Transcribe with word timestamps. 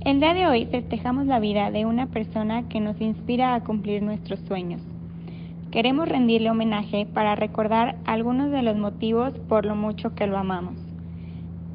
El 0.00 0.20
día 0.20 0.32
de 0.32 0.46
hoy 0.46 0.66
festejamos 0.66 1.26
la 1.26 1.40
vida 1.40 1.72
de 1.72 1.84
una 1.84 2.06
persona 2.06 2.68
que 2.68 2.78
nos 2.78 3.00
inspira 3.00 3.54
a 3.54 3.64
cumplir 3.64 4.00
nuestros 4.00 4.38
sueños. 4.40 4.80
Queremos 5.72 6.08
rendirle 6.08 6.50
homenaje 6.50 7.04
para 7.12 7.34
recordar 7.34 7.96
algunos 8.04 8.52
de 8.52 8.62
los 8.62 8.76
motivos 8.76 9.34
por 9.48 9.66
lo 9.66 9.74
mucho 9.74 10.14
que 10.14 10.28
lo 10.28 10.38
amamos. 10.38 10.74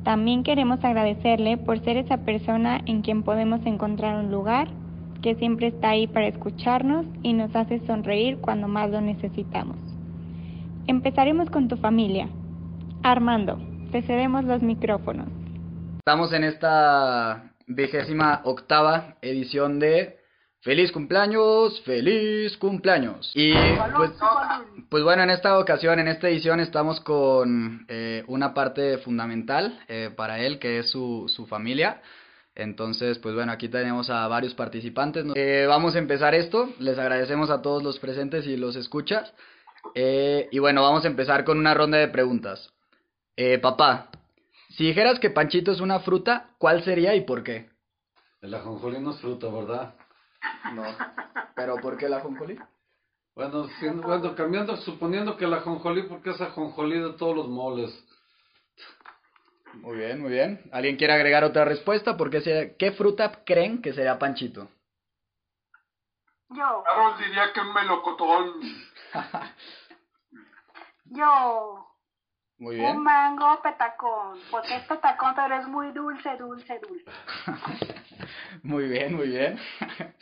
También 0.03 0.43
queremos 0.43 0.83
agradecerle 0.85 1.57
por 1.57 1.79
ser 1.79 1.97
esa 1.97 2.17
persona 2.19 2.81
en 2.85 3.01
quien 3.01 3.23
podemos 3.23 3.65
encontrar 3.65 4.23
un 4.23 4.31
lugar 4.31 4.69
que 5.21 5.35
siempre 5.35 5.67
está 5.67 5.89
ahí 5.89 6.07
para 6.07 6.27
escucharnos 6.27 7.05
y 7.23 7.33
nos 7.33 7.53
hace 7.55 7.85
sonreír 7.85 8.37
cuando 8.37 8.69
más 8.69 8.89
lo 8.89 9.01
necesitamos. 9.01 9.77
Empezaremos 10.87 11.49
con 11.49 11.67
tu 11.67 11.75
familia. 11.75 12.29
Armando, 13.03 13.59
te 13.91 14.01
los 14.27 14.61
micrófonos. 14.63 15.27
Estamos 15.99 16.33
en 16.33 16.45
esta 16.45 17.52
vigésima 17.75 18.41
octava 18.43 19.17
edición 19.21 19.79
de 19.79 20.23
Feliz 20.63 20.93
cumpleaños, 20.93 21.81
feliz 21.81 22.55
cumpleaños. 22.55 23.33
Y 23.35 23.53
pues, 23.97 24.11
pues 24.89 25.03
bueno, 25.03 25.23
en 25.23 25.29
esta 25.29 25.59
ocasión, 25.59 25.99
en 25.99 26.07
esta 26.07 26.29
edición, 26.29 26.61
estamos 26.61 27.01
con 27.01 27.85
eh, 27.89 28.23
una 28.27 28.53
parte 28.53 28.97
fundamental 28.99 29.77
eh, 29.89 30.09
para 30.15 30.39
él, 30.39 30.59
que 30.59 30.79
es 30.79 30.89
su, 30.89 31.25
su 31.27 31.47
familia. 31.47 32.01
Entonces, 32.55 33.19
pues 33.19 33.35
bueno, 33.35 33.51
aquí 33.51 33.67
tenemos 33.67 34.09
a 34.09 34.25
varios 34.29 34.53
participantes. 34.53 35.25
Eh, 35.35 35.65
vamos 35.67 35.95
a 35.95 35.99
empezar 35.99 36.33
esto. 36.33 36.69
Les 36.79 36.97
agradecemos 36.97 37.49
a 37.49 37.61
todos 37.61 37.83
los 37.83 37.99
presentes 37.99 38.47
y 38.47 38.55
los 38.55 38.77
escuchas. 38.77 39.33
Eh, 39.95 40.47
y 40.49 40.59
bueno, 40.59 40.81
vamos 40.81 41.03
a 41.03 41.07
empezar 41.07 41.43
con 41.43 41.57
una 41.57 41.73
ronda 41.73 41.97
de 41.97 42.07
preguntas. 42.07 42.71
Eh, 43.35 43.57
papá, 43.57 44.09
si 44.75 44.85
dijeras 44.87 45.19
que 45.19 45.29
Panchito 45.29 45.71
es 45.71 45.79
una 45.79 45.99
fruta, 45.99 46.49
¿cuál 46.57 46.83
sería 46.83 47.15
y 47.15 47.21
por 47.21 47.43
qué? 47.43 47.69
El 48.41 48.53
ajonjolí 48.53 48.99
no 48.99 49.11
es 49.11 49.19
fruta, 49.21 49.47
¿verdad? 49.47 49.95
No. 50.73 50.83
¿Pero 51.55 51.77
por 51.77 51.97
qué 51.97 52.05
el 52.07 52.13
ajonjolí? 52.13 52.59
Bueno, 53.35 53.67
siendo- 53.79 54.03
bueno, 54.03 54.35
cambiando, 54.35 54.75
suponiendo 54.77 55.37
que 55.37 55.45
el 55.45 55.53
ajonjolí, 55.53 56.03
porque 56.03 56.31
es 56.31 56.41
ajonjolí 56.41 56.99
de 56.99 57.13
todos 57.13 57.35
los 57.35 57.47
moles. 57.47 57.91
Muy 59.73 59.97
bien, 59.97 60.21
muy 60.21 60.29
bien. 60.31 60.61
¿Alguien 60.71 60.97
quiere 60.97 61.13
agregar 61.13 61.43
otra 61.43 61.65
respuesta? 61.65 62.15
¿Por 62.15 62.29
qué, 62.29 62.41
sería- 62.41 62.77
¿Qué 62.77 62.91
fruta 62.91 63.43
creen 63.43 63.81
que 63.81 63.93
sería 63.93 64.19
Panchito? 64.19 64.67
Yo, 66.49 66.83
Carol 66.85 67.17
diría 67.17 67.51
que 67.53 67.59
un 67.61 67.73
melocotón. 67.73 68.61
yo, 71.05 71.87
Muy 72.63 72.75
un 72.77 72.81
bien. 72.81 73.03
mango 73.03 73.61
petacón, 73.61 74.39
porque 74.49 74.77
es 74.77 74.83
petacón, 74.83 75.33
pero 75.35 75.57
es 75.59 75.67
muy 75.67 75.91
dulce, 75.91 76.29
dulce, 76.37 76.79
dulce. 76.79 77.11
Muy 78.63 78.87
bien, 78.87 79.15
muy 79.15 79.27
bien. 79.27 79.59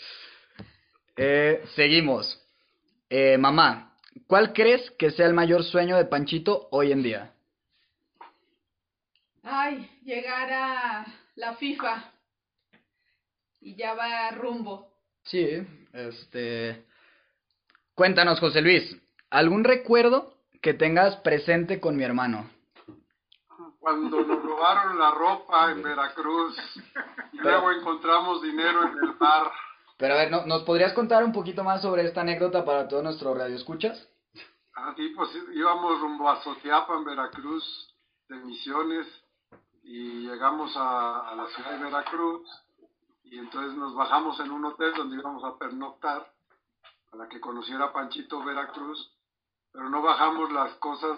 Eh, 1.17 1.61
seguimos. 1.75 2.41
Eh, 3.09 3.37
mamá, 3.37 3.93
¿cuál 4.25 4.53
crees 4.53 4.89
que 4.91 5.11
sea 5.11 5.27
el 5.27 5.33
mayor 5.33 5.63
sueño 5.63 5.97
de 5.97 6.05
Panchito 6.05 6.69
hoy 6.71 6.91
en 6.93 7.03
día? 7.03 7.31
Ay, 9.43 9.87
llegar 10.03 10.51
a 10.51 11.05
la 11.35 11.53
FIFA. 11.57 12.11
Y 13.59 13.75
ya 13.75 13.93
va 13.93 14.31
rumbo. 14.31 14.87
Sí, 15.23 15.45
este... 15.93 16.85
Cuéntanos, 17.93 18.39
José 18.39 18.61
Luis, 18.61 18.97
¿algún 19.29 19.63
recuerdo 19.63 20.40
que 20.61 20.73
tengas 20.73 21.15
presente 21.17 21.79
con 21.79 21.95
mi 21.95 22.03
hermano? 22.03 22.49
Cuando 23.79 24.21
nos 24.21 24.43
robaron 24.43 24.99
la 24.99 25.11
ropa 25.11 25.71
en 25.71 25.81
Veracruz 25.81 26.55
y 27.33 27.37
luego 27.37 27.71
encontramos 27.71 28.41
dinero 28.43 28.83
en 28.83 28.97
el 29.03 29.15
mar. 29.19 29.51
Pero 29.97 30.13
a 30.13 30.17
ver, 30.17 30.31
¿no- 30.31 30.45
¿nos 30.45 30.63
podrías 30.63 30.93
contar 30.93 31.23
un 31.23 31.31
poquito 31.33 31.63
más 31.63 31.81
sobre 31.81 32.03
esta 32.05 32.21
anécdota 32.21 32.63
para 32.63 32.87
todos 32.87 33.03
nuestros 33.03 33.35
radioescuchas? 33.37 34.07
Así 34.73 35.09
pues 35.09 35.29
íbamos 35.53 35.99
rumbo 35.99 36.29
a 36.29 36.41
Sotiapa 36.43 36.95
en 36.95 37.03
Veracruz 37.05 37.63
de 38.29 38.35
Misiones 38.37 39.07
y 39.83 40.27
llegamos 40.27 40.75
a, 40.77 41.29
a 41.29 41.35
la 41.35 41.47
ciudad 41.47 41.71
de 41.71 41.83
Veracruz 41.83 42.47
y 43.23 43.37
entonces 43.39 43.73
nos 43.77 43.95
bajamos 43.95 44.39
en 44.39 44.51
un 44.51 44.63
hotel 44.65 44.93
donde 44.95 45.17
íbamos 45.17 45.43
a 45.43 45.57
pernoctar 45.57 46.31
para 47.09 47.27
que 47.27 47.39
conociera 47.41 47.91
Panchito 47.91 48.43
Veracruz, 48.43 49.11
pero 49.71 49.89
no 49.89 50.01
bajamos 50.01 50.51
las 50.51 50.73
cosas 50.75 51.17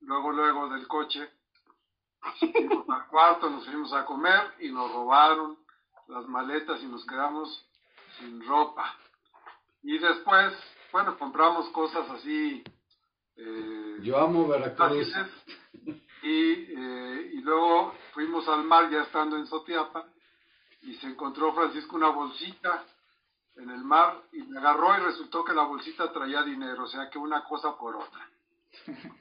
luego 0.00 0.32
luego 0.32 0.68
del 0.68 0.86
coche. 0.86 1.28
Fuimos 2.40 2.88
al 2.88 3.06
cuarto, 3.08 3.48
nos 3.50 3.64
fuimos 3.64 3.92
a 3.92 4.04
comer 4.04 4.54
y 4.60 4.70
nos 4.70 4.92
robaron 4.92 5.56
las 6.08 6.26
maletas 6.26 6.80
y 6.82 6.86
nos 6.86 7.04
quedamos 7.06 7.64
sin 8.18 8.44
ropa. 8.46 8.94
Y 9.82 9.98
después, 9.98 10.52
bueno, 10.92 11.16
compramos 11.18 11.68
cosas 11.70 12.08
así. 12.10 12.62
eh, 13.36 13.96
Yo 14.02 14.18
amo 14.18 14.48
Veracruz. 14.48 15.08
y, 16.22 16.52
eh, 16.76 17.30
y 17.34 17.40
luego 17.42 17.94
fuimos 18.12 18.48
al 18.48 18.64
mar 18.64 18.90
ya 18.90 19.02
estando 19.02 19.36
en 19.36 19.46
Sotiapa 19.46 20.06
y 20.82 20.94
se 20.96 21.06
encontró 21.06 21.54
Francisco 21.54 21.96
una 21.96 22.08
bolsita 22.10 22.84
en 23.58 23.70
el 23.70 23.82
mar 23.84 24.14
y 24.32 24.42
me 24.42 24.58
agarró 24.58 24.96
y 24.96 25.00
resultó 25.00 25.44
que 25.44 25.52
la 25.52 25.62
bolsita 25.64 26.12
traía 26.12 26.42
dinero, 26.42 26.84
o 26.84 26.86
sea 26.86 27.10
que 27.10 27.18
una 27.18 27.44
cosa 27.44 27.76
por 27.76 27.96
otra. 27.96 28.28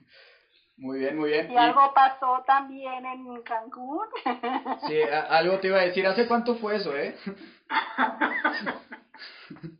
Muy 0.79 0.99
bien, 0.99 1.17
muy 1.17 1.29
bien. 1.31 1.51
Y 1.51 1.57
algo 1.57 1.91
pasó 1.91 2.43
también 2.45 3.03
en 3.03 3.41
Cancún. 3.41 4.05
Sí, 4.87 5.01
a- 5.01 5.23
algo 5.23 5.57
te 5.59 5.69
iba 5.69 5.79
a 5.79 5.81
decir. 5.81 6.05
¿Hace 6.05 6.27
cuánto 6.27 6.53
fue 6.57 6.75
eso, 6.75 6.95
eh? 6.95 7.17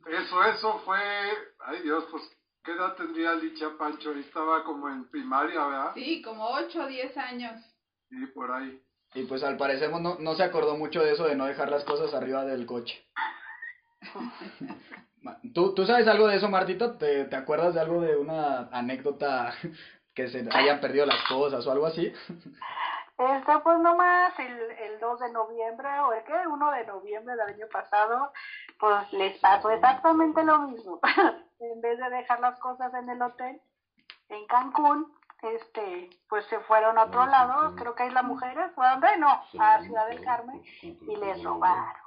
Eso, 0.07 0.43
eso 0.45 0.79
fue, 0.85 0.97
ay 1.59 1.81
Dios, 1.83 2.05
pues, 2.09 2.23
¿qué 2.63 2.71
edad 2.71 2.95
tendría 2.95 3.35
Licha 3.35 3.69
Pancho? 3.77 4.11
Estaba 4.13 4.63
como 4.63 4.89
en 4.89 5.05
primaria, 5.09 5.65
¿verdad? 5.65 5.91
Sí, 5.93 6.21
como 6.21 6.47
8 6.49 6.83
o 6.83 6.87
10 6.87 7.15
años. 7.17 7.61
Sí, 8.09 8.25
por 8.33 8.51
ahí. 8.51 8.81
Y 9.13 9.23
pues 9.25 9.43
al 9.43 9.57
parecer 9.57 9.89
no, 9.91 10.15
no 10.19 10.35
se 10.35 10.43
acordó 10.43 10.75
mucho 10.77 11.01
de 11.03 11.11
eso 11.13 11.25
de 11.25 11.35
no 11.35 11.45
dejar 11.45 11.69
las 11.69 11.83
cosas 11.83 12.13
arriba 12.13 12.43
del 12.45 12.65
coche. 12.65 13.05
¿Tú, 15.53 15.73
¿Tú 15.73 15.85
sabes 15.85 16.07
algo 16.07 16.27
de 16.27 16.37
eso, 16.37 16.49
Martita? 16.49 16.97
¿Te, 16.97 17.25
¿Te 17.25 17.35
acuerdas 17.35 17.73
de 17.73 17.81
algo 17.81 18.01
de 18.01 18.15
una 18.15 18.69
anécdota 18.71 19.53
que 20.15 20.27
se 20.27 20.47
hayan 20.51 20.79
perdido 20.79 21.05
las 21.05 21.23
cosas 21.27 21.65
o 21.65 21.71
algo 21.71 21.85
así? 21.85 22.13
Este, 23.17 23.59
pues 23.63 23.79
nomás 23.79 24.37
el, 24.37 24.71
el 24.71 24.99
2 24.99 25.19
de 25.19 25.31
noviembre, 25.31 25.89
o 26.01 26.13
el 26.13 26.23
que, 26.23 26.33
1 26.33 26.71
de 26.71 26.85
noviembre 26.85 27.35
del 27.35 27.55
año 27.55 27.65
pasado, 27.71 28.31
pues 28.79 29.11
les 29.13 29.39
pasó 29.39 29.71
exactamente 29.71 30.43
lo 30.43 30.59
mismo. 30.59 30.99
en 31.59 31.81
vez 31.81 31.97
de 31.97 32.09
dejar 32.11 32.39
las 32.39 32.59
cosas 32.59 32.93
en 32.93 33.09
el 33.09 33.19
hotel, 33.19 33.59
en 34.29 34.45
Cancún, 34.45 35.11
este, 35.41 36.09
pues 36.29 36.45
se 36.45 36.59
fueron 36.61 36.97
a 36.99 37.05
otro 37.05 37.25
lado, 37.25 37.75
creo 37.75 37.95
que 37.95 38.05
Isla 38.05 38.21
Mujeres, 38.21 38.71
¿fue 38.75 38.85
a 38.85 38.91
dónde? 38.91 39.17
No, 39.17 39.29
a 39.59 39.81
Ciudad 39.81 40.07
del 40.07 40.23
Carmen, 40.23 40.61
y 40.81 41.15
les 41.15 41.43
robaron. 41.43 42.06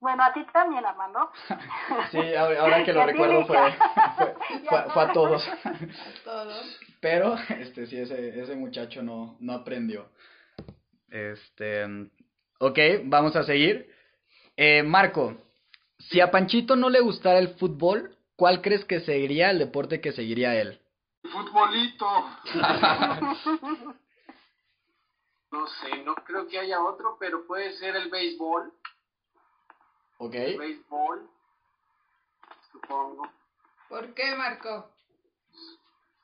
Bueno, 0.00 0.22
a 0.22 0.32
ti 0.32 0.44
también, 0.52 0.84
Armando. 0.84 1.30
Sí, 2.10 2.34
ahora 2.34 2.84
que 2.84 2.92
lo 2.92 3.04
recuerdo 3.04 3.46
fue, 3.46 3.56
fue. 4.16 4.78
A 5.02 5.12
todos. 5.12 5.48
Pero, 7.00 7.36
este, 7.58 7.86
sí, 7.86 7.98
ese, 7.98 8.40
ese 8.40 8.54
muchacho 8.54 9.02
no, 9.02 9.36
no 9.40 9.52
aprendió. 9.52 10.08
Este, 11.10 11.84
ok, 12.58 12.78
vamos 13.04 13.34
a 13.36 13.42
seguir. 13.42 13.92
Eh, 14.56 14.82
Marco, 14.82 15.36
si 15.98 16.20
a 16.20 16.30
Panchito 16.30 16.76
no 16.76 16.90
le 16.90 17.00
gustara 17.00 17.38
el 17.38 17.54
fútbol, 17.56 18.16
¿cuál 18.36 18.60
crees 18.62 18.84
que 18.84 19.00
seguiría 19.00 19.50
el 19.50 19.58
deporte 19.58 20.00
que 20.00 20.12
seguiría 20.12 20.54
él? 20.60 20.80
Futbolito. 21.22 22.06
No 25.50 25.66
sé, 25.66 26.02
no 26.04 26.14
creo 26.14 26.46
que 26.46 26.58
haya 26.58 26.82
otro, 26.82 27.16
pero 27.18 27.46
puede 27.46 27.72
ser 27.74 27.96
el 27.96 28.10
béisbol. 28.10 28.72
Ok, 30.18 30.34
El 30.34 30.58
béisbol, 30.58 31.30
supongo. 32.72 33.30
¿Por 33.88 34.14
qué, 34.14 34.34
Marco? 34.34 34.90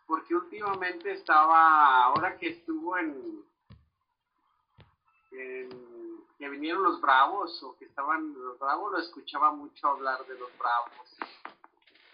Porque 0.06 0.34
últimamente 0.34 1.12
estaba, 1.12 2.04
ahora 2.04 2.36
que 2.36 2.48
estuvo 2.48 2.96
en, 2.98 3.44
en- 5.30 6.24
que 6.38 6.48
vinieron 6.48 6.82
los 6.82 7.00
Bravos 7.00 7.62
o 7.62 7.76
que 7.78 7.84
estaban 7.86 8.34
los 8.34 8.58
Bravos, 8.58 8.92
lo 8.92 8.98
escuchaba 8.98 9.52
mucho 9.52 9.88
hablar 9.88 10.26
de 10.26 10.38
los 10.38 10.50
Bravos, 10.58 11.16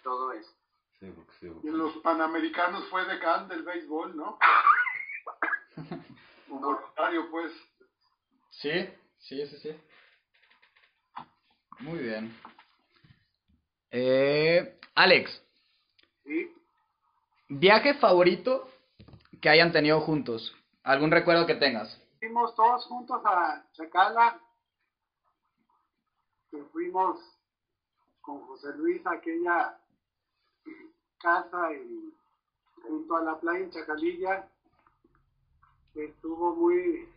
todo 0.02 0.32
eso. 0.32 0.52
Sí, 1.00 1.10
porque 1.10 1.32
sí, 1.40 1.46
Y 1.62 1.68
en 1.68 1.78
los 1.78 1.96
Panamericanos 1.98 2.86
fue 2.90 3.04
decán 3.06 3.48
del 3.48 3.62
béisbol, 3.62 4.14
¿no? 4.16 4.38
Un 6.48 6.60
voluntario, 6.60 7.30
pues. 7.30 7.52
sí, 8.50 8.70
sí, 9.18 9.46
sí, 9.46 9.56
sí. 9.58 9.80
Muy 11.80 11.98
bien. 11.98 12.34
Eh, 13.90 14.78
Alex, 14.94 15.42
¿sí? 16.24 16.54
viaje 17.48 17.94
favorito 17.94 18.68
que 19.40 19.48
hayan 19.48 19.72
tenido 19.72 20.00
juntos. 20.00 20.54
¿Algún 20.82 21.10
recuerdo 21.10 21.46
que 21.46 21.54
tengas? 21.54 22.00
Fuimos 22.18 22.54
todos 22.54 22.84
juntos 22.86 23.20
a 23.24 23.64
Chacala 23.72 24.40
que 26.50 26.62
fuimos 26.64 27.18
con 28.20 28.40
José 28.46 28.74
Luis 28.76 29.04
a 29.06 29.12
aquella 29.12 29.78
casa 31.18 31.68
junto 32.82 33.16
a 33.16 33.22
la 33.22 33.38
playa 33.38 33.64
en 33.64 33.70
Chacalilla, 33.70 34.48
que 35.94 36.06
estuvo 36.06 36.56
muy 36.56 37.08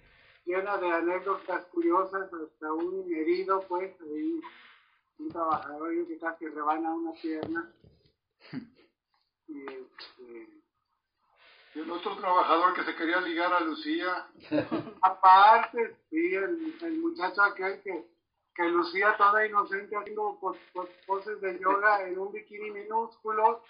llena 0.46 0.78
de 0.78 0.92
anécdotas 0.92 1.66
curiosas, 1.68 2.32
hasta 2.34 2.74
un 2.74 3.06
herido, 3.14 3.62
pues, 3.68 3.96
ahí, 4.02 4.40
un 5.20 5.30
trabajador 5.30 6.08
que 6.08 6.18
casi 6.20 6.48
rebana 6.48 6.94
una 6.94 7.12
pierna. 7.22 7.72
Y, 9.46 9.62
este, 9.66 10.62
Y 11.76 11.80
el 11.80 11.92
otro 11.92 12.16
trabajador 12.18 12.74
que 12.74 12.84
se 12.86 12.96
quería 12.96 13.20
ligar 13.22 13.52
a 13.54 13.60
Lucía. 13.60 14.28
aparte, 15.02 15.98
sí, 16.10 16.34
el, 16.34 16.76
el 16.82 16.98
muchacho 17.00 17.42
aquel 17.44 17.82
que, 17.84 18.08
que 18.56 18.64
lucía 18.70 19.16
toda 19.18 19.46
inocente 19.46 19.96
haciendo 19.98 20.40
pos- 20.40 20.58
pos- 20.74 20.90
poses 21.06 21.42
de 21.42 21.60
yoga 21.60 22.08
en 22.08 22.18
un 22.18 22.32
bikini 22.32 22.72
minúsculo. 22.72 23.64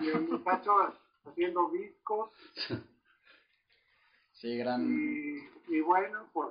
Y 0.00 0.08
el 0.08 0.22
muchacho 0.22 0.72
haciendo 1.24 1.70
discos. 1.70 2.30
Sí, 4.44 4.58
gran... 4.58 4.82
Y, 4.86 5.74
y 5.74 5.80
bueno, 5.80 6.26
pues. 6.34 6.50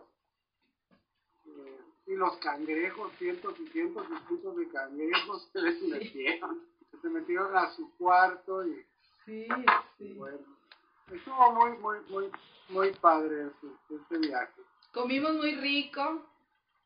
eh, 1.46 1.80
y 2.08 2.16
los 2.16 2.36
cangrejos, 2.38 3.12
cientos 3.20 3.54
y 3.60 3.68
cientos 3.68 4.08
y 4.10 4.28
cientos 4.28 4.58
de 4.58 4.68
cangrejos 4.70 5.48
se 5.54 5.62
les 5.62 5.80
metieron. 5.84 6.64
Se 7.04 7.10
metieron 7.10 7.56
a 7.56 7.70
su 7.76 7.96
cuarto 7.98 8.66
y 8.66 8.84
Sí, 9.26 9.48
sí. 10.00 10.14
bueno. 10.14 10.40
Estuvo 11.12 11.52
muy, 11.52 11.78
muy, 11.78 12.00
muy, 12.10 12.32
muy 12.70 12.92
padre 12.94 13.46
este, 13.48 13.68
este 13.96 14.18
viaje. 14.28 14.62
Comimos 14.92 15.34
muy 15.36 15.54
rico. 15.56 16.26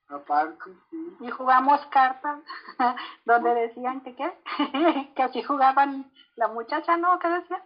Aparte, 0.09 0.71
sí. 0.89 1.17
Y 1.21 1.29
jugamos 1.31 1.85
cartas, 1.87 2.41
donde 3.25 3.53
decían 3.53 4.01
que 4.01 4.13
qué, 4.15 4.33
que 5.15 5.23
así 5.23 5.41
jugaban 5.41 6.11
la 6.35 6.49
muchacha, 6.49 6.97
¿no? 6.97 7.17
¿Qué 7.19 7.29
decía? 7.29 7.63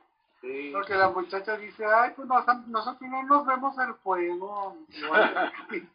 Porque 0.74 0.96
la 0.96 1.10
muchacha 1.10 1.56
dice, 1.58 1.86
ay, 1.86 2.14
pues 2.16 2.28
nos- 2.28 2.68
nosotros 2.68 3.10
no 3.10 3.24
nos 3.24 3.46
vemos 3.46 3.78
el 3.78 3.92
juego. 3.94 4.78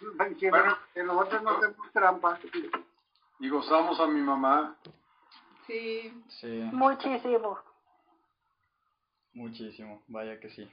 Bueno, 0.00 0.76
que 0.94 1.02
nosotros 1.02 1.42
no 1.42 1.50
hacemos 1.50 1.92
trampa. 1.92 2.38
Y 3.38 3.48
gozamos 3.48 4.00
a 4.00 4.06
mi 4.06 4.20
mamá. 4.20 4.76
Sí. 5.66 6.24
Sí, 6.40 6.46
Muchísimo. 6.72 7.58
muchísimo, 9.34 10.02
vaya 10.08 10.40
que 10.40 10.48
sí. 10.50 10.70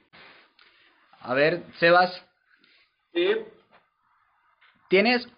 A 1.20 1.34
ver, 1.34 1.64
Sebas, 1.78 2.10
Sí, 3.12 3.36
¿tienes 4.88 5.28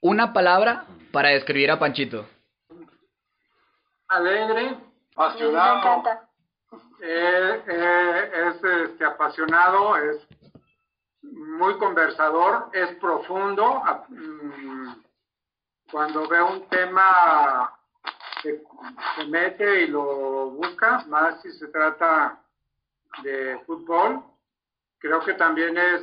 una 0.00 0.32
palabra 0.32 0.86
para 1.12 1.30
describir 1.30 1.70
a 1.70 1.78
Panchito? 1.78 2.26
alegre, 4.08 4.68
Sí, 4.70 4.74
me 4.74 5.12
Apasionado. 5.24 5.78
encanta. 5.78 6.28
Eh, 7.06 7.62
eh, 7.66 8.30
es 8.32 8.64
este, 8.64 9.04
apasionado, 9.04 9.94
es 9.96 10.26
muy 11.20 11.76
conversador, 11.76 12.70
es 12.72 12.96
profundo. 12.96 13.82
mm, 14.08 14.92
Cuando 15.90 16.26
ve 16.26 16.42
un 16.42 16.66
tema, 16.70 17.78
se, 18.42 18.62
se 19.16 19.24
mete 19.26 19.82
y 19.82 19.86
lo 19.88 20.50
busca, 20.50 21.04
más 21.08 21.42
si 21.42 21.52
se 21.52 21.68
trata 21.68 22.42
de 23.22 23.58
fútbol. 23.66 24.24
Creo 24.98 25.20
que 25.24 25.34
también 25.34 25.76
es, 25.76 26.02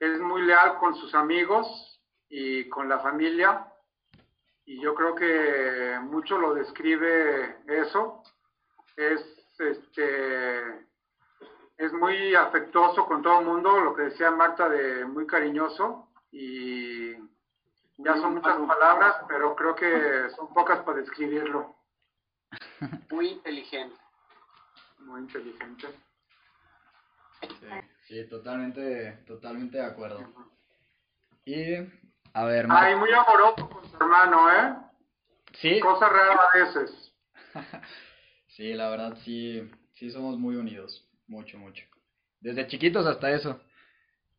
es 0.00 0.18
muy 0.18 0.42
leal 0.42 0.78
con 0.78 0.94
sus 0.96 1.14
amigos 1.14 2.00
y 2.30 2.68
con 2.70 2.88
la 2.88 3.00
familia. 3.00 3.66
Y 4.64 4.80
yo 4.80 4.94
creo 4.94 5.14
que 5.14 5.98
mucho 6.04 6.38
lo 6.38 6.54
describe 6.54 7.58
eso 7.66 8.22
es 8.96 9.41
este 9.58 10.86
es 11.76 11.92
muy 11.92 12.34
afectuoso 12.34 13.06
con 13.06 13.22
todo 13.22 13.40
el 13.40 13.46
mundo, 13.46 13.80
lo 13.80 13.94
que 13.94 14.02
decía 14.02 14.30
Marta 14.30 14.68
de 14.68 15.04
muy 15.04 15.26
cariñoso 15.26 16.08
y 16.30 17.12
ya 17.98 18.16
son 18.16 18.34
muchas 18.34 18.56
palabras, 18.58 19.16
pero 19.28 19.54
creo 19.56 19.74
que 19.74 20.30
son 20.36 20.52
pocas 20.52 20.80
para 20.80 20.98
describirlo. 20.98 21.76
Muy 23.10 23.28
inteligente. 23.28 23.96
Muy 25.00 25.20
inteligente. 25.20 25.88
Sí, 27.40 27.68
sí, 28.06 28.28
totalmente, 28.28 29.24
totalmente 29.26 29.78
de 29.78 29.84
acuerdo. 29.84 30.20
Y, 31.44 31.74
a 32.34 32.44
ver, 32.44 32.66
Mar- 32.68 32.84
Ay, 32.84 32.96
muy 32.96 33.12
amoroso 33.12 33.68
con 33.68 33.84
su 33.88 33.96
hermano, 33.96 34.50
¿eh? 34.52 34.76
sí, 35.54 35.80
Cosa 35.80 36.08
rara 36.08 36.34
a 36.52 36.56
veces. 36.58 37.14
sí, 38.56 38.72
la 38.74 38.90
verdad 38.90 39.16
sí, 39.24 39.62
sí 39.94 40.10
somos 40.10 40.38
muy 40.38 40.56
unidos, 40.56 41.04
mucho, 41.26 41.58
mucho. 41.58 41.84
Desde 42.40 42.66
chiquitos 42.66 43.06
hasta 43.06 43.30
eso. 43.30 43.60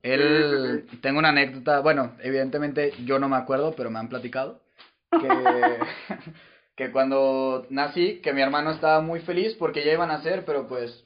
Él, 0.02 0.86
tengo 1.02 1.20
una 1.20 1.30
anécdota, 1.30 1.80
bueno, 1.80 2.18
evidentemente 2.22 2.94
yo 3.06 3.20
no 3.20 3.30
me 3.30 3.38
acuerdo, 3.38 3.74
pero 3.76 3.90
me 3.90 4.00
han 4.00 4.10
platicado, 4.10 4.62
que, 5.12 5.30
que 6.76 6.92
cuando 6.92 7.66
nací, 7.70 8.20
que 8.20 8.34
mi 8.34 8.42
hermano 8.42 8.72
estaba 8.72 9.00
muy 9.00 9.22
feliz 9.22 9.56
porque 9.58 9.86
ya 9.86 9.94
iban 9.94 10.12
a 10.12 10.18
nacer, 10.18 10.44
pero 10.46 10.68
pues 10.68 11.06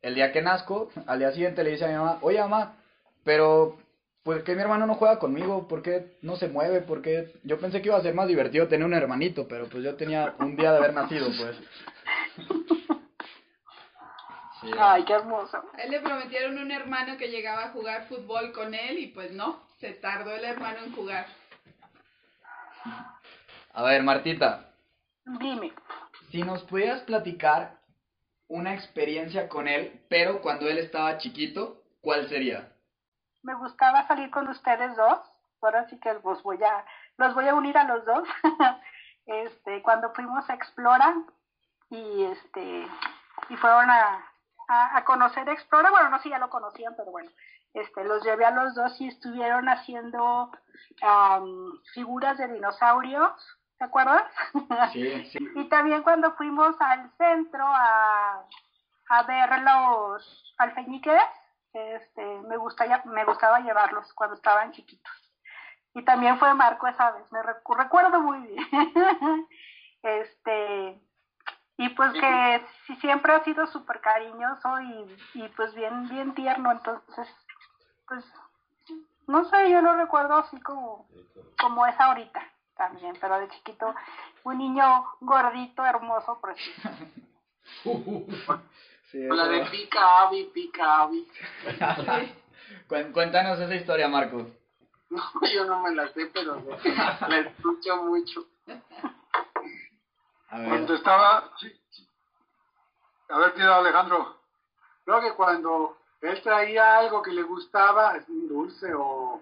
el 0.00 0.14
día 0.14 0.32
que 0.32 0.40
nazco, 0.40 0.90
al 1.06 1.18
día 1.18 1.32
siguiente 1.32 1.62
le 1.62 1.72
dice 1.72 1.84
a 1.84 1.88
mi 1.88 1.94
mamá, 1.94 2.18
oye 2.22 2.40
mamá, 2.40 2.76
pero 3.22 3.78
pues 4.22 4.42
que 4.44 4.54
mi 4.54 4.62
hermano 4.62 4.86
no 4.86 4.94
juega 4.94 5.18
conmigo, 5.18 5.66
¿por 5.68 5.82
qué 5.82 6.16
no 6.22 6.36
se 6.36 6.48
mueve? 6.48 6.80
¿Por 6.80 7.02
qué? 7.02 7.32
Yo 7.42 7.58
pensé 7.58 7.82
que 7.82 7.88
iba 7.88 7.98
a 7.98 8.02
ser 8.02 8.14
más 8.14 8.28
divertido 8.28 8.68
tener 8.68 8.86
un 8.86 8.94
hermanito, 8.94 9.48
pero 9.48 9.66
pues 9.68 9.82
yo 9.82 9.94
tenía 9.96 10.34
un 10.38 10.56
día 10.56 10.72
de 10.72 10.78
haber 10.78 10.94
nacido, 10.94 11.26
pues. 11.26 11.56
Sí, 14.62 14.70
Ay, 14.78 15.04
qué 15.04 15.14
hermoso. 15.14 15.60
A 15.74 15.82
él 15.82 15.90
le 15.90 16.00
prometieron 16.00 16.56
un 16.56 16.70
hermano 16.70 17.16
que 17.16 17.26
llegaba 17.26 17.64
a 17.64 17.70
jugar 17.70 18.06
fútbol 18.06 18.52
con 18.52 18.74
él 18.74 18.96
y 19.00 19.08
pues 19.08 19.32
no, 19.32 19.60
se 19.80 19.92
tardó 19.94 20.30
el 20.36 20.44
hermano 20.44 20.84
en 20.84 20.94
jugar. 20.94 21.26
A 23.72 23.82
ver, 23.82 24.04
Martita, 24.04 24.72
Dime. 25.24 25.72
si 26.30 26.44
nos 26.44 26.62
pudieras 26.62 27.00
platicar 27.00 27.80
una 28.46 28.72
experiencia 28.74 29.48
con 29.48 29.66
él, 29.66 30.04
pero 30.08 30.40
cuando 30.40 30.68
él 30.68 30.78
estaba 30.78 31.18
chiquito, 31.18 31.82
¿cuál 32.00 32.28
sería? 32.28 32.72
Me 33.42 33.54
gustaba 33.54 34.06
salir 34.06 34.30
con 34.30 34.46
ustedes 34.46 34.94
dos. 34.96 35.18
Ahora 35.60 35.88
sí 35.88 35.98
que 35.98 36.12
los 36.22 36.42
voy 36.44 36.62
a, 36.62 36.84
los 37.16 37.34
voy 37.34 37.48
a 37.48 37.54
unir 37.54 37.76
a 37.76 37.84
los 37.84 38.04
dos. 38.04 38.28
este, 39.26 39.82
cuando 39.82 40.12
fuimos 40.12 40.48
a 40.48 40.54
Explora 40.54 41.16
y 41.92 42.24
este, 42.24 42.88
y 43.50 43.56
fueron 43.56 43.90
a, 43.90 44.24
a, 44.68 44.96
a 44.96 45.04
conocer 45.04 45.48
Explora, 45.48 45.90
bueno, 45.90 46.08
no 46.08 46.16
sé 46.18 46.24
si 46.24 46.28
ya 46.30 46.38
lo 46.38 46.48
conocían, 46.48 46.94
pero 46.96 47.10
bueno, 47.10 47.30
este, 47.74 48.02
los 48.04 48.22
llevé 48.24 48.44
a 48.46 48.50
los 48.50 48.74
dos 48.74 48.98
y 49.00 49.08
estuvieron 49.08 49.68
haciendo 49.68 50.50
am, 51.02 51.72
figuras 51.94 52.38
de 52.38 52.48
dinosaurios, 52.48 53.32
¿te 53.78 53.84
acuerdas? 53.84 54.24
Sí, 54.92 55.24
sí. 55.26 55.38
Y 55.54 55.68
también 55.68 56.02
cuando 56.02 56.32
fuimos 56.34 56.74
al 56.80 57.10
centro 57.18 57.64
a, 57.66 58.42
a 59.10 59.22
ver 59.24 59.58
los 59.60 60.54
alfeñiques, 60.58 61.22
este, 61.74 62.24
me, 62.48 62.56
gustaba, 62.56 63.02
me 63.04 63.24
gustaba 63.24 63.60
llevarlos 63.60 64.12
cuando 64.14 64.36
estaban 64.36 64.72
chiquitos. 64.72 65.12
Y 65.94 66.04
también 66.04 66.38
fue 66.38 66.54
Marco 66.54 66.86
esa 66.86 67.10
vez, 67.12 67.30
me 67.32 67.40
recu- 67.42 67.76
recuerdo 67.76 68.20
muy 68.20 68.38
bien. 68.38 68.66
este, 70.02 71.00
y 71.78 71.88
pues 71.90 72.12
que 72.12 72.66
sí, 72.86 72.96
siempre 72.96 73.32
ha 73.32 73.44
sido 73.44 73.66
súper 73.66 74.00
cariñoso 74.00 74.80
y, 74.80 75.16
y 75.34 75.48
pues 75.56 75.74
bien, 75.74 76.08
bien 76.08 76.34
tierno, 76.34 76.72
entonces, 76.72 77.28
pues, 78.06 78.24
no 79.26 79.44
sé, 79.48 79.70
yo 79.70 79.80
lo 79.80 79.96
recuerdo 79.96 80.36
así 80.36 80.60
como, 80.60 81.06
como 81.58 81.86
es 81.86 81.98
ahorita 81.98 82.42
también, 82.76 83.16
pero 83.20 83.38
de 83.38 83.48
chiquito, 83.48 83.94
un 84.44 84.58
niño 84.58 84.84
gordito, 85.20 85.84
hermoso, 85.84 86.40
precioso. 86.40 86.88
Sí, 89.10 89.18
la 89.28 89.46
de 89.46 89.66
pica 89.66 90.22
Avi, 90.22 90.44
pica 90.52 91.02
Avi. 91.02 91.28
Cuéntanos 93.12 93.58
esa 93.60 93.74
historia, 93.74 94.08
Marco. 94.08 94.46
No, 95.12 95.22
yo 95.46 95.66
no 95.66 95.82
me 95.82 95.94
la 95.94 96.08
sé, 96.08 96.30
pero 96.32 96.62
la 97.28 97.38
escucho 97.38 98.02
mucho. 98.02 98.46
A 100.52 100.58
ver. 100.58 100.68
Cuando 100.68 100.94
estaba... 100.94 101.50
sí, 101.58 101.72
sí. 101.90 102.06
A 103.30 103.38
ver, 103.38 103.54
tira 103.54 103.76
Alejandro. 103.78 104.36
Creo 105.04 105.20
que 105.22 105.32
cuando 105.32 105.96
él 106.20 106.40
traía 106.42 106.98
algo 106.98 107.22
que 107.22 107.32
le 107.32 107.42
gustaba, 107.42 108.14
un 108.28 108.46
dulce 108.48 108.92
o, 108.94 109.40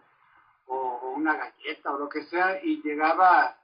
o, 0.67 0.75
o 0.77 1.11
una 1.11 1.35
galleta 1.37 1.93
o 1.93 1.99
lo 1.99 2.09
que 2.09 2.23
sea, 2.25 2.63
y 2.65 2.81
llegaba 2.83 3.57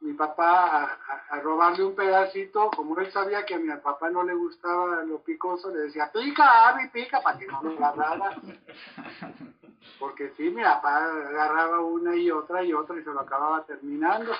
mi 0.00 0.14
papá 0.14 0.66
a, 0.66 0.84
a- 0.84 1.24
a 1.36 1.40
robarle 1.40 1.84
un 1.84 1.94
pedacito, 1.94 2.70
como 2.70 2.98
él 2.98 3.12
sabía 3.12 3.44
que 3.44 3.54
a 3.54 3.58
mi 3.58 3.70
papá 3.76 4.10
no 4.10 4.22
le 4.22 4.34
gustaba 4.34 5.02
lo 5.04 5.18
picoso, 5.22 5.70
le 5.70 5.80
decía, 5.82 6.10
pica, 6.10 6.68
Abby, 6.68 6.88
pica, 6.88 7.20
para 7.22 7.38
que 7.38 7.46
no 7.46 7.60
me 7.62 7.74
agarrara. 7.76 8.34
porque 10.00 10.32
sí, 10.36 10.44
mi 10.50 10.62
papá 10.62 11.04
agarraba 11.04 11.80
una 11.80 12.16
y 12.16 12.30
otra 12.30 12.64
y 12.64 12.72
otra 12.72 12.98
y 12.98 13.04
se 13.04 13.10
lo 13.12 13.20
acababa 13.20 13.64
terminando. 13.64 14.32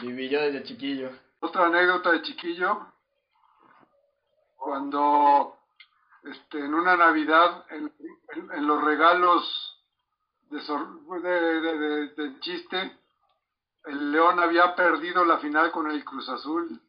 Viví 0.00 0.28
yo 0.28 0.40
desde 0.40 0.62
chiquillo. 0.64 1.10
Otra 1.40 1.66
anécdota 1.66 2.12
de 2.12 2.22
chiquillo, 2.22 2.86
cuando 4.56 5.56
este, 6.24 6.58
en 6.64 6.74
una 6.74 6.96
Navidad, 6.96 7.64
en, 7.70 7.92
en- 8.52 8.66
los 8.66 8.82
regalos 8.82 9.72
de, 10.50 10.58
de- 11.20 11.60
de- 11.78 12.08
de 12.08 12.40
chiste, 12.40 12.98
el 13.84 14.10
León 14.12 14.40
había 14.40 14.74
perdido 14.74 15.24
la 15.24 15.38
final 15.38 15.70
con 15.70 15.90
el 15.90 16.04
Cruz 16.04 16.28
Azul 16.28 16.80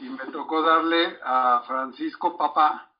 y 0.00 0.08
me 0.08 0.24
tocó 0.26 0.62
darle 0.62 1.18
a 1.24 1.64
Francisco 1.66 2.36
Papá 2.36 2.90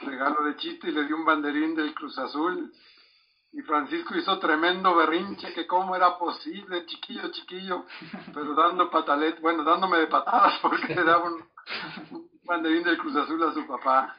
regalo 0.00 0.44
de 0.44 0.56
chiste 0.56 0.88
y 0.88 0.92
le 0.92 1.04
di 1.04 1.12
un 1.12 1.24
banderín 1.24 1.74
del 1.74 1.94
Cruz 1.94 2.16
Azul. 2.18 2.72
Y 3.56 3.62
Francisco 3.62 4.16
hizo 4.16 4.38
tremendo 4.40 4.94
berrinche, 4.96 5.52
que 5.54 5.64
cómo 5.66 5.94
era 5.94 6.18
posible, 6.18 6.84
chiquillo, 6.86 7.30
chiquillo, 7.30 7.84
pero 8.34 8.52
dando 8.54 8.90
patalet, 8.90 9.40
bueno, 9.40 9.62
dándome 9.62 9.98
de 9.98 10.06
patadas 10.08 10.58
porque 10.60 10.92
le 10.94 11.04
daba 11.04 11.24
un, 11.30 11.44
un 12.10 12.30
banderín 12.42 12.82
del 12.82 12.98
Cruz 12.98 13.14
Azul 13.16 13.42
a 13.44 13.52
su 13.54 13.64
papá. 13.66 14.16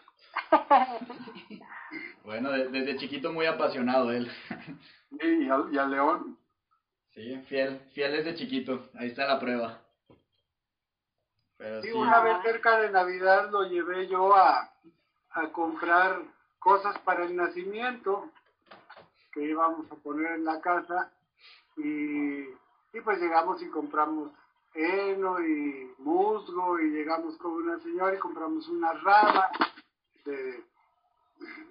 Bueno, 2.24 2.50
de- 2.52 2.70
desde 2.70 2.98
chiquito 2.98 3.32
muy 3.32 3.46
apasionado 3.46 4.12
él. 4.12 4.32
Y 5.12 5.50
al, 5.50 5.74
y 5.74 5.78
al 5.78 5.92
León. 5.92 6.38
Sí, 7.14 7.38
fiel, 7.48 7.80
fiel 7.94 8.12
desde 8.14 8.36
chiquito. 8.36 8.90
Ahí 8.98 9.08
está 9.08 9.26
la 9.28 9.40
prueba. 9.40 9.80
Pero 11.58 11.82
Sí, 11.82 11.90
sí. 11.90 11.94
una 11.94 12.20
vez 12.22 12.38
cerca 12.44 12.80
de 12.80 12.90
Navidad 12.90 13.50
lo 13.52 13.64
llevé 13.64 14.08
yo 14.08 14.36
a, 14.36 14.72
a 15.32 15.48
comprar 15.52 16.22
cosas 16.60 16.98
para 17.00 17.24
el 17.26 17.36
nacimiento 17.36 18.30
que 19.36 19.44
íbamos 19.44 19.92
a 19.92 19.96
poner 19.96 20.32
en 20.32 20.46
la 20.46 20.62
casa 20.62 21.12
y, 21.76 22.40
y 22.40 23.02
pues 23.04 23.20
llegamos 23.20 23.62
y 23.62 23.68
compramos 23.68 24.32
heno 24.74 25.40
y 25.42 25.94
musgo 26.00 26.80
y 26.80 26.90
llegamos 26.92 27.38
con 27.38 27.52
una 27.52 27.78
señora 27.80 28.16
y 28.16 28.20
compramos 28.20 28.68
una 28.70 28.94
rama 28.94 29.50
de, 30.24 30.64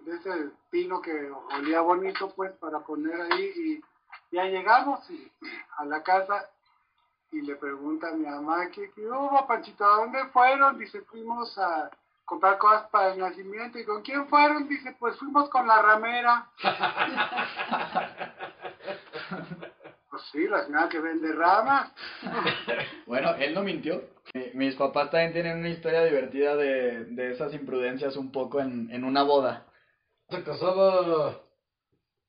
de 0.04 0.14
ese 0.14 0.50
pino 0.70 1.00
que 1.00 1.30
olía 1.58 1.80
bonito 1.80 2.34
pues 2.36 2.52
para 2.52 2.80
poner 2.80 3.18
ahí 3.32 3.52
y 3.56 3.84
ya 4.30 4.44
llegamos 4.44 5.00
a 5.78 5.84
la 5.86 6.02
casa 6.02 6.50
y 7.32 7.40
le 7.40 7.56
pregunta 7.56 8.12
mi 8.12 8.26
mamá, 8.26 8.68
¿qué, 8.68 8.92
qué 8.92 9.08
hubo, 9.08 9.46
Panchito? 9.46 9.84
¿A 9.84 9.96
dónde 9.96 10.24
fueron? 10.26 10.78
Dice, 10.78 11.00
fuimos 11.02 11.56
a 11.58 11.90
comprar 12.24 12.58
cosas 12.58 12.88
para 12.90 13.12
el 13.12 13.18
nacimiento. 13.18 13.78
¿Y 13.78 13.84
con 13.84 14.02
quién 14.02 14.26
fueron? 14.28 14.68
Dice, 14.68 14.94
pues 14.98 15.16
fuimos 15.18 15.48
con 15.50 15.66
la 15.66 15.82
ramera. 15.82 16.48
pues 20.10 20.22
sí, 20.32 20.46
la 20.46 20.64
señora 20.64 20.88
que 20.88 21.00
vende 21.00 21.32
ramas. 21.32 21.92
Bueno, 23.06 23.34
él 23.34 23.52
no 23.54 23.62
mintió. 23.62 24.02
Mi- 24.32 24.50
Mis 24.54 24.74
papás 24.76 25.10
también 25.10 25.32
tienen 25.34 25.58
una 25.58 25.68
historia 25.68 26.04
divertida 26.04 26.56
de, 26.56 27.04
de 27.04 27.32
esas 27.32 27.52
imprudencias 27.52 28.16
un 28.16 28.32
poco 28.32 28.60
en, 28.60 28.90
en 28.90 29.04
una 29.04 29.22
boda. 29.22 29.66
Se 30.30 30.42
casaba 30.42 31.38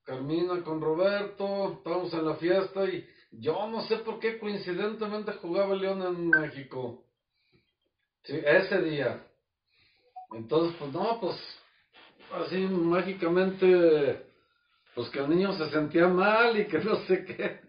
Carmina 0.04 0.62
con 0.64 0.82
Roberto, 0.82 1.74
estábamos 1.78 2.14
en 2.14 2.26
la 2.28 2.36
fiesta 2.36 2.84
y 2.86 3.08
yo 3.32 3.68
no 3.68 3.82
sé 3.84 3.98
por 4.00 4.20
qué 4.20 4.38
coincidentemente 4.38 5.32
jugaba 5.34 5.74
el 5.74 5.82
León 5.82 6.02
en 6.04 6.30
México. 6.30 7.06
Sí, 8.24 8.40
ese 8.46 8.82
día. 8.82 9.24
Entonces, 10.32 10.76
pues 10.80 10.92
no, 10.92 11.20
pues 11.20 11.38
así 12.34 12.58
mágicamente, 12.68 14.26
pues 14.94 15.10
que 15.10 15.20
el 15.20 15.30
niño 15.30 15.54
se 15.54 15.70
sentía 15.70 16.08
mal 16.08 16.60
y 16.60 16.68
que 16.68 16.80
no 16.80 16.96
sé 17.06 17.26
qué. 17.26 17.62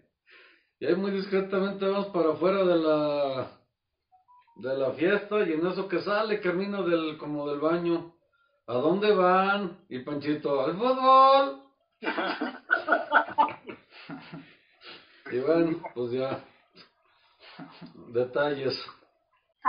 Y 0.79 0.85
ahí 0.85 0.95
muy 0.95 1.11
discretamente 1.11 1.87
vamos 1.87 2.07
para 2.07 2.33
afuera 2.33 2.63
de 2.63 2.75
la 2.75 3.51
de 4.57 4.75
la 4.75 4.91
fiesta 4.93 5.47
y 5.47 5.53
en 5.53 5.67
eso 5.67 5.87
que 5.87 6.01
sale 6.01 6.41
Carmina 6.41 6.81
del 6.81 7.17
como 7.17 7.47
del 7.49 7.59
baño. 7.59 8.13
¿A 8.67 8.73
dónde 8.73 9.13
van? 9.13 9.85
Y 9.87 9.99
Panchito, 9.99 10.65
al 10.65 10.77
fútbol. 10.77 11.61
y 15.31 15.39
bueno, 15.39 15.81
pues 15.93 16.11
ya. 16.11 16.43
Detalles. 18.09 18.77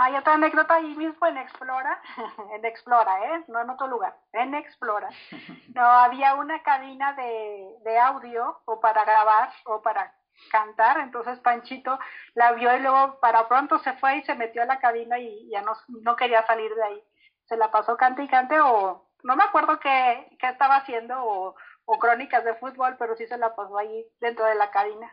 Hay 0.01 0.15
otra 0.15 0.35
anécdota 0.35 0.75
ahí 0.75 0.95
mismo 0.95 1.27
en 1.27 1.37
Explora, 1.37 2.01
en 2.55 2.63
Explora, 2.63 3.35
¿eh? 3.35 3.43
No 3.49 3.59
en 3.59 3.69
otro 3.69 3.87
lugar, 3.87 4.15
en 4.33 4.55
Explora. 4.55 5.09
No, 5.75 5.83
había 5.83 6.35
una 6.35 6.63
cabina 6.63 7.13
de, 7.13 7.75
de 7.83 7.99
audio 7.99 8.59
o 8.65 8.79
para 8.79 9.05
grabar 9.05 9.51
o 9.65 9.81
para 9.81 10.13
cantar, 10.51 10.99
entonces 10.99 11.39
Panchito 11.39 11.99
la 12.33 12.53
vio 12.53 12.75
y 12.75 12.79
luego 12.79 13.19
para 13.19 13.47
pronto 13.47 13.77
se 13.79 13.93
fue 13.93 14.17
y 14.17 14.23
se 14.23 14.35
metió 14.35 14.63
a 14.63 14.65
la 14.65 14.79
cabina 14.79 15.19
y 15.19 15.49
ya 15.49 15.61
no, 15.61 15.73
no 16.01 16.15
quería 16.15 16.45
salir 16.45 16.73
de 16.73 16.83
ahí. 16.83 17.03
Se 17.45 17.55
la 17.55 17.69
pasó 17.69 17.95
cante 17.97 18.23
y 18.23 18.27
cante 18.27 18.59
o 18.59 19.05
no 19.23 19.35
me 19.35 19.43
acuerdo 19.43 19.79
qué, 19.79 20.35
qué 20.39 20.49
estaba 20.49 20.77
haciendo 20.77 21.15
o, 21.23 21.55
o 21.85 21.99
crónicas 21.99 22.43
de 22.43 22.55
fútbol, 22.55 22.95
pero 22.97 23.15
sí 23.15 23.27
se 23.27 23.37
la 23.37 23.55
pasó 23.55 23.77
ahí 23.77 24.05
dentro 24.19 24.45
de 24.45 24.55
la 24.55 24.71
cabina. 24.71 25.11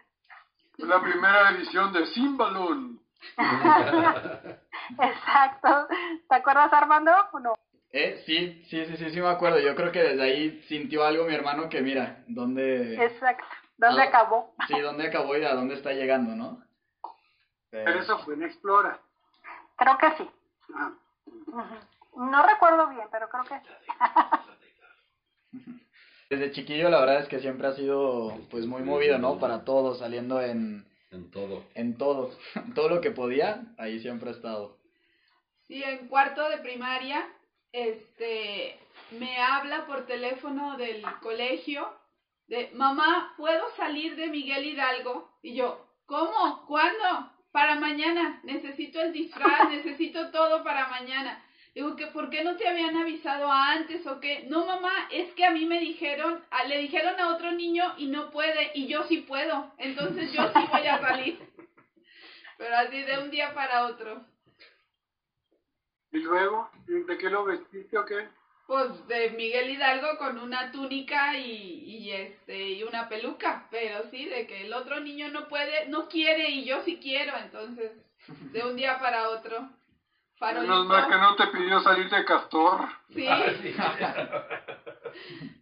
La 0.79 1.01
primera 1.01 1.51
edición 1.51 1.93
de 1.93 2.07
Sin 2.07 2.37
Balón. 2.37 3.06
Exacto. 4.99 5.89
¿Te 6.29 6.35
acuerdas 6.35 6.73
Armando 6.73 7.13
o 7.33 7.41
no? 7.41 7.55
Eh, 7.91 8.23
sí, 8.27 8.65
sí, 8.69 8.85
sí, 8.87 8.97
sí, 8.97 9.11
sí 9.11 9.21
me 9.21 9.29
acuerdo. 9.29 9.59
Yo 9.59 9.75
creo 9.75 9.91
que 9.93 10.03
desde 10.03 10.23
ahí 10.23 10.63
sintió 10.69 11.05
algo 11.05 11.25
mi 11.25 11.35
hermano 11.35 11.69
que 11.69 11.81
mira, 11.83 12.23
dónde... 12.29 12.95
Exacto. 13.05 13.45
¿Dónde 13.79 14.03
Ah. 14.03 14.07
acabó? 14.07 14.55
Sí, 14.69 14.81
dónde 14.81 15.07
acabó 15.07 15.37
y 15.37 15.45
a 15.45 15.55
dónde 15.55 15.75
está 15.75 15.93
llegando, 15.93 16.35
¿no? 16.35 16.63
Pero 17.71 18.01
eso 18.01 18.19
fue 18.21 18.35
en 18.35 18.45
Explora. 18.45 18.99
Creo 19.77 19.99
que 19.99 20.11
sí. 20.17 20.31
Ah. 20.75 20.93
No 22.17 22.47
recuerdo 22.47 22.89
bien, 22.89 23.07
pero 23.13 23.29
creo 23.29 23.45
que 23.45 23.61
sí. 23.61 23.67
Desde 26.31 26.51
chiquillo 26.53 26.89
la 26.91 27.01
verdad 27.01 27.21
es 27.21 27.29
que 27.29 27.39
siempre 27.41 27.69
ha 27.69 27.73
sido 27.73 28.37
pues 28.51 28.67
muy 28.67 28.83
movido, 28.83 29.19
¿no? 29.19 29.39
Para 29.39 29.65
todo, 29.65 29.95
saliendo 29.95 30.41
en, 30.41 30.85
En 31.11 31.31
todo. 31.31 31.65
en 31.75 31.97
todo. 31.97 32.31
todo 32.75 32.89
lo 32.89 33.01
que 33.01 33.11
podía, 33.11 33.63
ahí 33.79 34.01
siempre 34.01 34.31
ha 34.31 34.33
estado. 34.33 34.79
Sí, 35.69 35.83
en 35.83 36.09
cuarto 36.09 36.49
de 36.49 36.59
primaria, 36.59 37.27
este, 37.73 38.79
me 39.19 39.39
habla 39.39 39.87
por 39.87 40.07
teléfono 40.07 40.77
del 40.77 41.03
colegio 41.21 41.89
de, 42.49 42.71
mamá, 42.75 43.35
¿puedo 43.37 43.69
salir 43.77 44.15
de 44.17 44.29
Miguel 44.29 44.65
Hidalgo? 44.65 45.31
Y 45.43 45.55
yo, 45.55 45.85
¿cómo? 46.07 46.65
¿Cuándo? 46.67 47.33
Para 47.51 47.77
mañana. 47.77 48.41
Necesito 48.45 49.01
el 49.01 49.13
disfraz, 49.13 49.69
necesito 49.71 50.31
todo 50.31 50.63
para 50.63 50.89
mañana. 50.89 51.43
Digo, 51.77 51.95
que 51.95 52.07
¿por 52.07 52.31
qué 52.31 52.43
no 52.43 52.57
te 52.57 52.67
habían 52.67 52.97
avisado 52.97 53.53
antes 53.53 54.07
o 54.07 54.19
qué? 54.19 54.45
No, 54.49 54.65
mamá, 54.65 55.09
es 55.13 55.31
que 55.35 55.45
a 55.45 55.51
mí 55.51 55.67
me 55.67 55.79
dijeron, 55.79 56.43
a- 56.51 56.65
le 56.65 56.79
dijeron 56.79 57.21
a 57.21 57.29
otro 57.35 57.53
niño 57.53 57.85
y 57.99 58.07
no 58.07 58.31
puede, 58.31 58.71
y 58.73 58.87
yo 58.87 59.05
sí 59.05 59.19
puedo. 59.19 59.75
Entonces 59.77 60.33
yo 60.33 60.49
sí 60.55 60.61
voy 60.73 60.87
a 60.87 60.99
salir. 61.03 61.39
Pero 62.57 62.77
así 62.79 63.03
de 63.03 63.19
un 63.19 63.31
día 63.31 63.53
para 63.53 63.89
otro. 63.89 64.25
¿Y 66.13 66.21
luego? 66.21 66.71
¿De 66.87 67.19
qué 67.19 67.29
lo 67.29 67.45
vestiste 67.45 67.99
o 67.99 68.07
qué? 68.07 68.27
Pues 68.67 69.07
de 69.07 69.31
Miguel 69.33 69.69
Hidalgo 69.69 70.17
con 70.17 70.39
una 70.39 70.73
túnica 70.73 71.37
y, 71.37 71.85
y 71.85 72.11
este 72.13 72.71
y 72.71 72.85
una 72.85 73.07
peluca, 73.11 73.69
pero 73.71 74.09
sí, 74.11 74.25
de 74.25 74.47
que 74.47 74.63
el 74.63 74.73
otro 74.73 74.99
niño 75.01 75.29
no 75.29 75.47
puede, 75.47 75.89
no 75.91 76.09
quiere 76.09 76.49
y 76.49 76.65
yo 76.65 76.83
sí 76.85 76.99
quiero, 77.03 77.37
entonces 77.37 77.93
de 78.53 78.65
un 78.65 78.77
día 78.77 78.99
para 78.99 79.29
otro. 79.29 79.69
Menos 80.41 80.87
mal 80.87 81.09
que 81.09 81.17
no 81.17 81.37
te 81.37 81.47
pidió 81.49 81.81
salir 81.81 82.11
de 82.11 82.25
Castor. 82.25 82.89
Sí, 83.15 83.27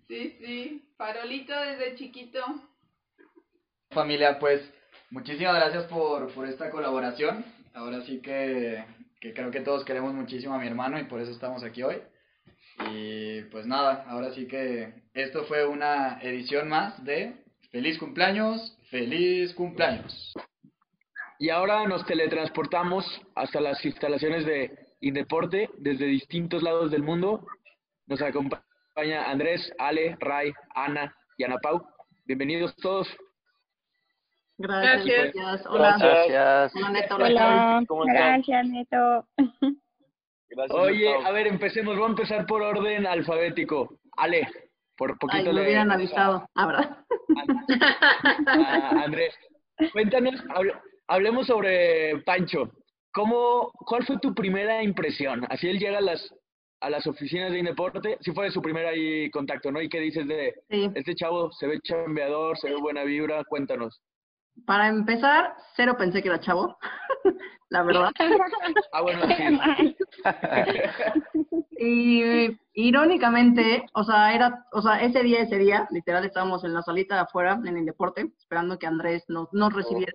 sí, 0.08 0.36
sí, 0.40 0.88
farolito 0.96 1.54
desde 1.60 1.94
chiquito. 1.96 2.40
Familia, 3.90 4.38
pues 4.38 4.60
muchísimas 5.10 5.54
gracias 5.54 5.84
por, 5.84 6.32
por 6.34 6.48
esta 6.48 6.70
colaboración. 6.70 7.44
Ahora 7.74 8.00
sí 8.02 8.20
que, 8.20 8.84
que 9.20 9.32
creo 9.32 9.50
que 9.50 9.60
todos 9.60 9.84
queremos 9.84 10.12
muchísimo 10.12 10.54
a 10.54 10.58
mi 10.58 10.66
hermano 10.66 10.98
y 10.98 11.04
por 11.04 11.20
eso 11.20 11.30
estamos 11.30 11.62
aquí 11.62 11.82
hoy. 11.82 12.02
Y 12.90 13.42
pues 13.52 13.66
nada, 13.66 14.04
ahora 14.08 14.32
sí 14.32 14.48
que 14.48 15.04
esto 15.14 15.44
fue 15.44 15.64
una 15.66 16.18
edición 16.20 16.68
más 16.68 17.04
de 17.04 17.44
Feliz 17.74 17.98
cumpleaños, 17.98 18.78
feliz 18.88 19.52
cumpleaños. 19.52 20.32
Y 21.38 21.50
ahora 21.50 21.86
nos 21.86 22.04
teletransportamos 22.06 23.04
hasta 23.34 23.60
las 23.60 23.84
instalaciones 23.84 24.44
de 24.46 24.70
Indeporte 25.00 25.68
desde 25.78 26.06
distintos 26.06 26.62
lados 26.62 26.90
del 26.90 27.02
mundo. 27.02 27.46
Nos 28.06 28.22
acompaña 28.22 29.28
Andrés, 29.30 29.72
Ale, 29.78 30.16
Ray, 30.20 30.52
Ana 30.74 31.14
y 31.36 31.44
Ana 31.44 31.58
Pau. 31.58 31.84
Bienvenidos 32.24 32.74
todos. 32.76 33.08
Gracias. 34.56 35.04
Gracias. 35.04 35.34
gracias. 35.34 35.66
Hola. 35.66 35.96
Gracias. 35.98 36.76
Hola, 36.76 36.90
Neto. 36.90 37.14
Hola, 37.16 37.84
¿Cómo 37.88 38.04
gracias 38.04 38.66
Neto. 38.68 39.26
Gracias. 40.48 40.78
Oye, 40.78 41.12
a 41.26 41.30
ver, 41.32 41.48
empecemos. 41.48 41.96
Voy 41.96 42.06
a 42.06 42.10
empezar 42.10 42.46
por 42.46 42.62
orden 42.62 43.06
alfabético. 43.06 43.98
Ale, 44.16 44.46
Por 44.96 45.18
poquito 45.18 45.38
Ay, 45.38 45.44
me 45.46 45.52
le- 45.54 45.62
hubieran 45.62 45.90
avisado. 45.90 46.48
Ah, 46.54 46.66
¿verdad? 46.68 46.98
a 48.56 49.02
Andrés. 49.04 49.34
Cuéntanos, 49.92 50.36
hablemos 51.08 51.46
sobre 51.46 52.18
Pancho. 52.24 52.70
¿Cómo, 53.12 53.70
¿Cuál 53.86 54.04
fue 54.04 54.18
tu 54.18 54.34
primera 54.34 54.82
impresión? 54.82 55.46
Así 55.48 55.68
él 55.68 55.78
llega 55.78 55.98
a 55.98 56.02
las, 56.02 56.28
a 56.80 56.90
las 56.90 57.06
oficinas 57.06 57.52
de 57.52 57.60
Indeporte, 57.60 58.18
si 58.20 58.32
fue 58.32 58.50
su 58.50 58.60
primer 58.60 58.86
ahí 58.86 59.30
contacto, 59.30 59.70
¿no? 59.70 59.80
¿Y 59.80 59.88
qué 59.88 60.00
dices 60.00 60.26
de 60.26 60.54
Sí. 60.68 60.90
este 60.94 61.14
chavo? 61.14 61.52
¿Se 61.52 61.66
ve 61.68 61.78
chambeador? 61.80 62.58
¿Se 62.58 62.68
ve 62.70 62.76
buena 62.76 63.04
vibra? 63.04 63.44
Cuéntanos. 63.44 64.00
Para 64.66 64.88
empezar, 64.88 65.54
cero 65.76 65.96
pensé 65.98 66.22
que 66.22 66.28
era 66.28 66.38
chavo, 66.40 66.76
la 67.70 67.82
verdad. 67.82 68.10
Ah, 68.92 69.02
bueno, 69.02 69.22
sí. 69.26 69.96
Y 71.76 72.56
irónicamente, 72.72 73.84
o 73.94 74.04
sea, 74.04 74.34
era, 74.34 74.64
o 74.72 74.80
sea, 74.80 75.02
ese 75.02 75.22
día, 75.22 75.40
ese 75.40 75.58
día, 75.58 75.86
literal 75.90 76.24
estábamos 76.24 76.64
en 76.64 76.72
la 76.72 76.82
salita 76.82 77.16
de 77.16 77.20
afuera, 77.22 77.60
en 77.64 77.76
el 77.76 77.84
deporte, 77.84 78.30
esperando 78.38 78.78
que 78.78 78.86
Andrés 78.86 79.24
nos, 79.28 79.52
nos 79.52 79.72
recibiera. 79.72 80.12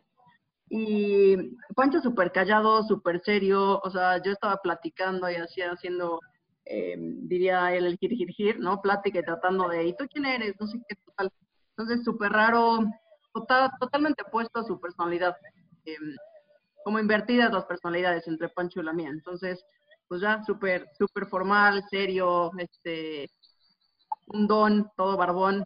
Y 0.70 1.36
Pancho 1.76 2.00
súper 2.02 2.32
callado, 2.32 2.84
súper 2.84 3.22
serio, 3.22 3.80
o 3.84 3.90
sea, 3.90 4.22
yo 4.22 4.32
estaba 4.32 4.58
platicando 4.58 5.30
y 5.30 5.36
así 5.36 5.62
haciendo, 5.62 6.20
eh, 6.66 6.96
diría 6.98 7.74
él, 7.76 7.86
el 7.88 7.98
gir, 7.98 8.60
¿no? 8.60 8.82
Plática 8.82 9.20
y 9.20 9.24
tratando 9.24 9.68
de, 9.68 9.86
¿y 9.88 9.96
tú 9.96 10.06
quién 10.12 10.26
eres? 10.26 10.56
No 10.60 10.68
sé 10.68 10.80
qué, 10.88 10.96
total. 10.96 11.32
Entonces, 11.72 12.04
súper 12.04 12.32
raro, 12.32 12.80
total, 13.34 13.72
totalmente 13.80 14.24
opuesto 14.28 14.60
a 14.60 14.64
su 14.64 14.80
personalidad. 14.80 15.36
eh, 15.86 15.96
como 16.84 17.00
invertidas 17.00 17.52
las 17.52 17.66
personalidades 17.66 18.28
entre 18.28 18.50
Pancho 18.50 18.80
y 18.80 18.84
la 18.84 18.94
mía. 18.94 19.10
Entonces, 19.10 19.64
pues 20.08 20.22
ya 20.22 20.44
súper, 20.44 20.88
súper 20.98 21.28
formal, 21.28 21.84
serio, 21.90 22.52
este, 22.58 23.30
un 24.28 24.48
don, 24.48 24.90
todo 24.96 25.18
barbón. 25.18 25.64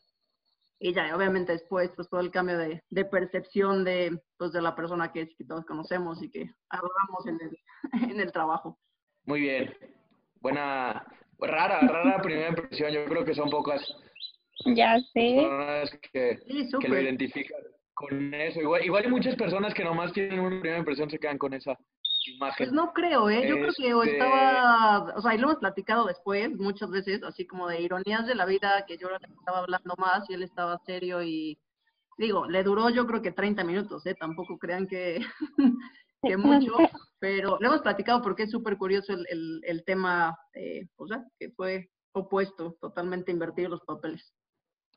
Y 0.85 0.93
ya, 0.93 1.15
obviamente 1.15 1.53
después, 1.53 1.91
pues 1.95 2.09
todo 2.09 2.19
el 2.19 2.29
cambio 2.29 2.57
de, 2.57 2.83
de 2.89 3.05
percepción 3.05 3.85
de, 3.85 4.19
pues, 4.37 4.51
de 4.51 4.61
la 4.61 4.75
persona 4.75 5.13
que, 5.13 5.21
es, 5.21 5.33
que 5.37 5.45
todos 5.45 5.63
conocemos 5.65 6.21
y 6.21 6.29
que 6.29 6.51
adoramos 6.67 7.25
en 7.25 7.39
el, 7.39 7.57
en 8.11 8.19
el 8.19 8.33
trabajo. 8.33 8.77
Muy 9.23 9.39
bien. 9.39 9.73
Buena, 10.41 11.05
rara, 11.39 11.79
rara 11.87 12.21
primera 12.21 12.49
impresión. 12.49 12.91
Yo 12.91 13.05
creo 13.05 13.23
que 13.23 13.33
son 13.33 13.49
pocas 13.49 13.81
Ya 14.75 14.99
sé. 15.13 15.37
personas 15.37 15.99
que, 16.11 16.37
Sí, 16.49 16.69
que 16.81 16.87
lo 16.89 16.99
identifican 16.99 17.61
con 17.93 18.33
eso. 18.33 18.59
Igual, 18.59 18.83
igual 18.83 19.05
hay 19.05 19.09
muchas 19.09 19.37
personas 19.37 19.73
que 19.73 19.85
nomás 19.85 20.11
tienen 20.11 20.41
una 20.41 20.59
primera 20.59 20.79
impresión, 20.79 21.09
se 21.09 21.17
quedan 21.17 21.37
con 21.37 21.53
esa 21.53 21.77
imagen. 22.31 22.55
Pues 22.57 22.71
no 22.71 22.93
creo, 22.93 23.29
¿eh? 23.29 23.47
Yo 23.47 23.55
creo 23.55 23.73
que 23.75 23.89
Este- 23.89 24.11
estaba, 24.17 25.13
o 25.15 25.21
sea, 25.21 25.35
y 25.35 25.37
lo 25.37 25.47
hemos 25.47 25.59
platicado 25.59 26.05
después, 26.05 26.49
muchas 26.57 26.89
veces, 26.89 27.23
así 27.23 27.45
como 27.45 27.67
de 27.67 27.81
ironías 27.81 28.25
de 28.27 28.35
la 28.35 28.45
vida, 28.45 28.85
que 28.85 28.97
yo 28.97 29.07
estaba 29.09 29.59
hablando 29.59 29.95
más 29.97 30.29
y 30.29 30.33
él 30.33 30.43
estaba 30.43 30.79
serio 30.85 31.21
y, 31.23 31.57
digo, 32.17 32.45
le 32.47 32.63
duró 32.63 32.89
yo 32.89 33.05
creo 33.07 33.21
que 33.21 33.31
30 33.31 33.63
minutos, 33.63 34.05
¿eh? 34.05 34.15
Tampoco 34.19 34.57
crean 34.57 34.87
que, 34.87 35.19
que 36.23 36.37
mucho, 36.37 36.73
pero 37.19 37.57
lo 37.59 37.67
hemos 37.67 37.81
platicado 37.81 38.21
porque 38.21 38.43
es 38.43 38.51
súper 38.51 38.77
curioso 38.77 39.13
el, 39.13 39.25
el, 39.29 39.61
el 39.63 39.83
tema, 39.85 40.37
eh, 40.53 40.87
o 40.97 41.07
sea, 41.07 41.23
que 41.39 41.49
fue 41.51 41.89
opuesto, 42.13 42.77
totalmente 42.79 43.31
invertido 43.31 43.69
los 43.69 43.81
papeles. 43.81 44.33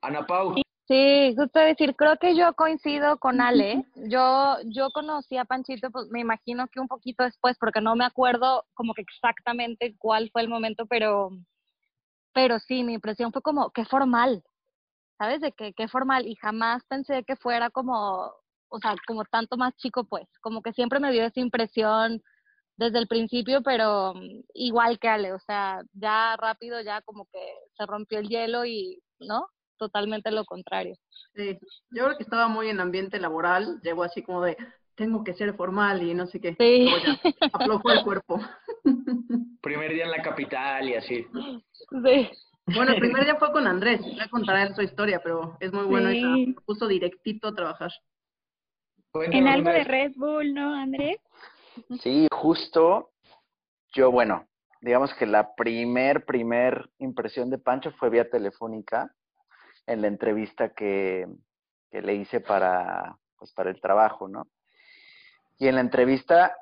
Ana 0.02 0.26
Pau, 0.26 0.54
Sí, 0.88 1.34
justo 1.36 1.58
decir, 1.58 1.96
creo 1.96 2.16
que 2.16 2.36
yo 2.36 2.54
coincido 2.54 3.18
con 3.18 3.40
Ale. 3.40 3.84
Yo, 3.96 4.56
yo 4.66 4.90
conocí 4.90 5.36
a 5.36 5.44
Panchito, 5.44 5.90
pues 5.90 6.06
me 6.10 6.20
imagino 6.20 6.68
que 6.68 6.78
un 6.78 6.86
poquito 6.86 7.24
después, 7.24 7.56
porque 7.58 7.80
no 7.80 7.96
me 7.96 8.04
acuerdo 8.04 8.64
como 8.74 8.94
que 8.94 9.02
exactamente 9.02 9.96
cuál 9.98 10.30
fue 10.30 10.42
el 10.42 10.48
momento, 10.48 10.86
pero, 10.86 11.30
pero 12.32 12.60
sí, 12.60 12.84
mi 12.84 12.94
impresión 12.94 13.32
fue 13.32 13.42
como, 13.42 13.70
qué 13.72 13.84
formal, 13.84 14.44
¿sabes? 15.18 15.40
De 15.40 15.52
que 15.52 15.72
qué 15.74 15.88
formal, 15.88 16.26
y 16.28 16.36
jamás 16.36 16.84
pensé 16.86 17.24
que 17.24 17.34
fuera 17.34 17.70
como, 17.70 18.32
o 18.68 18.78
sea, 18.80 18.94
como 19.08 19.24
tanto 19.24 19.56
más 19.56 19.74
chico, 19.76 20.04
pues, 20.04 20.28
como 20.40 20.62
que 20.62 20.72
siempre 20.72 21.00
me 21.00 21.10
dio 21.10 21.24
esa 21.24 21.40
impresión 21.40 22.22
desde 22.76 22.98
el 22.98 23.08
principio, 23.08 23.62
pero 23.62 24.14
mm, 24.14 24.42
igual 24.54 25.00
que 25.00 25.08
Ale, 25.08 25.32
o 25.32 25.40
sea, 25.40 25.82
ya 25.94 26.36
rápido, 26.36 26.80
ya 26.82 27.02
como 27.02 27.26
que 27.26 27.40
se 27.76 27.86
rompió 27.86 28.20
el 28.20 28.28
hielo 28.28 28.64
y, 28.64 29.02
¿no? 29.18 29.48
Totalmente 29.78 30.30
lo 30.30 30.44
contrario. 30.44 30.94
Sí, 31.34 31.58
yo 31.90 32.04
creo 32.04 32.16
que 32.16 32.22
estaba 32.22 32.48
muy 32.48 32.68
en 32.68 32.80
ambiente 32.80 33.20
laboral, 33.20 33.80
llegó 33.82 34.04
así 34.04 34.22
como 34.22 34.42
de, 34.42 34.56
tengo 34.94 35.22
que 35.22 35.34
ser 35.34 35.54
formal 35.54 36.02
y 36.02 36.14
no 36.14 36.26
sé 36.26 36.40
qué. 36.40 36.56
Sí. 36.58 36.88
Aflojó 37.52 37.90
el 37.90 38.02
cuerpo. 38.02 38.40
primer 39.62 39.92
día 39.92 40.04
en 40.04 40.10
la 40.10 40.22
capital 40.22 40.88
y 40.88 40.94
así. 40.94 41.26
Sí. 42.04 42.30
Bueno, 42.74 42.92
el 42.92 43.00
primer 43.00 43.24
día 43.24 43.36
fue 43.36 43.52
con 43.52 43.66
Andrés, 43.66 44.00
ya 44.16 44.28
contará 44.28 44.62
él 44.62 44.74
su 44.74 44.82
historia, 44.82 45.20
pero 45.22 45.56
es 45.60 45.72
muy 45.72 45.84
bueno 45.84 46.10
Sí. 46.10 46.18
esa, 46.18 46.54
se 46.54 46.64
puso 46.64 46.88
directito 46.88 47.48
a 47.48 47.54
trabajar. 47.54 47.92
En 49.14 49.48
algo 49.48 49.70
de. 49.70 49.84
Red 49.84 50.12
Bull, 50.16 50.52
¿no, 50.52 50.74
Andrés? 50.74 51.16
Sí, 52.02 52.26
justo 52.30 53.10
yo, 53.94 54.10
bueno, 54.10 54.46
digamos 54.80 55.12
que 55.14 55.26
la 55.26 55.54
primer, 55.54 56.24
primer 56.24 56.90
impresión 56.98 57.50
de 57.50 57.58
Pancho 57.58 57.92
fue 57.92 58.10
vía 58.10 58.28
telefónica 58.28 59.14
en 59.86 60.02
la 60.02 60.08
entrevista 60.08 60.70
que, 60.70 61.26
que 61.90 62.02
le 62.02 62.14
hice 62.14 62.40
para, 62.40 63.18
pues, 63.38 63.52
para 63.52 63.70
el 63.70 63.80
trabajo, 63.80 64.28
¿no? 64.28 64.48
Y 65.58 65.68
en 65.68 65.76
la 65.76 65.80
entrevista 65.80 66.56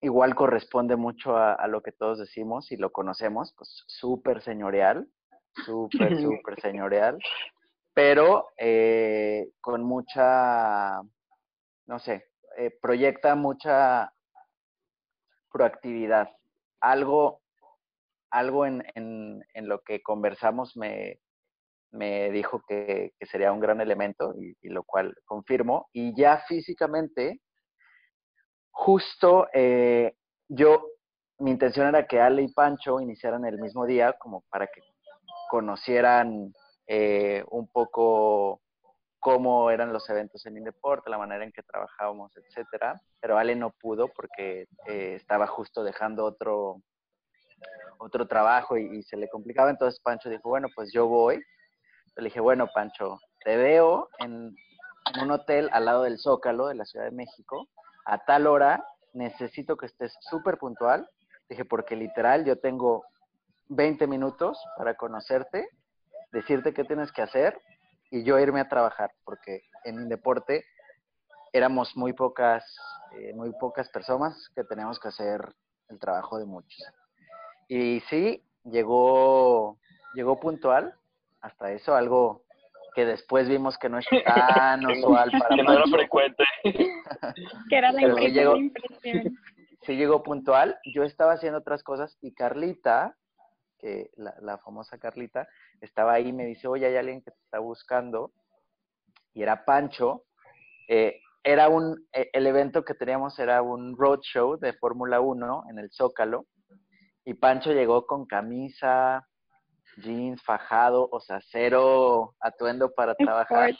igual 0.00 0.34
corresponde 0.34 0.96
mucho 0.96 1.36
a, 1.36 1.52
a 1.54 1.66
lo 1.66 1.82
que 1.82 1.92
todos 1.92 2.18
decimos 2.18 2.70
y 2.70 2.76
lo 2.76 2.92
conocemos, 2.92 3.52
pues 3.56 3.84
súper 3.86 4.40
señorial, 4.42 5.08
súper, 5.64 6.18
súper 6.22 6.60
señorial, 6.60 7.18
pero 7.92 8.48
eh, 8.56 9.50
con 9.60 9.82
mucha, 9.82 11.00
no 11.86 11.98
sé, 11.98 12.28
eh, 12.56 12.70
proyecta 12.80 13.34
mucha 13.34 14.12
proactividad. 15.50 16.30
Algo, 16.80 17.42
algo 18.30 18.66
en, 18.66 18.84
en, 18.94 19.44
en 19.52 19.68
lo 19.68 19.82
que 19.82 20.00
conversamos 20.02 20.76
me, 20.76 21.18
me 21.90 22.30
dijo 22.30 22.62
que, 22.66 23.12
que 23.18 23.26
sería 23.26 23.52
un 23.52 23.60
gran 23.60 23.80
elemento 23.80 24.34
y, 24.36 24.68
lo 24.68 24.82
cual 24.82 25.14
confirmo. 25.24 25.88
Y 25.92 26.14
ya 26.16 26.38
físicamente, 26.46 27.40
justo 28.70 29.48
eh, 29.52 30.14
yo, 30.48 30.86
mi 31.38 31.50
intención 31.50 31.88
era 31.88 32.06
que 32.06 32.20
Ale 32.20 32.42
y 32.42 32.52
Pancho 32.52 33.00
iniciaran 33.00 33.44
el 33.44 33.58
mismo 33.58 33.86
día 33.86 34.12
como 34.14 34.42
para 34.50 34.66
que 34.66 34.80
conocieran 35.50 36.52
eh, 36.86 37.44
un 37.50 37.68
poco 37.68 38.60
cómo 39.20 39.70
eran 39.70 39.92
los 39.92 40.08
eventos 40.10 40.46
en 40.46 40.58
Indeporte, 40.58 41.10
la 41.10 41.18
manera 41.18 41.44
en 41.44 41.52
que 41.52 41.62
trabajábamos, 41.62 42.32
etcétera. 42.36 43.00
Pero 43.20 43.38
Ale 43.38 43.56
no 43.56 43.70
pudo 43.70 44.08
porque 44.08 44.66
eh, 44.86 45.14
estaba 45.16 45.46
justo 45.46 45.82
dejando 45.82 46.24
otro, 46.24 46.82
otro 47.98 48.28
trabajo 48.28 48.76
y, 48.76 48.98
y, 48.98 49.02
se 49.02 49.16
le 49.16 49.28
complicaba. 49.28 49.70
Entonces 49.70 50.00
Pancho 50.00 50.28
dijo, 50.28 50.48
bueno, 50.48 50.68
pues 50.74 50.92
yo 50.92 51.06
voy. 51.08 51.42
Le 52.18 52.24
dije, 52.24 52.40
bueno, 52.40 52.66
Pancho, 52.74 53.20
te 53.44 53.56
veo 53.56 54.08
en, 54.18 54.56
un 55.22 55.30
hotel 55.30 55.70
al 55.72 55.84
lado 55.84 56.02
del 56.02 56.18
Zócalo 56.18 56.66
de 56.66 56.74
la 56.74 56.84
Ciudad 56.84 57.04
de 57.04 57.12
México. 57.12 57.68
A 58.04 58.18
tal 58.24 58.46
hora 58.48 58.84
necesito 59.12 59.76
que 59.76 59.86
estés 59.86 60.12
súper 60.28 60.58
puntual. 60.58 61.08
Dije, 61.48 61.64
porque 61.64 61.94
literal 61.94 62.44
yo 62.44 62.58
tengo 62.58 63.04
20 63.68 64.06
minutos 64.08 64.58
para 64.76 64.94
conocerte, 64.94 65.68
decirte 66.32 66.74
qué 66.74 66.84
tienes 66.84 67.12
que 67.12 67.22
hacer 67.22 67.58
y 68.10 68.24
yo 68.24 68.38
irme 68.38 68.60
a 68.60 68.68
trabajar, 68.68 69.12
porque 69.24 69.62
en 69.84 70.00
Indeporte 70.00 70.64
éramos 71.52 71.96
muy 71.96 72.14
pocas, 72.14 72.64
eh, 73.12 73.32
muy 73.34 73.52
pocas 73.60 73.88
personas 73.90 74.48
que 74.56 74.64
teníamos 74.64 74.98
que 74.98 75.08
hacer 75.08 75.40
el 75.88 75.98
trabajo 76.00 76.38
de 76.38 76.46
muchos. 76.46 76.84
Y 77.68 78.00
sí, 78.10 78.44
llegó, 78.64 79.78
llegó 80.14 80.40
puntual, 80.40 80.97
hasta 81.40 81.72
eso, 81.72 81.94
algo 81.94 82.44
que 82.94 83.04
después 83.04 83.48
vimos 83.48 83.78
que 83.78 83.88
no 83.88 83.98
es 83.98 84.06
tan 84.24 84.84
usual 84.86 85.30
para 85.30 85.54
que 85.54 85.62
no 85.62 85.72
era 85.72 85.86
frecuente. 85.86 86.44
que 87.70 87.76
era 87.76 87.92
la 87.92 88.00
sí 88.00 88.30
llegó, 88.32 88.56
impresión. 88.56 89.38
sí 89.82 89.96
llegó 89.96 90.22
puntual. 90.22 90.76
Yo 90.94 91.04
estaba 91.04 91.34
haciendo 91.34 91.60
otras 91.60 91.82
cosas 91.82 92.16
y 92.20 92.34
Carlita, 92.34 93.16
que 93.78 94.10
la, 94.16 94.34
la, 94.40 94.58
famosa 94.58 94.98
Carlita, 94.98 95.46
estaba 95.80 96.14
ahí 96.14 96.28
y 96.28 96.32
me 96.32 96.44
dice, 96.44 96.66
oye, 96.66 96.86
hay 96.86 96.96
alguien 96.96 97.22
que 97.22 97.30
te 97.30 97.40
está 97.44 97.60
buscando. 97.60 98.32
Y 99.32 99.42
era 99.42 99.64
Pancho. 99.64 100.24
Eh, 100.88 101.20
era 101.44 101.68
un, 101.68 102.06
eh, 102.12 102.30
el 102.32 102.46
evento 102.46 102.84
que 102.84 102.94
teníamos 102.94 103.38
era 103.38 103.62
un 103.62 103.96
roadshow 103.96 104.58
de 104.58 104.72
Fórmula 104.72 105.20
1 105.20 105.64
en 105.70 105.78
el 105.78 105.90
Zócalo. 105.92 106.46
Y 107.24 107.34
Pancho 107.34 107.72
llegó 107.72 108.06
con 108.06 108.26
camisa, 108.26 109.26
jeans, 110.02 110.42
fajado, 110.42 111.08
o 111.10 111.20
sea, 111.20 111.40
cero 111.50 112.34
atuendo 112.40 112.92
para 112.94 113.14
trabajar. 113.14 113.74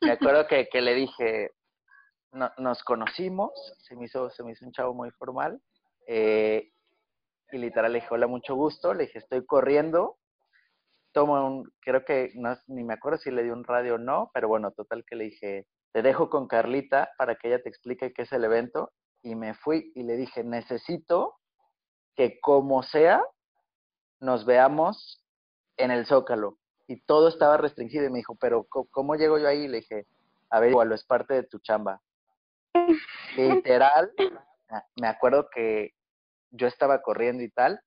Me 0.00 0.10
acuerdo 0.10 0.46
que, 0.46 0.68
que 0.68 0.80
le 0.80 0.94
dije, 0.94 1.50
no, 2.32 2.50
nos 2.58 2.82
conocimos, 2.82 3.50
se 3.78 3.96
me, 3.96 4.06
hizo, 4.06 4.30
se 4.30 4.42
me 4.42 4.52
hizo 4.52 4.64
un 4.64 4.72
chavo 4.72 4.94
muy 4.94 5.10
formal. 5.12 5.60
Eh, 6.06 6.70
y 7.52 7.58
literal 7.58 7.92
le 7.92 8.00
dije, 8.00 8.08
hola, 8.10 8.26
mucho 8.26 8.54
gusto. 8.54 8.94
Le 8.94 9.04
dije, 9.04 9.18
estoy 9.18 9.44
corriendo 9.44 10.18
toma 11.12 11.44
un, 11.44 11.70
creo 11.80 12.04
que 12.04 12.32
no, 12.34 12.56
ni 12.66 12.82
me 12.84 12.94
acuerdo 12.94 13.18
si 13.18 13.30
le 13.30 13.42
di 13.42 13.50
un 13.50 13.64
radio 13.64 13.94
o 13.94 13.98
no, 13.98 14.30
pero 14.34 14.48
bueno, 14.48 14.72
total 14.72 15.04
que 15.06 15.16
le 15.16 15.24
dije, 15.24 15.66
te 15.92 16.02
dejo 16.02 16.28
con 16.28 16.48
Carlita 16.48 17.10
para 17.18 17.36
que 17.36 17.48
ella 17.48 17.62
te 17.62 17.68
explique 17.68 18.12
qué 18.12 18.22
es 18.22 18.32
el 18.32 18.44
evento. 18.44 18.92
Y 19.22 19.36
me 19.36 19.54
fui 19.54 19.92
y 19.94 20.02
le 20.02 20.16
dije, 20.16 20.42
necesito 20.42 21.36
que 22.16 22.40
como 22.40 22.82
sea, 22.82 23.22
nos 24.22 24.46
veamos 24.46 25.20
en 25.76 25.90
el 25.90 26.06
Zócalo. 26.06 26.58
Y 26.86 27.00
todo 27.02 27.28
estaba 27.28 27.56
restringido 27.56 28.06
y 28.06 28.10
me 28.10 28.18
dijo, 28.18 28.36
pero 28.36 28.66
¿cómo 28.90 29.16
llego 29.16 29.38
yo 29.38 29.48
ahí? 29.48 29.66
Le 29.66 29.78
dije, 29.78 30.06
a 30.48 30.60
ver, 30.60 30.70
igual 30.70 30.92
es 30.92 31.04
parte 31.04 31.34
de 31.34 31.42
tu 31.42 31.58
chamba. 31.58 32.00
Literal, 33.36 34.12
me 35.00 35.08
acuerdo 35.08 35.48
que 35.50 35.94
yo 36.50 36.66
estaba 36.66 37.02
corriendo 37.02 37.42
y 37.42 37.50
tal, 37.50 37.80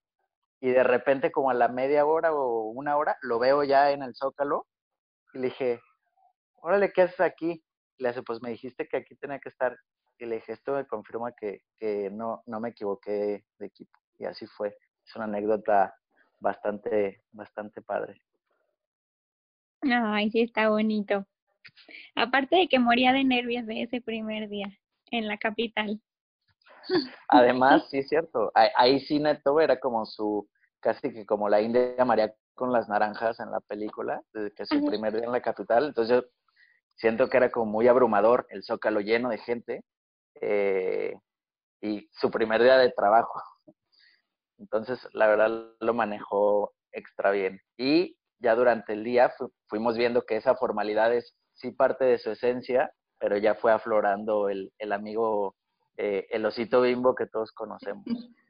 y 0.59 0.71
de 0.71 0.83
repente 0.83 1.31
como 1.31 1.51
a 1.51 1.53
la 1.53 1.67
media 1.67 2.05
hora 2.05 2.33
o 2.33 2.69
una 2.69 2.97
hora 2.97 3.17
lo 3.21 3.39
veo 3.39 3.63
ya 3.63 3.91
en 3.91 4.03
el 4.03 4.15
Zócalo 4.15 4.65
y 5.33 5.39
le 5.39 5.47
dije, 5.47 5.79
órale, 6.55 6.91
¿qué 6.91 7.03
haces 7.03 7.19
aquí? 7.19 7.63
Le 7.97 8.09
hace, 8.09 8.23
pues 8.23 8.41
me 8.41 8.49
dijiste 8.49 8.87
que 8.87 8.97
aquí 8.97 9.15
tenía 9.15 9.39
que 9.39 9.49
estar. 9.49 9.77
Y 10.17 10.25
le 10.25 10.35
dije, 10.35 10.53
esto 10.53 10.73
me 10.73 10.87
confirma 10.87 11.33
que, 11.33 11.61
que 11.77 12.09
no, 12.09 12.41
no 12.45 12.59
me 12.59 12.69
equivoqué 12.69 13.45
de 13.59 13.65
equipo. 13.65 13.99
Y 14.17 14.25
así 14.25 14.47
fue. 14.47 14.77
Es 15.05 15.15
una 15.15 15.25
anécdota 15.25 15.93
bastante, 16.39 17.21
bastante 17.31 17.81
padre. 17.81 18.21
Ay, 19.81 20.31
sí, 20.31 20.41
está 20.41 20.69
bonito. 20.69 21.25
Aparte 22.15 22.55
de 22.55 22.67
que 22.67 22.79
moría 22.79 23.13
de 23.13 23.23
nervios 23.23 23.65
de 23.65 23.83
ese 23.83 24.01
primer 24.01 24.49
día 24.49 24.67
en 25.11 25.27
la 25.27 25.37
capital. 25.37 26.01
Además, 27.29 27.87
sí 27.89 27.99
es 27.99 28.07
cierto, 28.07 28.51
ahí, 28.53 28.99
sí 29.01 29.19
Neto 29.19 29.59
era 29.59 29.79
como 29.79 30.05
su, 30.05 30.47
casi 30.79 31.11
que 31.11 31.25
como 31.25 31.49
la 31.49 31.61
India 31.61 32.05
María 32.05 32.33
con 32.53 32.71
las 32.71 32.87
naranjas 32.87 33.39
en 33.39 33.51
la 33.51 33.59
película, 33.59 34.21
desde 34.33 34.53
que 34.53 34.65
su 34.65 34.85
primer 34.85 35.13
día 35.13 35.25
en 35.25 35.31
la 35.31 35.41
capital, 35.41 35.87
entonces 35.87 36.15
yo 36.15 36.29
siento 36.95 37.27
que 37.27 37.37
era 37.37 37.51
como 37.51 37.65
muy 37.65 37.87
abrumador, 37.87 38.47
el 38.49 38.63
zócalo 38.63 39.01
lleno 39.01 39.29
de 39.29 39.37
gente, 39.39 39.83
eh, 40.41 41.13
y 41.81 42.09
su 42.13 42.31
primer 42.31 42.61
día 42.63 42.77
de 42.77 42.91
trabajo. 42.91 43.41
Entonces, 44.57 44.99
la 45.13 45.27
verdad 45.27 45.73
lo 45.79 45.93
manejó 45.93 46.73
extra 46.91 47.31
bien. 47.31 47.61
Y 47.77 48.17
ya 48.39 48.55
durante 48.55 48.93
el 48.93 49.03
día 49.03 49.33
fuimos 49.67 49.97
viendo 49.97 50.25
que 50.25 50.37
esa 50.37 50.55
formalidad 50.55 51.13
es 51.13 51.35
sí 51.53 51.71
parte 51.71 52.05
de 52.05 52.17
su 52.17 52.31
esencia, 52.31 52.91
pero 53.19 53.37
ya 53.37 53.55
fue 53.55 53.71
aflorando 53.71 54.49
el, 54.49 54.71
el 54.77 54.91
amigo 54.91 55.55
eh, 55.97 56.27
el 56.29 56.45
osito 56.45 56.81
bimbo 56.81 57.15
que 57.15 57.27
todos 57.27 57.51
conocemos. 57.53 58.05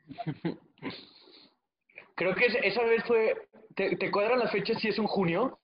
Creo 2.15 2.33
que 2.33 2.45
esa 2.45 2.83
vez 2.83 3.03
fue, 3.05 3.35
¿te, 3.75 3.95
te 3.97 4.09
cuadran 4.09 4.39
las 4.39 4.51
fechas 4.51 4.81
si 4.81 4.87
es 4.87 4.97
un 4.97 5.07
junio? 5.07 5.59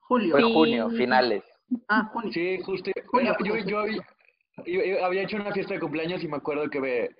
Julio. 0.00 0.32
Fue 0.32 0.42
junio, 0.42 0.90
finales. 0.90 1.44
Ah, 1.88 2.10
junio. 2.12 2.32
Sí, 2.32 2.58
justo. 2.64 2.90
yo, 3.44 3.56
yo, 3.56 3.78
había, 3.78 4.02
había, 5.04 5.22
hecho 5.22 5.36
una 5.36 5.52
fiesta 5.52 5.74
de 5.74 5.80
cumpleaños 5.80 6.24
y 6.24 6.28
me 6.28 6.38
acuerdo 6.38 6.68
que 6.70 6.80
me, 6.80 7.10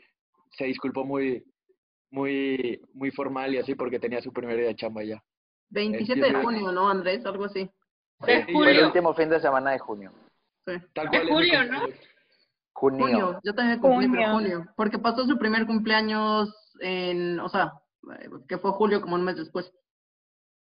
se 0.53 0.65
disculpó 0.65 1.05
muy, 1.05 1.45
muy, 2.11 2.81
muy 2.93 3.11
formal 3.11 3.55
y 3.55 3.59
así 3.59 3.75
porque 3.75 3.99
tenía 3.99 4.21
su 4.21 4.33
primer 4.33 4.57
día 4.57 4.67
de 4.67 4.77
chamba 4.77 5.03
ya. 5.05 5.23
27 5.71 6.21
de 6.21 6.35
junio, 6.43 6.73
¿no, 6.73 6.89
Andrés? 6.89 7.25
Algo 7.25 7.45
así. 7.45 7.71
De 8.27 8.47
Fue 8.53 8.73
el 8.73 8.85
último 8.85 9.15
fin 9.15 9.29
de 9.31 9.41
semana 9.41 9.71
de 9.71 9.79
junio. 9.79 10.13
Sí. 10.67 10.73
Tal 10.93 11.09
cual 11.09 11.27
de 11.27 11.33
julio, 11.33 11.65
¿no? 11.65 11.81
Junio. 12.73 13.41
Yo 13.45 13.55
también 13.55 13.81
cumplí 13.81 14.07
junio. 14.09 14.33
junio. 14.33 14.67
Porque 14.77 14.99
pasó 14.99 15.27
su 15.27 15.39
primer 15.39 15.67
cumpleaños 15.67 16.55
en, 16.81 17.39
o 17.41 17.49
sea, 17.49 17.73
que 18.49 18.59
fue 18.59 18.73
julio 18.73 19.01
como 19.01 19.15
un 19.15 19.25
mes 19.25 19.37
después. 19.37 19.73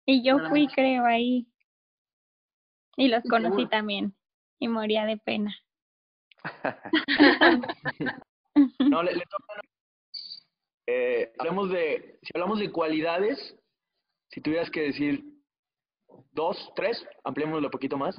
Y 0.05 0.25
yo 0.25 0.39
fui, 0.49 0.69
creo, 0.69 1.05
ahí. 1.05 1.47
Y 2.97 3.09
los 3.09 3.23
conocí 3.25 3.67
también. 3.67 4.15
Y 4.59 4.69
moría 4.69 5.05
de 5.05 5.19
pena. 5.19 5.55
no, 8.79 9.03
le, 9.03 9.13
toca. 9.13 9.61
Eh, 10.91 11.35
hablamos 11.39 11.69
de, 11.69 12.19
si 12.23 12.31
hablamos 12.35 12.61
de 12.61 12.73
cualidades, 12.73 13.39
si 14.31 14.41
tuvieras 14.41 14.71
que 14.71 14.81
decir 14.81 15.23
dos, 16.33 16.73
tres, 16.75 17.07
ampliémoslo 17.25 17.67
un 17.67 17.71
poquito 17.71 17.99
más, 17.99 18.19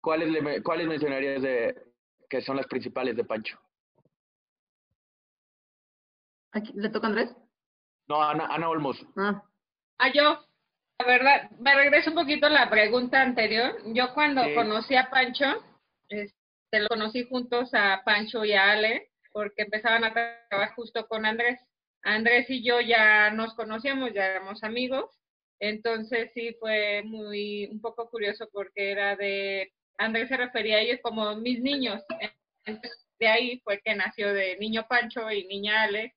¿cuáles, 0.00 0.28
le, 0.28 0.62
¿cuáles 0.62 0.86
mencionarías 0.86 1.42
de, 1.42 1.74
que 2.28 2.42
son 2.42 2.56
las 2.56 2.66
principales 2.66 3.16
de 3.16 3.24
Pancho. 3.24 3.58
¿Le 6.74 6.88
toca 6.90 7.08
a 7.08 7.10
Andrés? 7.10 7.34
No, 8.08 8.22
Ana, 8.22 8.46
Ana 8.50 8.68
Olmos. 8.68 9.04
Ah. 9.16 9.42
ah. 9.98 10.12
yo. 10.12 10.46
La 10.98 11.06
verdad, 11.06 11.50
me 11.58 11.74
regreso 11.74 12.10
un 12.10 12.16
poquito 12.16 12.46
a 12.46 12.50
la 12.50 12.70
pregunta 12.70 13.20
anterior. 13.20 13.76
Yo 13.86 14.14
cuando 14.14 14.42
conocí 14.54 14.94
a 14.96 15.10
Pancho, 15.10 15.44
este, 16.08 16.80
lo 16.80 16.88
conocí 16.88 17.26
juntos 17.28 17.68
a 17.74 18.00
Pancho 18.02 18.46
y 18.46 18.52
a 18.52 18.70
Ale, 18.70 19.10
porque 19.30 19.62
empezaban 19.62 20.04
a 20.04 20.14
trabajar 20.14 20.74
justo 20.74 21.06
con 21.06 21.26
Andrés. 21.26 21.60
Andrés 22.06 22.48
y 22.48 22.62
yo 22.62 22.80
ya 22.80 23.30
nos 23.30 23.54
conocíamos, 23.54 24.12
ya 24.14 24.26
éramos 24.26 24.62
amigos. 24.62 25.10
Entonces 25.58 26.30
sí 26.34 26.56
fue 26.60 27.02
muy, 27.04 27.66
un 27.66 27.80
poco 27.80 28.08
curioso 28.08 28.48
porque 28.52 28.92
era 28.92 29.16
de 29.16 29.72
Andrés 29.98 30.28
se 30.28 30.36
refería 30.36 30.76
a 30.76 30.80
ellos 30.80 31.00
como 31.02 31.34
mis 31.34 31.60
niños. 31.60 32.02
Entonces, 32.64 33.06
de 33.18 33.26
ahí 33.26 33.60
fue 33.64 33.80
que 33.84 33.94
nació 33.96 34.32
de 34.32 34.56
niño 34.58 34.86
Pancho 34.88 35.30
y 35.32 35.46
niña 35.46 35.82
Ale, 35.82 36.14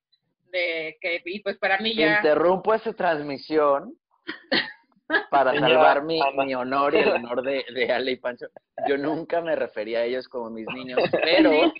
de 0.52 0.96
que, 1.00 1.22
y 1.24 1.40
pues 1.40 1.58
para 1.58 1.78
mí 1.78 1.96
ya... 1.96 2.18
Interrumpo 2.18 2.72
esa 2.72 2.92
transmisión 2.92 3.94
para 5.30 5.58
salvar 5.58 6.04
mi, 6.04 6.20
mi, 6.36 6.54
honor 6.54 6.94
y 6.94 6.98
el 6.98 7.08
honor 7.10 7.42
de, 7.42 7.64
de, 7.74 7.92
Ale 7.92 8.12
y 8.12 8.16
Pancho. 8.16 8.46
Yo 8.88 8.96
nunca 8.96 9.40
me 9.40 9.56
refería 9.56 10.00
a 10.00 10.04
ellos 10.04 10.28
como 10.28 10.50
mis 10.50 10.66
niños, 10.68 11.00
pero... 11.10 11.72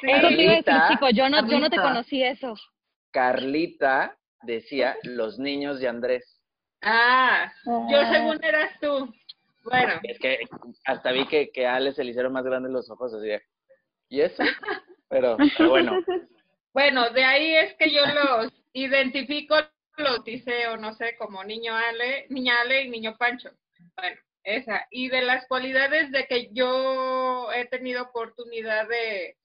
Carlita, 0.00 0.98
yo 1.12 1.28
no, 1.28 1.46
yo 1.46 1.58
no 1.60 1.68
te 1.68 1.76
conocí 1.76 2.22
eso. 2.22 2.54
Carlita 3.16 4.14
decía 4.42 4.94
los 5.02 5.38
niños 5.38 5.80
de 5.80 5.88
Andrés. 5.88 6.38
Ah, 6.82 7.50
yo 7.64 7.98
ah. 7.98 8.12
según 8.12 8.44
eras 8.44 8.78
tú. 8.78 9.10
Bueno. 9.64 9.94
Es 10.02 10.18
que 10.18 10.40
hasta 10.84 11.12
vi 11.12 11.26
que, 11.26 11.50
que 11.50 11.66
a 11.66 11.76
Ale 11.76 11.94
se 11.94 12.04
le 12.04 12.10
hicieron 12.10 12.34
más 12.34 12.44
grandes 12.44 12.70
los 12.70 12.90
ojos, 12.90 13.14
así 13.14 13.28
de, 13.28 13.42
¿y 14.10 14.20
eso? 14.20 14.42
Pero, 15.08 15.38
bueno. 15.66 15.92
Bueno, 16.74 17.08
de 17.08 17.24
ahí 17.24 17.54
es 17.54 17.74
que 17.76 17.90
yo 17.90 18.02
los 18.04 18.52
identifico, 18.74 19.56
los 19.96 20.22
dice, 20.24 20.68
o 20.68 20.76
no 20.76 20.92
sé, 20.92 21.16
como 21.16 21.42
niño 21.42 21.74
Ale, 21.74 22.26
niña 22.28 22.60
Ale 22.60 22.82
y 22.82 22.90
niño 22.90 23.16
Pancho. 23.16 23.48
Bueno, 23.96 24.20
esa. 24.44 24.86
Y 24.90 25.08
de 25.08 25.22
las 25.22 25.46
cualidades 25.46 26.12
de 26.12 26.26
que 26.26 26.50
yo 26.52 27.50
he 27.50 27.64
tenido 27.68 28.02
oportunidad 28.02 28.86
de, 28.88 29.38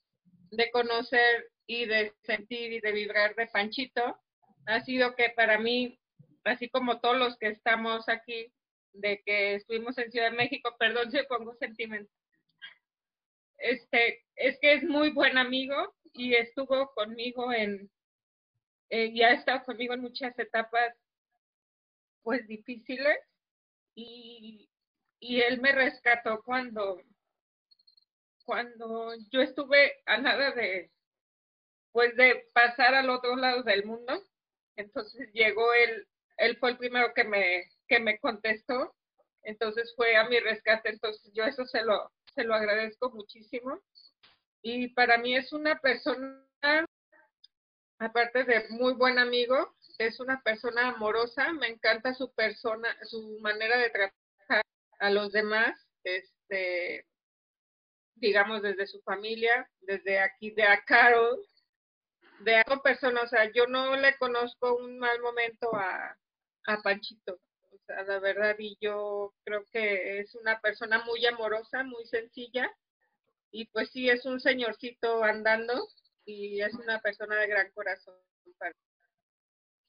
de 0.52 0.72
conocer 0.72 1.51
y 1.68 1.86
de 1.86 2.14
sentir 2.24 2.74
y 2.74 2.80
de 2.80 2.92
vibrar 2.92 3.36
de 3.36 3.48
Panchito, 3.48 4.20
ha 4.66 4.82
sido 4.82 5.16
que 5.16 5.30
para 5.30 5.58
mí, 5.58 6.00
así 6.44 6.70
como 6.70 7.00
todos 7.00 7.18
los 7.18 7.38
que 7.38 7.48
estamos 7.48 8.08
aquí, 8.10 8.54
de 8.94 9.22
que 9.26 9.56
estuvimos 9.56 9.98
en 9.98 10.12
Ciudad 10.12 10.32
de 10.32 10.38
México, 10.38 10.76
perdón 10.78 11.12
si 11.12 11.24
pongo 11.24 11.56
sentimiento. 11.56 12.12
Este, 13.58 14.26
es 14.36 14.58
que 14.60 14.74
es 14.74 14.84
muy 14.84 15.12
buen 15.12 15.38
amigo 15.38 15.96
y 16.14 16.34
estuvo 16.34 16.92
conmigo 16.94 17.54
en, 17.54 17.90
eh, 18.90 19.06
y 19.14 19.22
ha 19.22 19.32
estado 19.34 19.64
conmigo 19.64 19.94
en 19.94 20.02
muchas 20.02 20.38
etapas, 20.38 20.96
pues 22.24 22.46
difíciles, 22.48 23.18
y, 23.96 24.70
y 25.20 25.42
él 25.42 25.62
me 25.62 25.72
rescató 25.72 26.42
cuando, 26.44 27.02
cuando 28.44 29.14
yo 29.30 29.42
estuve 29.42 30.02
a 30.06 30.18
nada 30.18 30.52
de, 30.52 30.92
pues 31.92 32.16
de 32.16 32.48
pasar 32.54 32.94
al 32.96 33.10
otro 33.10 33.36
lado 33.36 33.64
del 33.64 33.86
mundo. 33.86 34.24
Entonces 34.76 35.32
llegó 35.34 35.74
él, 35.74 36.08
él 36.38 36.58
fue 36.58 36.72
el 36.72 36.78
primero 36.78 37.14
que 37.14 37.24
me, 37.24 37.70
que 37.88 38.00
me 38.00 38.20
contestó, 38.20 38.96
entonces 39.44 39.94
fue 39.96 40.16
a 40.16 40.28
mi 40.28 40.40
rescate, 40.40 40.90
entonces 40.90 41.32
yo 41.34 41.44
eso 41.44 41.66
se 41.66 41.84
lo, 41.84 42.12
se 42.34 42.44
lo 42.44 42.54
agradezco 42.54 43.12
muchísimo. 43.12 43.82
Y 44.62 44.90
para 44.90 45.18
mí 45.18 45.36
es 45.36 45.52
una 45.54 45.80
persona, 45.80 46.46
aparte 48.00 48.44
de 48.44 48.70
muy 48.70 48.94
buen 48.94 49.18
amigo, 49.18 49.76
es 49.98 50.20
una 50.20 50.42
persona 50.42 50.90
amorosa, 50.90 51.52
me 51.54 51.68
encanta 51.68 52.14
su 52.14 52.32
persona, 52.34 52.96
su 53.04 53.40
manera 53.42 53.78
de 53.78 53.90
tratar 53.90 54.62
a 55.00 55.10
los 55.10 55.32
demás, 55.32 55.76
este, 56.04 57.06
digamos 58.16 58.62
desde 58.62 58.88
su 58.88 59.02
familia, 59.02 59.68
desde 59.82 60.20
aquí 60.20 60.52
de 60.52 60.64
a 60.64 60.84
Carol, 60.84 61.40
de 62.44 62.58
a 62.58 62.64
persona, 62.84 63.22
o 63.22 63.28
sea, 63.28 63.52
yo 63.54 63.68
no 63.68 63.96
le 63.96 64.16
conozco 64.18 64.76
un 64.76 65.00
mal 65.00 65.20
momento 65.22 65.74
a, 65.76 66.18
a 66.66 66.82
Panchito 66.82 67.40
la 68.08 68.20
verdad, 68.20 68.56
y 68.58 68.78
yo 68.80 69.34
creo 69.44 69.66
que 69.72 70.20
es 70.20 70.34
una 70.36 70.60
persona 70.62 71.04
muy 71.04 71.26
amorosa, 71.26 71.84
muy 71.84 72.06
sencilla, 72.06 72.72
y 73.52 73.66
pues 73.66 73.90
sí, 73.92 74.10
es 74.10 74.26
un 74.26 74.40
señorcito 74.40 75.24
andando 75.24 75.74
y 76.26 76.62
es 76.62 76.74
una 76.74 77.00
persona 77.00 77.36
de 77.36 77.48
gran 77.48 77.70
corazón. 77.72 78.16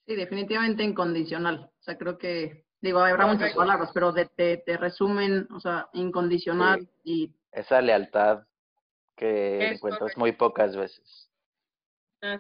Sí, 0.04 0.16
definitivamente 0.16 0.82
incondicional. 0.82 1.70
O 1.78 1.82
sea, 1.82 1.96
creo 1.96 2.18
que 2.18 2.64
Digo, 2.82 2.98
habrá 2.98 3.26
muchas 3.26 3.54
palabras, 3.54 3.90
pero 3.94 4.10
de, 4.10 4.26
te, 4.26 4.56
te 4.56 4.76
resumen, 4.76 5.46
o 5.52 5.60
sea, 5.60 5.88
incondicional 5.92 6.88
y 7.04 7.32
Esa 7.52 7.80
lealtad 7.80 8.42
que 9.14 9.68
Es 9.68 9.72
encuentras 9.76 10.16
muy 10.16 10.32
pocas 10.32 10.76
veces. 10.76 11.30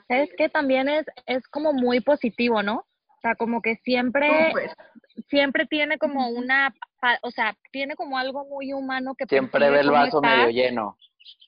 Es 0.08 0.30
que 0.36 0.48
también 0.48 0.88
es, 0.88 1.06
es 1.26 1.46
como 1.48 1.72
muy 1.72 2.00
positivo, 2.00 2.62
¿no? 2.62 2.76
O 2.76 3.20
sea, 3.20 3.34
como 3.34 3.60
que 3.62 3.76
siempre, 3.84 4.52
siempre 5.28 5.66
tiene 5.66 5.98
como 5.98 6.28
una, 6.28 6.74
o 7.22 7.30
sea, 7.30 7.56
tiene 7.70 7.94
como 7.94 8.18
algo 8.18 8.44
muy 8.46 8.72
humano 8.72 9.14
que 9.16 9.26
Siempre 9.26 9.70
ve 9.70 9.80
el 9.80 9.90
vaso 9.90 10.20
medio 10.20 10.50
lleno. 10.50 10.96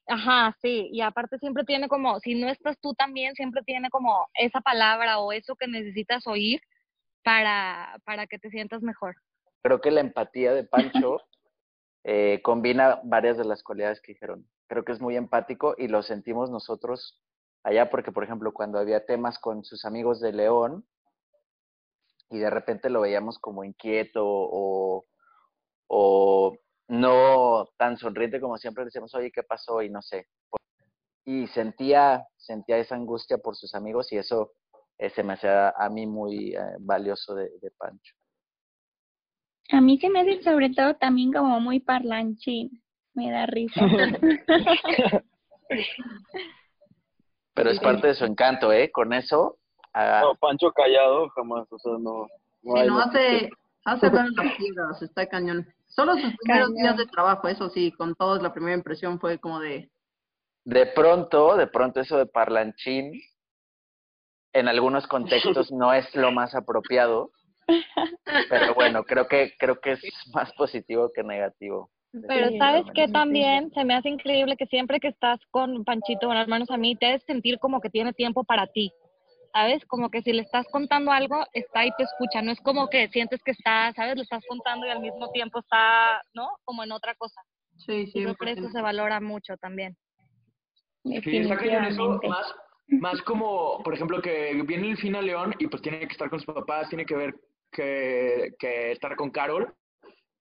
Ajá, 0.07 0.57
sí, 0.61 0.89
y 0.93 1.01
aparte 1.01 1.39
siempre 1.39 1.65
tiene 1.65 1.89
como, 1.89 2.21
si 2.21 2.35
no 2.35 2.49
estás 2.49 2.79
tú 2.81 2.93
también, 2.95 3.35
siempre 3.35 3.63
tiene 3.63 3.89
como 3.91 4.29
esa 4.35 4.61
palabra 4.61 5.19
o 5.19 5.33
eso 5.33 5.57
que 5.57 5.67
necesitas 5.67 6.27
oír 6.27 6.61
para, 7.23 7.99
para 8.05 8.27
que 8.27 8.39
te 8.39 8.51
sientas 8.51 8.83
mejor. 8.83 9.17
Creo 9.63 9.81
que 9.81 9.91
la 9.91 10.01
empatía 10.01 10.53
de 10.53 10.65
Pancho 10.65 11.23
eh, 12.05 12.41
combina 12.43 13.01
varias 13.03 13.39
de 13.39 13.45
las 13.45 13.63
cualidades 13.63 14.01
que 14.01 14.13
dijeron. 14.13 14.47
Creo 14.69 14.85
que 14.85 14.93
es 14.93 15.01
muy 15.01 15.17
empático 15.17 15.75
y 15.79 15.89
lo 15.89 16.03
sentimos 16.03 16.51
nosotros 16.51 17.21
allá 17.65 17.91
porque, 17.91 18.13
por 18.13 18.23
ejemplo, 18.23 18.53
cuando 18.53 18.79
había 18.79 19.05
temas 19.05 19.39
con 19.39 19.65
sus 19.65 19.85
amigos 19.85 20.21
de 20.21 20.33
León 20.33 20.85
y 22.31 22.39
de 22.39 22.51
repente 22.51 22.91
lo 22.91 23.01
veíamos 23.01 23.39
como 23.39 23.65
inquieto 23.65 24.23
o, 24.25 25.07
o 25.89 26.57
no 26.89 27.69
tan 27.79 27.97
sonriente 27.97 28.41
como 28.41 28.59
siempre, 28.59 28.85
le 28.85 28.87
decíamos, 28.87 29.15
oye, 29.15 29.33
¿qué 29.33 29.43
pasó? 29.43 29.83
Y 29.83 29.89
no 29.89 30.03
sé. 30.03 30.29
Y 31.25 31.47
sentía, 31.49 32.27
sentía 32.37 32.77
esa 32.77 32.97
angustia 32.97 33.39
por 33.39 33.57
sus 33.57 33.75
amigos 33.75 34.13
y 34.13 34.19
eso 34.19 34.53
eh, 34.99 35.09
se 35.11 35.23
me 35.23 35.33
hacía 35.33 35.71
a 35.71 35.89
mí 35.89 36.07
muy 36.07 36.55
eh, 36.55 36.61
valioso 36.81 37.35
de, 37.35 37.51
de 37.63 37.71
Pancho. 37.71 38.15
A 39.71 39.81
mí 39.81 39.99
se 39.99 40.11
me 40.11 40.21
hace 40.21 40.43
sobre 40.43 40.69
todo 40.71 40.95
también 40.97 41.33
como 41.33 41.59
muy 41.61 41.81
parlanchín. 41.81 42.83
Me 43.15 43.31
da 43.31 43.47
risa. 43.47 43.81
Pero 47.55 47.71
es 47.71 47.81
parte 47.81 48.09
de 48.09 48.15
su 48.15 48.25
encanto, 48.25 48.73
¿eh? 48.73 48.91
Con 48.91 49.13
eso, 49.13 49.59
ah, 49.93 50.21
No, 50.23 50.35
Pancho 50.35 50.73
callado 50.73 51.29
jamás, 51.31 51.67
o 51.71 51.79
sea, 51.79 51.93
no. 51.93 52.27
no 52.63 52.77
Sí, 52.77 52.87
no 52.87 52.99
hace, 52.99 53.51
hace 53.85 54.09
ver 54.09 54.27
las 54.33 54.57
piedras, 54.57 55.03
está 55.03 55.27
cañón. 55.27 55.67
Solo 55.87 56.15
sus 56.15 56.37
primeros 56.39 56.71
Cañón. 56.71 56.75
días 56.75 56.97
de 56.97 57.07
trabajo, 57.07 57.47
eso 57.47 57.69
sí, 57.71 57.93
con 57.93 58.15
todos 58.17 58.43
la 58.43 58.53
primera 58.53 58.77
impresión 58.77 59.21
fue 59.21 59.39
como 59.39 59.61
de, 59.61 59.89
de 60.65 60.87
pronto, 60.87 61.57
de 61.57 61.67
pronto 61.67 62.01
eso 62.01 62.17
de 62.17 62.27
parlanchín, 62.27 63.13
en 64.53 64.69
algunos 64.69 65.07
contextos 65.07 65.71
no 65.71 65.93
es 65.93 66.15
lo 66.15 66.33
más 66.33 66.55
apropiado, 66.55 67.31
pero 68.49 68.75
bueno, 68.75 69.05
creo 69.05 69.29
que, 69.29 69.53
creo 69.59 69.81
que 69.81 69.93
es 69.93 70.03
más 70.33 70.53
positivo 70.55 71.13
que 71.15 71.23
negativo. 71.23 71.91
Pero 72.29 72.57
sabes 72.59 72.85
que 72.95 73.09
también 73.09 73.73
se 73.73 73.85
me 73.85 73.95
hace 73.95 74.09
increíble 74.09 74.57
que 74.57 74.67
siempre 74.67 75.01
que 75.01 75.09
estás 75.09 75.41
con 75.51 75.85
Panchito, 75.85 76.29
con 76.29 76.37
hermanos 76.37 76.71
a 76.71 76.77
mí, 76.77 76.95
te 76.95 77.07
haces 77.07 77.25
sentir 77.27 77.59
como 77.59 77.81
que 77.81 77.91
tiene 77.91 78.13
tiempo 78.13 78.45
para 78.45 78.67
ti. 78.69 78.93
¿Sabes? 79.53 79.85
Como 79.87 80.11
que 80.11 80.23
si 80.23 80.33
le 80.33 80.43
estás 80.43 80.67
contando 80.69 81.13
algo, 81.13 81.45
está 81.53 81.87
y 81.87 81.91
te 81.97 82.03
escucha. 82.03 82.43
No 82.43 82.51
es 82.51 82.61
como 82.61 82.89
que 82.89 83.09
sientes 83.09 83.41
que 83.45 83.53
está, 83.53 83.93
¿sabes? 83.95 84.17
Lo 84.17 84.23
estás 84.23 84.43
contando 84.49 84.87
y 84.87 84.91
al 84.91 85.01
mismo 85.01 85.31
tiempo 85.31 85.61
está, 85.61 86.23
¿no? 86.35 86.49
Como 86.65 86.83
en 86.83 86.91
otra 86.91 87.15
cosa. 87.15 87.41
sí, 87.77 88.07
sí, 88.07 88.19
Y 88.19 88.23
creo 88.23 88.37
que 88.37 88.51
eso 88.51 88.69
se 88.71 88.83
valora 88.83 89.21
mucho 89.21 89.57
también. 89.57 89.97
Sí, 91.05 91.37
está 91.37 91.57
cañón 91.57 91.85
eso, 91.85 92.21
más, 92.27 92.55
más 92.89 93.23
como, 93.23 93.81
por 93.85 93.95
ejemplo, 93.95 94.21
que 94.23 94.61
viene 94.67 94.91
el 94.91 94.97
fin 94.97 95.15
a 95.15 95.23
León 95.23 95.55
y 95.59 95.69
pues 95.69 95.83
tiene 95.83 96.01
que 96.01 96.13
estar 96.13 96.31
con 96.31 96.41
sus 96.41 96.53
papás, 96.53 96.89
tiene 96.89 97.07
que 97.07 97.15
ver 97.15 97.35
que, 97.71 98.55
que 98.59 98.93
estar 98.93 99.15
con 99.15 99.31
Carol. 99.31 99.73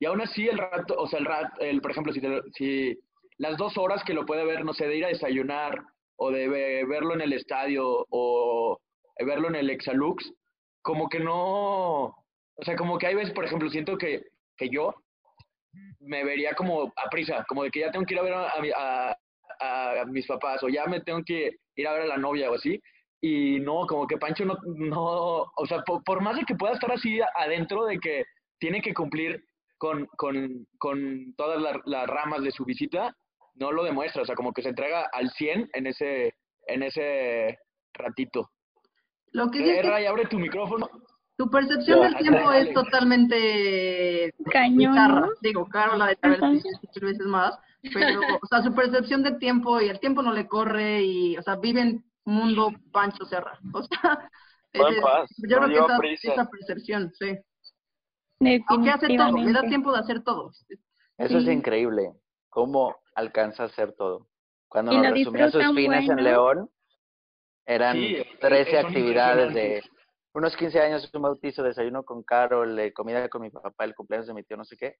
Y 0.03 0.05
aún 0.05 0.19
así 0.19 0.49
el 0.49 0.57
rato, 0.57 0.95
o 0.97 1.07
sea, 1.07 1.19
el 1.19 1.25
rato, 1.25 1.61
el, 1.61 1.79
por 1.79 1.91
ejemplo, 1.91 2.11
si, 2.11 2.19
te 2.19 2.41
si 2.57 2.99
las 3.37 3.55
dos 3.55 3.77
horas 3.77 4.03
que 4.03 4.13
lo 4.13 4.25
puede 4.25 4.43
ver, 4.43 4.65
no 4.65 4.73
sé, 4.73 4.85
de 4.85 4.97
ir 4.97 5.05
a 5.05 5.07
desayunar 5.07 5.81
o 6.17 6.29
de 6.29 6.49
ve- 6.49 6.83
verlo 6.85 7.13
en 7.13 7.21
el 7.21 7.31
estadio 7.31 8.05
o 8.09 8.77
verlo 9.25 9.47
en 9.47 9.55
el 9.55 9.69
Exalux, 9.69 10.29
como 10.81 11.07
que 11.07 11.21
no, 11.21 12.07
o 12.07 12.63
sea, 12.65 12.75
como 12.75 12.97
que 12.97 13.07
hay 13.07 13.15
veces, 13.15 13.33
por 13.33 13.45
ejemplo, 13.45 13.69
siento 13.69 13.97
que, 13.97 14.23
que 14.57 14.67
yo 14.67 14.93
me 16.01 16.25
vería 16.25 16.53
como 16.53 16.91
a 16.97 17.09
prisa, 17.09 17.45
como 17.47 17.63
de 17.63 17.71
que 17.71 17.79
ya 17.79 17.91
tengo 17.91 18.05
que 18.05 18.13
ir 18.13 18.19
a 18.19 18.23
ver 18.23 18.33
a, 18.33 18.47
a 18.75 19.15
a- 19.61 20.05
mis 20.07 20.27
papás 20.27 20.61
o 20.63 20.67
ya 20.67 20.85
me 20.85 20.99
tengo 20.99 21.21
que 21.25 21.51
ir 21.77 21.87
a 21.87 21.93
ver 21.93 22.01
a 22.01 22.07
la 22.07 22.17
novia 22.17 22.51
o 22.51 22.55
así. 22.55 22.77
Y 23.21 23.61
no, 23.61 23.87
como 23.87 24.05
que 24.05 24.17
Pancho 24.17 24.43
no, 24.43 24.57
no 24.65 25.43
o 25.55 25.65
sea, 25.65 25.81
por 25.83 26.21
más 26.21 26.35
de 26.35 26.43
que 26.43 26.55
pueda 26.55 26.73
estar 26.73 26.91
así 26.91 27.21
adentro 27.35 27.85
de 27.85 27.97
que 27.99 28.25
tiene 28.59 28.81
que 28.81 28.93
cumplir 28.93 29.41
con, 29.83 30.05
con, 30.15 30.65
con 30.77 31.33
todas 31.35 31.61
las, 31.61 31.75
las 31.83 32.07
ramas 32.07 32.41
de 32.41 32.51
su 32.51 32.63
visita, 32.63 33.13
no 33.55 33.73
lo 33.73 33.83
demuestra, 33.83 34.21
o 34.21 34.25
sea, 34.25 34.33
como 34.33 34.53
que 34.53 34.61
se 34.61 34.69
entrega 34.69 35.09
al 35.11 35.29
100 35.29 35.71
en 35.73 35.87
ese, 35.87 36.35
en 36.67 36.83
ese 36.83 37.59
ratito. 37.93 38.49
Lo 39.33 39.51
que 39.51 39.57
sí 39.57 39.65
Eh, 39.65 39.75
es 39.75 39.81
que 39.81 39.89
Ray, 39.89 40.05
abre 40.05 40.25
tu 40.27 40.39
micrófono. 40.39 40.89
tu 41.35 41.49
percepción 41.49 41.99
del 41.99 42.15
tiempo 42.15 42.49
dale. 42.49 42.69
es 42.69 42.73
totalmente 42.73 44.33
Cañón, 44.53 44.93
bizarra. 44.93 45.27
Digo, 45.41 45.67
Carol 45.67 45.99
la 45.99 46.07
de 46.07 46.17
mil 46.21 46.63
veces 47.01 47.25
más, 47.25 47.59
pero, 47.93 48.21
o 48.41 48.47
sea, 48.47 48.63
su 48.63 48.73
percepción 48.73 49.21
del 49.21 49.37
tiempo 49.37 49.81
y 49.81 49.89
el 49.89 49.99
tiempo 49.99 50.21
no 50.21 50.31
le 50.31 50.47
corre 50.47 51.01
y, 51.01 51.35
o 51.35 51.41
sea, 51.41 51.57
vive 51.57 51.81
en 51.81 52.05
mundo 52.23 52.71
Pancho 52.93 53.25
Serra. 53.25 53.59
O 53.73 53.83
sea, 53.83 54.29
paz, 55.01 55.29
yo 55.39 55.59
no 55.59 55.67
creo 55.67 55.85
que 55.85 55.93
esa, 55.93 55.97
prisa. 55.99 56.31
esa 56.31 56.49
percepción, 56.49 57.11
sí. 57.19 57.37
Aunque 58.67 58.89
hace 58.89 59.15
todo, 59.15 59.37
le 59.37 59.51
da 59.51 59.61
tiempo 59.61 59.91
de 59.91 59.99
hacer 59.99 60.23
todo. 60.23 60.51
Eso 61.17 61.37
es 61.37 61.45
Sí. 61.45 61.51
increíble, 61.51 62.11
cómo 62.49 62.95
alcanza 63.15 63.63
a 63.63 63.65
hacer 63.67 63.93
todo. 63.93 64.27
Cuando 64.67 64.93
Y 64.93 64.97
nos 64.97 65.11
resumía 65.11 65.51
sus 65.51 65.63
fines 65.75 66.05
buen, 66.05 66.19
en. 66.19 66.23
León, 66.25 66.69
eran 67.65 67.95
Sí, 67.95 68.17
13 68.41 68.71
son 68.81 68.85
actividades 68.87 69.53
de 69.53 69.83
unos 70.33 70.55
15 70.57 70.81
años, 70.81 71.09
un 71.13 71.21
bautizo, 71.21 71.61
desayuno 71.63 72.03
con 72.03 72.23
Carol, 72.23 72.77
eh, 72.79 72.91
comida 72.91 73.29
con 73.29 73.43
mi 73.43 73.51
papá, 73.51 73.85
el 73.85 73.93
cumpleaños 73.95 74.27
de 74.27 74.33
mi 74.33 74.43
tío, 74.43 74.57
no 74.57 74.65
sé 74.65 74.75
qué. 74.77 74.97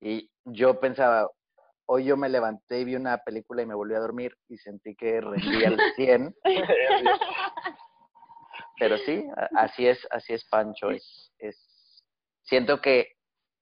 Y 0.00 0.30
yo 0.44 0.80
pensaba, 0.80 1.28
hoy 1.86 2.06
yo 2.06 2.16
me 2.16 2.28
levanté 2.30 2.80
y 2.80 2.84
vi 2.84 2.96
una 2.96 3.18
película 3.18 3.62
y 3.62 3.66
me 3.66 3.74
volví 3.74 3.94
a 3.94 4.00
dormir 4.00 4.34
y 4.48 4.56
sentí 4.56 4.96
que 4.96 5.20
rendí 5.20 5.64
al 5.64 5.78
100. 5.96 6.34
Pero 8.78 8.98
sí, 8.98 9.24
así 9.56 9.86
es, 9.86 10.06
así 10.10 10.32
es 10.32 10.44
Pancho. 10.48 10.90
Es, 10.90 11.32
es, 11.38 11.56
siento 12.44 12.80
que 12.80 13.08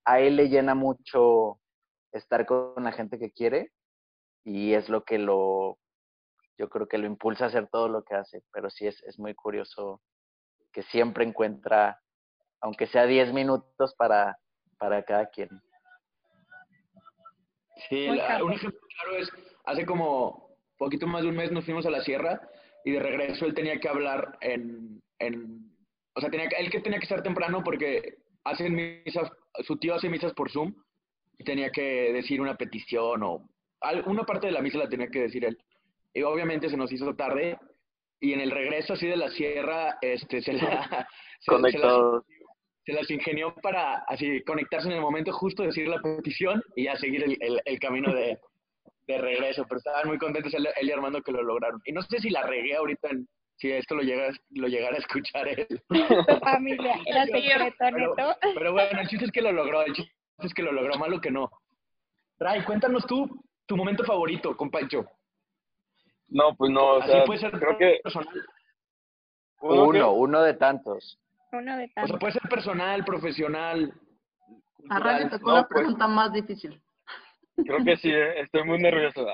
a 0.05 0.19
él 0.19 0.35
le 0.35 0.49
llena 0.49 0.75
mucho 0.75 1.59
estar 2.11 2.45
con 2.45 2.83
la 2.83 2.91
gente 2.91 3.17
que 3.19 3.31
quiere 3.31 3.71
y 4.43 4.73
es 4.73 4.89
lo 4.89 5.03
que 5.03 5.17
lo, 5.17 5.79
yo 6.57 6.69
creo 6.69 6.87
que 6.87 6.97
lo 6.97 7.07
impulsa 7.07 7.45
a 7.45 7.47
hacer 7.47 7.67
todo 7.69 7.87
lo 7.89 8.03
que 8.03 8.15
hace. 8.15 8.43
Pero 8.51 8.69
sí 8.69 8.85
es, 8.87 9.01
es 9.03 9.17
muy 9.17 9.33
curioso 9.33 10.01
que 10.71 10.83
siempre 10.83 11.23
encuentra, 11.25 11.99
aunque 12.61 12.87
sea 12.87 13.05
10 13.05 13.33
minutos 13.33 13.95
para, 13.95 14.37
para 14.77 15.03
cada 15.03 15.27
quien. 15.27 15.49
Sí, 17.89 18.07
la- 18.07 18.43
un 18.43 18.53
ejemplo 18.53 18.79
claro 18.95 19.17
es, 19.17 19.29
hace 19.65 19.85
como 19.85 20.55
poquito 20.77 21.07
más 21.07 21.23
de 21.23 21.29
un 21.29 21.35
mes 21.35 21.51
nos 21.51 21.65
fuimos 21.65 21.85
a 21.85 21.89
la 21.89 22.01
sierra 22.03 22.41
y 22.83 22.91
de 22.91 22.99
regreso 22.99 23.45
él 23.45 23.53
tenía 23.53 23.79
que 23.79 23.87
hablar 23.89 24.37
en, 24.41 25.01
en 25.19 25.71
o 26.15 26.19
sea, 26.21 26.29
tenía 26.29 26.47
que, 26.49 26.55
él 26.57 26.69
que 26.69 26.81
tenía 26.81 26.99
que 26.99 27.05
estar 27.05 27.23
temprano 27.23 27.63
porque 27.63 28.17
hacen 28.45 28.73
misas, 28.75 29.29
su 29.65 29.77
tío 29.77 29.95
hace 29.95 30.09
misas 30.09 30.33
por 30.33 30.51
Zoom 30.51 30.73
y 31.37 31.43
tenía 31.43 31.69
que 31.71 32.13
decir 32.13 32.41
una 32.41 32.55
petición 32.55 33.23
o 33.23 33.47
una 34.05 34.23
parte 34.23 34.47
de 34.47 34.53
la 34.53 34.61
misa 34.61 34.77
la 34.77 34.87
tenía 34.89 35.07
que 35.07 35.19
decir 35.21 35.43
él. 35.45 35.57
Y 36.13 36.21
obviamente 36.23 36.69
se 36.69 36.77
nos 36.77 36.91
hizo 36.91 37.15
tarde 37.15 37.57
y 38.19 38.33
en 38.33 38.39
el 38.39 38.51
regreso 38.51 38.93
así 38.93 39.07
de 39.07 39.17
la 39.17 39.29
sierra, 39.31 39.97
este, 40.01 40.41
se 40.41 40.53
la, 40.53 41.07
se- 41.39 41.45
se 41.45 41.51
las- 41.51 41.61
Conectados. 41.61 42.23
se 42.85 42.93
las 42.93 43.09
ingenió 43.11 43.53
para 43.55 43.95
así 44.07 44.41
conectarse 44.43 44.87
en 44.87 44.93
el 44.95 45.01
momento 45.01 45.33
justo, 45.33 45.63
decir 45.63 45.87
la 45.87 46.01
petición 46.01 46.61
y 46.75 46.85
ya 46.85 46.95
seguir 46.95 47.23
el, 47.23 47.37
el- 47.41 47.61
el 47.65 47.79
camino 47.79 48.13
de, 48.13 48.39
de 49.07 49.17
regreso. 49.17 49.65
Pero 49.67 49.77
estaban 49.79 50.07
muy 50.07 50.17
contentos 50.17 50.53
él, 50.53 50.67
él 50.79 50.87
y 50.87 50.91
Armando 50.91 51.21
que 51.21 51.31
lo 51.33 51.43
lograron. 51.43 51.81
Y 51.85 51.91
no 51.91 52.01
sé 52.03 52.19
si 52.19 52.29
la 52.29 52.43
regué 52.43 52.75
ahorita, 52.75 53.09
en- 53.09 53.27
si 53.57 53.71
esto 53.71 53.95
lo 53.95 54.01
llega, 54.01 54.29
lo 54.51 54.67
llegara 54.67 54.95
a 54.95 54.99
escuchar 54.99 55.47
él. 55.47 55.67
Tu 55.87 56.39
familia, 56.39 56.95
era 57.05 57.25
secreto, 57.25 57.75
Pero, 57.79 57.97
neto. 58.15 58.37
pero 58.55 58.71
bueno, 58.73 58.99
el 59.01 59.07
chiste 59.07 59.25
es 59.25 59.31
que 59.31 59.41
lo 59.41 59.51
logró, 59.51 59.81
el 59.85 59.93
chiste 59.93 60.11
es 60.39 60.53
que 60.53 60.63
lo 60.63 60.71
logró, 60.71 60.97
malo 60.97 61.21
que 61.21 61.31
no. 61.31 61.49
Ray, 62.39 62.63
cuéntanos 62.63 63.05
tú 63.05 63.29
tu 63.65 63.77
momento 63.77 64.03
favorito 64.03 64.57
con 64.57 64.69
Pancho. 64.69 65.05
No, 66.27 66.55
pues 66.55 66.71
no, 66.71 66.83
o 66.95 67.01
Así 67.01 67.11
sea, 67.11 67.23
puede 67.25 67.39
ser 67.39 67.51
creo 67.51 67.77
que 67.77 67.99
personal. 68.03 68.45
uno, 69.61 69.91
que- 69.91 69.97
Uno, 69.99 70.11
uno 70.13 70.41
de 70.41 70.53
tantos. 70.55 71.19
Uno 71.51 71.77
de 71.77 71.85
O 71.85 71.89
tantos. 71.93 72.09
sea, 72.09 72.19
puede 72.19 72.33
ser 72.33 72.41
personal, 72.49 73.05
profesional. 73.05 73.93
A 74.89 74.99
Ray 74.99 75.15
le 75.15 75.21
cultural. 75.21 75.29
tocó 75.29 75.49
No, 75.51 75.55
la 75.57 75.67
pues. 75.67 75.77
pregunta 75.79 76.07
más 76.07 76.33
difícil. 76.33 76.81
creo 77.55 77.83
que 77.85 77.95
sí, 77.97 78.09
eh, 78.11 78.41
estoy 78.41 78.63
muy 78.63 78.79
nervioso. 78.79 79.25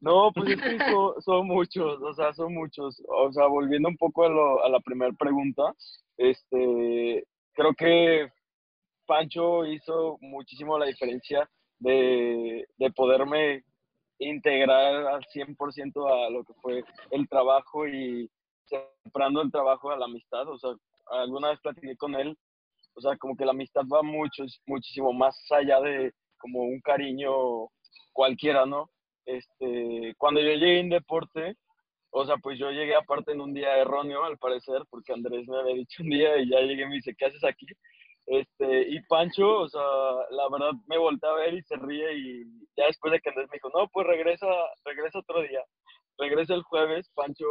No, 0.00 0.30
pues 0.32 0.50
es 0.50 0.62
que 0.62 0.78
son, 0.94 1.22
son 1.22 1.46
muchos, 1.46 2.00
o 2.00 2.14
sea, 2.14 2.32
son 2.32 2.54
muchos. 2.54 3.02
O 3.08 3.32
sea, 3.32 3.46
volviendo 3.46 3.88
un 3.88 3.96
poco 3.96 4.24
a, 4.24 4.28
lo, 4.28 4.64
a 4.64 4.68
la 4.68 4.80
primera 4.80 5.12
pregunta, 5.12 5.74
este, 6.16 7.24
creo 7.52 7.74
que 7.74 8.30
Pancho 9.06 9.66
hizo 9.66 10.18
muchísimo 10.20 10.78
la 10.78 10.86
diferencia 10.86 11.48
de, 11.78 12.66
de 12.76 12.90
poderme 12.92 13.64
integrar 14.18 15.06
al 15.06 15.24
100% 15.26 16.26
a 16.26 16.30
lo 16.30 16.44
que 16.44 16.54
fue 16.54 16.84
el 17.10 17.28
trabajo 17.28 17.86
y 17.86 18.28
separando 18.66 19.42
el 19.42 19.50
trabajo 19.50 19.90
a 19.90 19.96
la 19.96 20.06
amistad. 20.06 20.46
O 20.48 20.58
sea, 20.58 20.70
alguna 21.10 21.50
vez 21.50 21.60
platiqué 21.60 21.96
con 21.96 22.14
él, 22.14 22.36
o 22.94 23.00
sea, 23.00 23.16
como 23.16 23.36
que 23.36 23.44
la 23.44 23.52
amistad 23.52 23.82
va 23.92 24.02
mucho, 24.02 24.44
muchísimo 24.66 25.12
más 25.12 25.36
allá 25.50 25.80
de 25.80 26.12
como 26.38 26.60
un 26.62 26.80
cariño 26.80 27.68
cualquiera, 28.12 28.66
¿no? 28.66 28.90
Este, 29.28 30.14
cuando 30.16 30.40
yo 30.40 30.54
llegué 30.54 30.80
en 30.80 30.88
deporte, 30.88 31.54
o 32.10 32.24
sea, 32.24 32.38
pues 32.38 32.58
yo 32.58 32.70
llegué 32.70 32.94
aparte 32.94 33.32
en 33.32 33.42
un 33.42 33.52
día 33.52 33.76
erróneo, 33.76 34.24
al 34.24 34.38
parecer, 34.38 34.82
porque 34.88 35.12
Andrés 35.12 35.46
me 35.46 35.58
había 35.58 35.74
dicho 35.74 36.02
un 36.02 36.08
día 36.08 36.38
y 36.38 36.48
ya 36.48 36.60
llegué 36.60 36.84
y 36.84 36.86
me 36.86 36.94
dice, 36.94 37.14
¿qué 37.14 37.26
haces 37.26 37.44
aquí? 37.44 37.66
Este, 38.24 38.88
y 38.88 39.00
Pancho, 39.02 39.60
o 39.60 39.68
sea, 39.68 39.82
la 40.30 40.48
verdad 40.50 40.72
me 40.86 40.96
volteé 40.96 41.28
a 41.28 41.34
ver 41.34 41.54
y 41.54 41.62
se 41.62 41.76
ríe 41.76 42.14
y 42.14 42.44
ya 42.74 42.86
después 42.86 43.12
de 43.12 43.20
que 43.20 43.28
Andrés 43.28 43.48
me 43.50 43.56
dijo, 43.56 43.70
no, 43.74 43.86
pues 43.88 44.06
regresa, 44.06 44.46
regresa 44.84 45.18
otro 45.18 45.42
día. 45.42 45.62
Regresa 46.16 46.54
el 46.54 46.62
jueves, 46.62 47.10
Pancho 47.14 47.46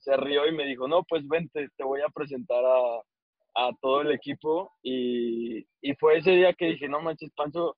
se 0.00 0.16
rió 0.16 0.48
y 0.48 0.52
me 0.52 0.66
dijo, 0.66 0.88
no, 0.88 1.04
pues 1.04 1.26
vente, 1.28 1.68
te 1.76 1.84
voy 1.84 2.00
a 2.00 2.08
presentar 2.08 2.64
a, 2.64 3.66
a 3.66 3.70
todo 3.80 4.00
el 4.00 4.10
equipo 4.10 4.72
y, 4.82 5.64
y 5.80 5.94
fue 6.00 6.18
ese 6.18 6.32
día 6.32 6.54
que 6.54 6.66
dije, 6.66 6.88
no 6.88 7.00
manches, 7.00 7.30
Pancho 7.36 7.76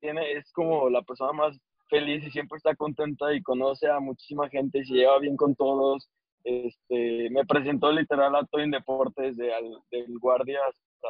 tiene, 0.00 0.32
es 0.32 0.52
como 0.52 0.90
la 0.90 1.00
persona 1.02 1.32
más 1.32 1.58
feliz 1.88 2.24
y 2.24 2.30
siempre 2.30 2.56
está 2.56 2.74
contenta 2.74 3.32
y 3.32 3.42
conoce 3.42 3.88
a 3.88 4.00
muchísima 4.00 4.48
gente 4.48 4.78
y 4.78 4.84
se 4.84 4.94
lleva 4.94 5.18
bien 5.18 5.36
con 5.36 5.54
todos. 5.54 6.08
Este, 6.44 7.28
me 7.30 7.44
presentó 7.44 7.92
literal 7.92 8.34
a 8.36 8.46
todo 8.46 8.62
en 8.62 8.70
deportes, 8.70 9.36
de, 9.36 9.52
al, 9.52 9.78
del 9.90 10.18
guardia 10.18 10.60
hasta 10.66 11.08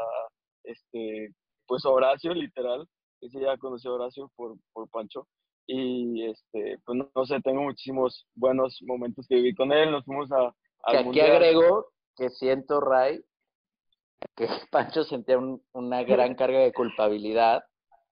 este, 0.64 1.34
pues 1.66 1.84
Horacio, 1.84 2.34
literal. 2.34 2.86
Ese 3.20 3.40
ya 3.40 3.56
conocí 3.56 3.88
a 3.88 3.92
Horacio 3.92 4.30
por, 4.36 4.56
por 4.72 4.88
Pancho. 4.90 5.26
Y 5.66 6.24
este, 6.24 6.78
pues 6.84 6.98
no, 7.14 7.26
sé, 7.26 7.40
tengo 7.42 7.62
muchísimos 7.62 8.26
buenos 8.34 8.78
momentos 8.82 9.26
que 9.28 9.36
viví 9.36 9.54
con 9.54 9.72
él. 9.72 9.90
Nos 9.90 10.04
fuimos 10.04 10.30
a. 10.32 10.54
Que 10.90 10.98
aquí 10.98 11.20
agrego 11.20 11.86
que 12.16 12.30
siento, 12.30 12.80
Ray, 12.80 13.22
que 14.34 14.46
Pancho 14.70 15.04
sentía 15.04 15.38
una 15.72 16.02
gran 16.04 16.34
carga 16.36 16.60
de 16.60 16.72
culpabilidad 16.72 17.62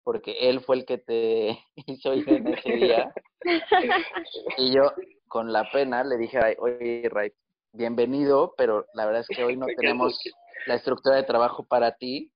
porque 0.04 0.50
él 0.50 0.62
fue 0.62 0.78
el 0.78 0.86
que 0.86 0.98
te 0.98 1.60
hizo 1.88 2.14
ir 2.14 2.30
en 2.30 2.48
ese 2.48 2.72
día. 2.72 3.14
y 4.58 4.74
yo, 4.74 4.92
con 5.28 5.52
la 5.52 5.70
pena, 5.72 6.04
le 6.04 6.18
dije, 6.18 6.40
oye, 6.60 7.08
Ray, 7.10 7.32
bienvenido, 7.72 8.54
pero 8.58 8.86
la 8.94 9.06
verdad 9.06 9.22
es 9.22 9.36
que 9.36 9.44
hoy 9.44 9.58
no 9.58 9.66
tenemos 9.78 10.20
la 10.68 10.76
estructura 10.76 11.16
de 11.16 11.24
trabajo 11.24 11.66
para 11.66 11.96
ti. 11.96 12.32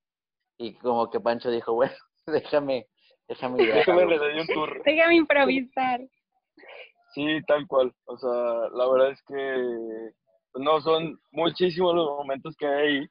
Y 0.58 0.74
como 0.76 1.10
que 1.10 1.20
Pancho 1.20 1.52
dijo, 1.52 1.74
bueno, 1.74 1.94
déjame, 2.26 2.88
déjame 3.28 3.64
ir. 3.64 3.74
Déjame, 3.74 4.06
le 4.06 4.18
doy 4.18 4.40
un 4.40 4.48
tour. 4.48 4.82
Déjame 4.84 5.16
improvisar. 5.16 6.02
Sí, 7.14 7.40
tal 7.48 7.68
cual. 7.68 7.94
O 8.06 8.18
sea, 8.18 8.70
la 8.74 8.90
verdad 8.92 9.12
es 9.12 9.22
que 9.24 10.12
no 10.56 10.82
son 10.82 11.20
muchísimos 11.32 11.94
los 11.94 12.08
momentos 12.18 12.56
que 12.58 12.66
hay 12.66 12.88
ahí 12.88 13.08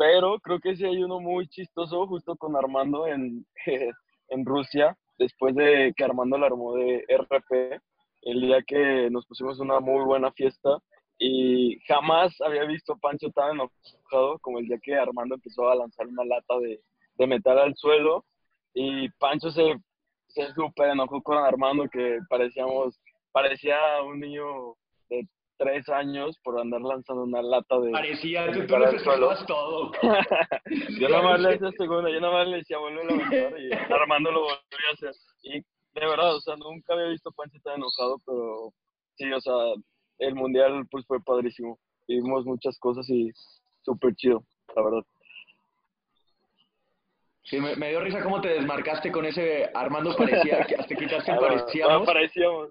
pero 0.00 0.40
creo 0.40 0.60
que 0.60 0.76
sí 0.76 0.86
hay 0.86 1.02
uno 1.02 1.20
muy 1.20 1.46
chistoso 1.48 2.06
justo 2.06 2.34
con 2.34 2.56
Armando 2.56 3.06
en, 3.06 3.44
en 4.28 4.46
Rusia, 4.46 4.96
después 5.18 5.54
de 5.54 5.92
que 5.94 6.04
Armando 6.04 6.38
la 6.38 6.46
armó 6.46 6.74
de 6.74 7.04
RP, 7.06 7.82
el 8.22 8.40
día 8.40 8.62
que 8.66 9.10
nos 9.10 9.26
pusimos 9.26 9.60
una 9.60 9.78
muy 9.78 10.02
buena 10.06 10.32
fiesta 10.32 10.78
y 11.18 11.78
jamás 11.86 12.34
había 12.40 12.64
visto 12.64 12.96
Pancho 12.96 13.28
tan 13.28 13.50
enojado 13.50 14.38
como 14.40 14.58
el 14.60 14.68
día 14.68 14.78
que 14.82 14.96
Armando 14.96 15.34
empezó 15.34 15.68
a 15.68 15.74
lanzar 15.74 16.06
una 16.06 16.24
lata 16.24 16.58
de, 16.60 16.80
de 17.16 17.26
metal 17.26 17.58
al 17.58 17.76
suelo 17.76 18.24
y 18.72 19.10
Pancho 19.18 19.50
se, 19.50 19.74
se 20.28 20.50
súper 20.54 20.92
enojó 20.92 21.22
con 21.22 21.36
Armando 21.36 21.86
que 21.90 22.20
parecíamos, 22.30 22.98
parecía 23.32 23.76
un 24.02 24.18
niño 24.18 24.76
de 25.10 25.28
tres 25.60 25.86
años 25.90 26.38
por 26.42 26.58
andar 26.58 26.80
lanzando 26.80 27.24
una 27.24 27.42
lata 27.42 27.78
de. 27.80 27.90
Parecía, 27.90 28.50
tú, 28.50 28.66
tú 28.66 28.78
le 28.78 28.90
festejabas 28.92 29.44
todo. 29.46 29.92
yo 30.98 31.08
nada 31.10 31.22
más 31.22 31.40
le 31.40 31.50
decía 31.50 31.70
segundo, 31.78 32.08
yo 32.08 32.18
nada 32.18 32.32
más 32.32 32.48
le 32.48 32.56
decía 32.56 32.78
vuelve 32.78 33.02
a 33.02 33.04
levantar 33.04 33.60
y 33.60 33.70
Armando 33.92 34.32
lo 34.32 34.40
volvió 34.40 34.56
a 34.90 34.94
hacer. 34.94 35.12
Y 35.42 35.60
de 35.60 36.06
verdad, 36.06 36.34
o 36.34 36.40
sea, 36.40 36.56
nunca 36.56 36.94
había 36.94 37.08
visto 37.08 37.28
a 37.28 37.32
Pancho 37.32 37.58
tan 37.62 37.74
enojado, 37.74 38.16
pero 38.24 38.72
sí, 39.16 39.30
o 39.30 39.40
sea, 39.40 39.54
el 40.18 40.34
mundial 40.34 40.86
pues 40.90 41.04
fue 41.06 41.22
padrísimo. 41.22 41.78
Vimos 42.08 42.46
muchas 42.46 42.78
cosas 42.78 43.08
y 43.10 43.30
súper 43.82 44.14
chido, 44.14 44.42
la 44.74 44.82
verdad. 44.82 45.02
Sí, 47.44 47.58
me, 47.58 47.74
me, 47.76 47.88
dio 47.88 48.00
risa 48.00 48.22
cómo 48.22 48.40
te 48.40 48.48
desmarcaste 48.48 49.10
con 49.10 49.24
ese 49.24 49.70
Armando 49.74 50.14
parecía 50.14 50.64
que 50.66 50.76
hasta 50.76 50.94
quitaste 50.94 51.32
ah, 51.32 51.38
parecíamos. 51.38 52.00
No, 52.00 52.04
parecíamos. 52.04 52.70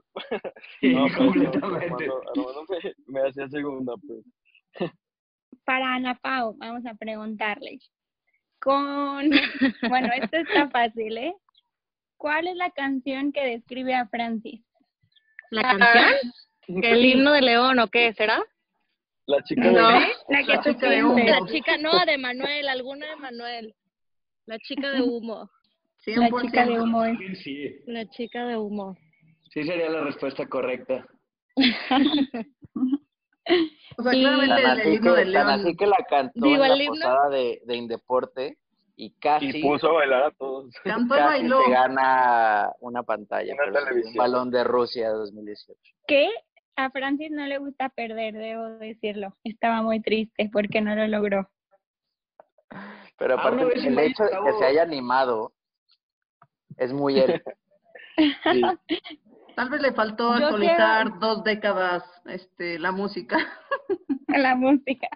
Sí, 0.80 0.94
no, 0.94 1.08
completamente. 1.18 2.06
Armando, 2.06 2.24
Armando 2.36 2.66
me, 2.70 2.94
me, 3.22 3.28
hacía 3.28 3.48
segunda, 3.50 3.94
pues. 4.06 4.24
Para 5.66 5.96
Ana 5.96 6.16
Pau, 6.16 6.56
vamos 6.58 6.86
a 6.86 6.94
preguntarle. 6.94 7.80
Con, 8.60 9.30
bueno, 9.90 10.10
esto 10.16 10.38
está 10.38 10.70
fácil, 10.70 11.18
¿eh? 11.18 11.34
¿Cuál 12.18 12.48
es 12.48 12.56
la 12.56 12.70
canción 12.72 13.32
que 13.32 13.46
describe 13.46 13.96
a 13.96 14.08
Francis? 14.08 14.62
¿La 15.52 15.62
canción? 15.62 16.84
¿El 16.84 17.06
himno 17.06 17.32
de 17.32 17.42
León 17.42 17.80
o 17.80 17.88
qué 17.88 18.14
será? 18.14 18.44
La 19.26 19.42
chica 19.44 19.62
de 19.62 19.72
No, 19.72 19.90
la 19.92 20.44
que 20.44 20.48
La 20.48 20.62
tú 20.62 20.74
chica 20.74 20.90
de. 20.90 21.02
La 21.02 21.46
chica, 21.46 21.78
no, 21.78 22.06
de 22.06 22.18
Manuel, 22.18 22.68
alguna 22.68 23.08
de 23.08 23.16
Manuel. 23.16 23.76
La 24.50 24.58
chica 24.60 24.90
de 24.92 25.02
humo. 25.04 25.48
La 26.08 26.30
chica 26.42 26.66
de 26.66 26.72
100%. 26.74 26.82
humo 26.84 27.06
es. 27.06 27.40
Sí, 27.44 27.76
La 27.86 28.06
chica 28.10 28.46
de 28.48 28.58
humo. 28.58 28.98
sí 29.54 29.64
sería 29.64 29.90
la 29.90 30.02
respuesta 30.02 30.48
correcta. 30.48 31.06
O 33.98 34.04
sea, 34.04 34.14
Y- 34.16 34.22
claramente 34.22 34.62
Tan 34.64 34.80
el, 34.80 34.94
himno 34.94 35.14
que, 35.16 35.20
de 35.20 35.24
tan 35.26 35.32
León. 35.34 35.48
así 35.50 35.76
que 35.76 35.86
la 35.88 35.98
cantó 36.10 36.46
Digo, 36.46 36.64
en 36.64 36.70
la 36.70 36.84
himno- 36.84 36.90
posada 36.90 37.30
de, 37.30 37.62
de 37.66 37.76
Indeporte 37.76 38.58
y 38.96 39.12
casi, 39.20 39.50
Y 39.58 39.62
puso 39.62 39.90
a 39.90 39.94
bailar 39.94 40.24
a 40.24 40.32
todos. 40.32 40.74
Cantó 40.84 41.16
y 41.16 41.18
casi 41.18 41.42
bailó. 41.42 41.64
se 41.64 41.72
gana 41.72 42.70
una 42.80 43.04
pantalla, 43.04 43.54
Una 43.54 43.64
sí, 43.66 43.70
un 43.70 43.74
televisión. 43.86 44.16
balón 44.16 44.52
de 44.52 44.64
Rusia 44.64 45.10
2018. 45.10 45.80
que 46.08 46.30
a 46.76 46.90
Francis 46.92 47.30
no 47.32 47.46
le 47.46 47.58
gusta 47.60 47.90
perder, 47.90 48.34
debo 48.34 48.64
decirlo. 48.80 49.36
Estaba 49.44 49.82
muy 49.82 50.02
triste 50.02 50.50
porque 50.52 50.80
no 50.82 50.96
lo 50.96 51.08
logró. 51.08 51.50
Pero 53.20 53.36
Ah, 53.36 53.40
aparte, 53.42 53.66
vez 53.66 53.86
el 53.86 54.00
hecho 54.00 54.24
de 54.24 54.30
que 54.30 54.54
se 54.58 54.66
haya 54.66 54.82
animado 54.82 55.52
es 56.78 56.94
muy 56.94 57.20
él. 57.20 57.42
Sí. 58.44 58.62
Tal 59.56 59.70
vez 59.70 59.82
le 59.82 59.94
faltó 59.94 60.38
Yo 60.38 60.48
actualizar 60.48 61.20
dos 61.20 61.42
décadas 61.46 62.04
este, 62.26 62.78
la 62.78 62.92
música. 62.92 63.38
La 64.28 64.56
música. 64.56 65.08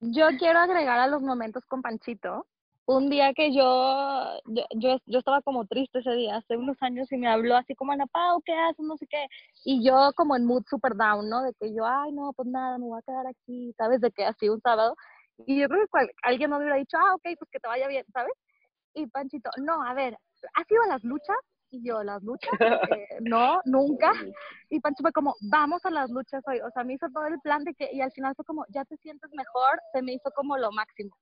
Yo 0.00 0.26
quiero 0.38 0.58
agregar 0.58 0.98
a 0.98 1.06
los 1.06 1.22
momentos 1.22 1.64
con 1.66 1.80
Panchito. 1.80 2.46
Un 2.86 3.08
día 3.08 3.32
que 3.34 3.54
yo, 3.54 4.40
yo, 4.46 4.64
yo, 4.76 4.98
yo 5.06 5.18
estaba 5.18 5.40
como 5.42 5.64
triste 5.64 6.00
ese 6.00 6.10
día, 6.12 6.36
hace 6.36 6.56
unos 6.56 6.76
años, 6.82 7.10
y 7.10 7.16
me 7.16 7.28
habló 7.28 7.56
así 7.56 7.74
como, 7.74 7.92
Ana 7.92 8.06
Pau, 8.06 8.42
¿qué 8.44 8.52
haces? 8.52 8.84
No 8.84 8.96
sé 8.96 9.06
qué. 9.06 9.26
Y 9.64 9.82
yo 9.82 10.10
como 10.14 10.36
en 10.36 10.44
mood 10.44 10.64
super 10.68 10.94
down, 10.94 11.28
¿no? 11.30 11.42
De 11.42 11.54
que 11.54 11.72
yo, 11.72 11.86
ay, 11.86 12.12
no, 12.12 12.32
pues 12.34 12.46
nada, 12.48 12.76
me 12.78 12.84
voy 12.84 12.98
a 12.98 13.02
quedar 13.02 13.26
aquí, 13.26 13.72
¿sabes? 13.78 14.00
De 14.00 14.10
que 14.10 14.24
así 14.24 14.48
un 14.48 14.60
sábado. 14.60 14.96
Y 15.46 15.60
yo 15.60 15.68
creo 15.68 15.80
que 15.82 15.88
cual- 15.88 16.12
alguien 16.22 16.50
me 16.50 16.58
hubiera 16.58 16.76
dicho, 16.76 16.96
ah, 16.98 17.14
ok, 17.14 17.22
pues 17.38 17.50
que 17.50 17.60
te 17.60 17.68
vaya 17.68 17.88
bien, 17.88 18.04
¿sabes? 18.12 18.32
Y 18.94 19.06
Panchito, 19.08 19.50
no, 19.62 19.82
a 19.82 19.92
ver, 19.94 20.16
¿has 20.54 20.70
ido 20.70 20.82
a 20.82 20.86
las 20.88 21.02
luchas? 21.04 21.36
Y 21.70 21.82
yo, 21.84 22.04
¿las 22.04 22.22
luchas? 22.22 22.52
Eh, 22.60 23.08
no, 23.22 23.60
nunca. 23.64 24.12
Y 24.70 24.78
Pancho 24.80 25.02
fue 25.02 25.12
como, 25.12 25.34
vamos 25.50 25.84
a 25.84 25.90
las 25.90 26.08
luchas 26.10 26.42
hoy. 26.46 26.60
O 26.60 26.70
sea, 26.70 26.84
me 26.84 26.94
hizo 26.94 27.08
todo 27.12 27.26
el 27.26 27.40
plan 27.40 27.64
de 27.64 27.74
que, 27.74 27.88
y 27.92 28.00
al 28.00 28.12
final 28.12 28.34
fue 28.36 28.44
como, 28.44 28.64
ya 28.68 28.84
te 28.84 28.96
sientes 28.98 29.30
mejor, 29.34 29.80
se 29.92 30.02
me 30.02 30.12
hizo 30.12 30.30
como 30.36 30.56
lo 30.56 30.70
máximo, 30.70 31.16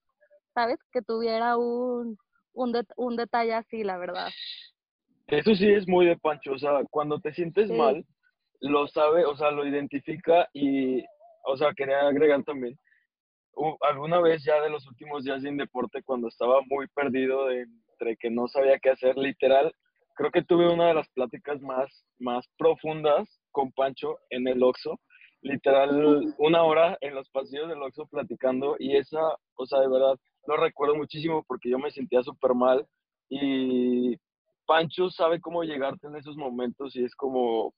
¿sabes? 0.53 0.78
Que 0.93 1.01
tuviera 1.01 1.57
un, 1.57 2.18
un, 2.53 2.84
un 2.97 3.16
detalle 3.16 3.55
así, 3.55 3.82
la 3.82 3.97
verdad. 3.97 4.28
Eso 5.28 5.55
sí 5.55 5.72
es 5.72 5.89
muy 5.89 6.05
de 6.05 6.18
Pancho, 6.18 6.53
o 6.53 6.59
sea, 6.59 6.82
cuando 6.91 7.18
te 7.18 7.32
sientes 7.32 7.68
Sí. 7.68 7.72
mal, 7.74 8.05
lo 8.61 8.87
sabe, 8.89 9.24
o 9.24 9.34
sea, 9.37 9.51
lo 9.51 9.66
identifica 9.66 10.49
y, 10.53 11.03
o 11.45 11.57
sea, 11.57 11.72
quería 11.74 12.01
agregar 12.07 12.43
también, 12.45 12.78
alguna 13.82 14.20
vez 14.20 14.42
ya 14.44 14.61
de 14.61 14.70
los 14.70 14.86
últimos 14.86 15.24
días 15.24 15.44
en 15.44 15.57
deporte, 15.57 16.03
cuando 16.03 16.28
estaba 16.28 16.61
muy 16.68 16.86
perdido 16.88 17.46
de- 17.46 17.66
entre 17.92 18.16
que 18.16 18.30
no 18.30 18.48
sabía 18.48 18.78
qué 18.78 18.90
hacer, 18.90 19.16
literal, 19.16 19.72
creo 20.14 20.30
que 20.30 20.42
tuve 20.42 20.72
una 20.72 20.88
de 20.88 20.94
las 20.94 21.09
pláticas 21.11 21.61
más, 21.61 22.05
más 22.18 22.46
profundas 22.57 23.28
con 23.50 23.70
Pancho 23.72 24.18
en 24.30 24.48
el 24.48 24.62
Oxxo, 24.62 24.98
literal, 25.42 26.34
una 26.38 26.62
hora 26.62 26.96
en 27.00 27.14
los 27.14 27.28
pasillos 27.30 27.68
del 27.68 27.82
Oxxo 27.82 28.07
platicando 28.07 28.76
y 28.78 28.96
esa, 28.96 29.20
o 29.57 29.66
sea, 29.66 29.80
de 29.80 29.88
verdad, 29.88 30.16
lo 30.46 30.57
recuerdo 30.57 30.94
muchísimo 30.96 31.44
porque 31.46 31.70
yo 31.70 31.78
me 31.78 31.90
sentía 31.90 32.22
súper 32.22 32.55
mal 32.55 32.86
y 33.28 34.16
Pancho 34.66 35.11
sabe 35.11 35.40
cómo 35.40 35.64
llegarte 35.64 36.07
en 36.07 36.16
esos 36.16 36.36
momentos 36.36 36.94
y 36.96 37.05
es 37.05 37.14
como, 37.14 37.74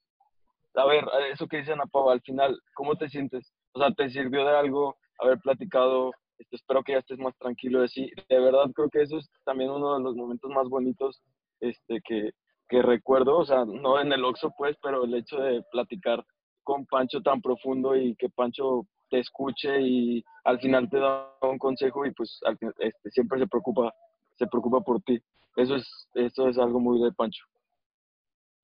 a 0.75 0.85
ver, 0.87 1.05
eso 1.33 1.47
que 1.47 1.59
dice 1.59 1.73
Ana 1.73 1.85
al 2.11 2.21
final, 2.21 2.61
¿cómo 2.75 2.97
te 2.97 3.09
sientes? 3.09 3.53
O 3.73 3.81
sea, 3.81 3.91
¿te 3.93 4.11
sirvió 4.11 4.45
de 4.45 4.57
algo 4.57 4.97
haber 5.19 5.39
platicado 5.39 6.13
este, 6.39 6.57
espero 6.57 6.83
que 6.83 6.93
ya 6.93 6.99
estés 6.99 7.19
más 7.19 7.37
tranquilo 7.39 7.81
de 7.81 7.89
sí. 7.89 8.11
De 8.29 8.41
verdad 8.41 8.71
creo 8.75 8.91
que 8.91 9.03
eso 9.03 9.19
es 9.19 9.29
también 9.45 9.71
uno 9.71 9.97
de 9.97 10.03
los 10.03 10.17
momentos 10.17 10.51
más 10.51 10.69
bonitos 10.69 11.23
este, 11.61 12.01
que, 12.07 12.31
que 12.69 12.83
recuerdo, 12.83 13.39
o 13.39 13.45
sea, 13.45 13.65
no 13.65 14.01
en 14.01 14.13
el 14.13 14.25
Oxxo 14.25 14.53
pues, 14.57 14.77
pero 14.83 15.05
el 15.05 15.15
hecho 15.15 15.39
de 15.39 15.63
platicar 15.71 16.25
con 16.63 16.87
Pancho 16.87 17.21
tan 17.21 17.41
profundo 17.41 17.95
y 17.95 18.17
que 18.17 18.29
Pancho 18.31 18.87
te 19.11 19.21
escuche 19.21 19.81
y 19.81 20.25
al 20.45 20.59
final 20.61 20.89
te 20.91 20.99
da 20.99 21.31
un 21.43 21.59
consejo 21.59 22.07
y 22.07 22.13
pues 22.13 22.41
al, 22.45 22.59
este, 22.79 23.11
siempre 23.11 23.39
se 23.39 23.47
preocupa, 23.47 23.95
se 24.37 24.47
preocupa 24.47 24.81
por 24.81 25.01
ti. 25.03 25.21
Eso 25.57 25.77
es, 25.77 26.09
eso 26.15 26.49
es 26.49 26.59
algo 26.59 26.81
muy 26.81 27.01
de 27.01 27.13
Pancho. 27.13 27.45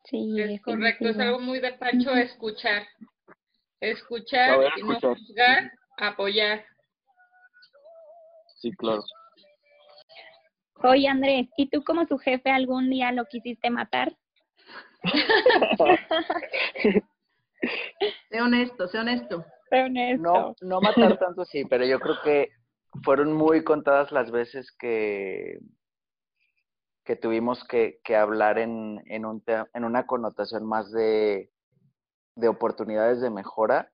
Sí, 0.05 0.41
es 0.41 0.61
correcto, 0.63 1.09
es 1.09 1.19
algo 1.19 1.41
muy 1.41 1.61
de 1.61 1.73
Pancho 1.75 2.11
escuchar. 2.13 2.85
Escuchar, 3.81 4.61
y 4.77 4.83
no 4.83 4.99
juzgar, 5.01 5.71
apoyar. 6.09 6.65
Sí, 8.57 8.73
claro. 8.73 9.03
Oye, 10.83 11.09
Andrés, 11.09 11.49
¿y 11.57 11.69
tú 11.69 11.83
como 11.85 12.07
su 12.07 12.19
jefe 12.19 12.51
algún 12.51 12.91
día 12.91 13.13
lo 13.13 13.25
quisiste 13.27 13.71
matar? 13.71 14.13
Sé 18.31 18.41
honesto, 18.41 18.89
sé 18.89 18.99
honesto. 18.99 19.45
Sé 19.69 19.83
honesto. 19.83 20.23
No, 20.23 20.55
no 20.63 20.81
matar 20.81 21.19
tanto 21.19 21.45
sí, 21.45 21.65
pero 21.65 21.85
yo 21.85 22.01
creo 22.01 22.21
que 22.23 22.49
fueron 23.05 23.33
muy 23.33 23.63
contadas 23.65 24.11
las 24.13 24.31
veces 24.31 24.71
que, 24.79 25.59
que 27.05 27.17
tuvimos 27.17 27.65
que, 27.65 28.01
que 28.05 28.17
hablar 28.17 28.59
en, 28.59 29.03
en, 29.07 29.25
un 29.27 29.43
te- 29.43 29.65
en 29.75 29.85
una 29.85 30.07
connotación 30.07 30.65
más 30.67 30.91
de, 30.93 31.51
de 32.37 32.49
oportunidades 32.49 33.21
de 33.21 33.31
mejora. 33.31 33.91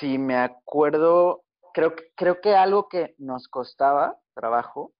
Si 0.00 0.18
me 0.18 0.36
acuerdo, 0.36 1.42
creo, 1.74 1.94
que- 1.94 2.12
creo 2.14 2.40
que 2.40 2.54
algo 2.54 2.88
que 2.88 3.14
nos 3.18 3.48
costaba 3.48 4.18
trabajo 4.34 4.92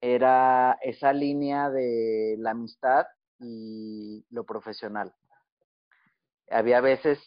era 0.00 0.78
esa 0.82 1.12
línea 1.12 1.68
de 1.70 2.36
la 2.38 2.52
amistad 2.52 3.06
y 3.38 4.24
lo 4.30 4.44
profesional. 4.44 5.14
Había 6.50 6.80
veces 6.80 7.18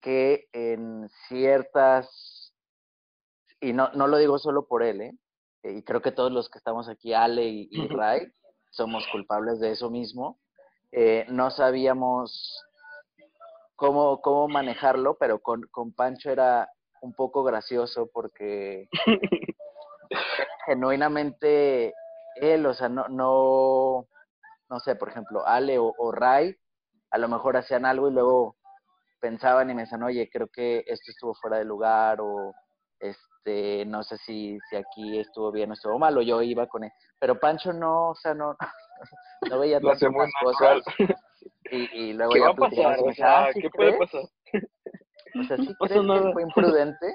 que 0.00 0.48
en 0.52 1.08
ciertas, 1.28 2.52
y 3.60 3.72
no, 3.72 3.90
no 3.92 4.06
lo 4.06 4.16
digo 4.18 4.38
solo 4.38 4.66
por 4.66 4.82
él, 4.82 5.00
¿eh? 5.00 5.14
y 5.64 5.82
creo 5.82 6.00
que 6.00 6.12
todos 6.12 6.32
los 6.32 6.48
que 6.48 6.58
estamos 6.58 6.88
aquí, 6.88 7.12
Ale 7.12 7.44
y, 7.44 7.68
y 7.70 7.88
Ray, 7.88 8.32
somos 8.70 9.06
culpables 9.10 9.58
de 9.60 9.72
eso 9.72 9.90
mismo, 9.90 10.38
eh, 10.92 11.26
no 11.28 11.50
sabíamos 11.50 12.64
cómo, 13.78 14.20
cómo 14.20 14.48
manejarlo, 14.48 15.16
pero 15.18 15.38
con, 15.38 15.62
con 15.70 15.92
Pancho 15.92 16.30
era 16.30 16.68
un 17.00 17.14
poco 17.14 17.44
gracioso 17.44 18.10
porque 18.12 18.88
genuinamente 20.66 21.94
él, 22.40 22.66
o 22.66 22.74
sea, 22.74 22.88
no, 22.88 23.06
no, 23.08 24.08
no 24.68 24.80
sé, 24.80 24.96
por 24.96 25.10
ejemplo, 25.10 25.46
Ale 25.46 25.78
o, 25.78 25.94
o 25.96 26.10
Ray, 26.10 26.56
a 27.12 27.18
lo 27.18 27.28
mejor 27.28 27.56
hacían 27.56 27.86
algo 27.86 28.08
y 28.08 28.12
luego 28.12 28.56
pensaban 29.20 29.70
y 29.70 29.74
me 29.74 29.82
decían, 29.82 30.02
oye, 30.02 30.28
creo 30.28 30.48
que 30.48 30.82
esto 30.84 31.12
estuvo 31.12 31.34
fuera 31.36 31.58
de 31.58 31.64
lugar 31.64 32.20
o 32.20 32.52
este, 32.98 33.86
no 33.86 34.02
sé 34.02 34.18
si, 34.18 34.58
si 34.68 34.74
aquí 34.74 35.20
estuvo 35.20 35.52
bien 35.52 35.70
o 35.70 35.74
estuvo 35.74 36.00
mal, 36.00 36.18
o 36.18 36.22
yo 36.22 36.42
iba 36.42 36.66
con 36.66 36.82
él. 36.82 36.90
Pero 37.20 37.38
Pancho 37.38 37.72
no, 37.72 38.08
o 38.08 38.14
sea, 38.16 38.34
no, 38.34 38.56
no 39.50 39.58
veía 39.60 39.78
las 39.78 40.00
cosas. 40.00 40.82
Y, 41.70 41.88
y 41.92 42.12
luego 42.14 42.32
¿Qué 42.32 42.40
ya 42.40 42.46
va 42.46 42.52
a 42.52 42.56
pasar? 42.56 42.98
O 43.00 43.06
decía, 43.06 43.14
sea, 43.14 43.44
"Ah, 43.46 43.52
¿sí 43.52 43.60
¿qué 43.60 43.70
puede 43.70 43.96
crees?". 43.96 44.10
pasar? 44.10 44.28
O 45.40 45.44
sea, 45.44 45.56
¿sí 45.72 45.74
crees 45.78 46.00
que 46.00 46.06
nada. 46.06 46.32
fue 46.32 46.42
imprudente? 46.42 47.06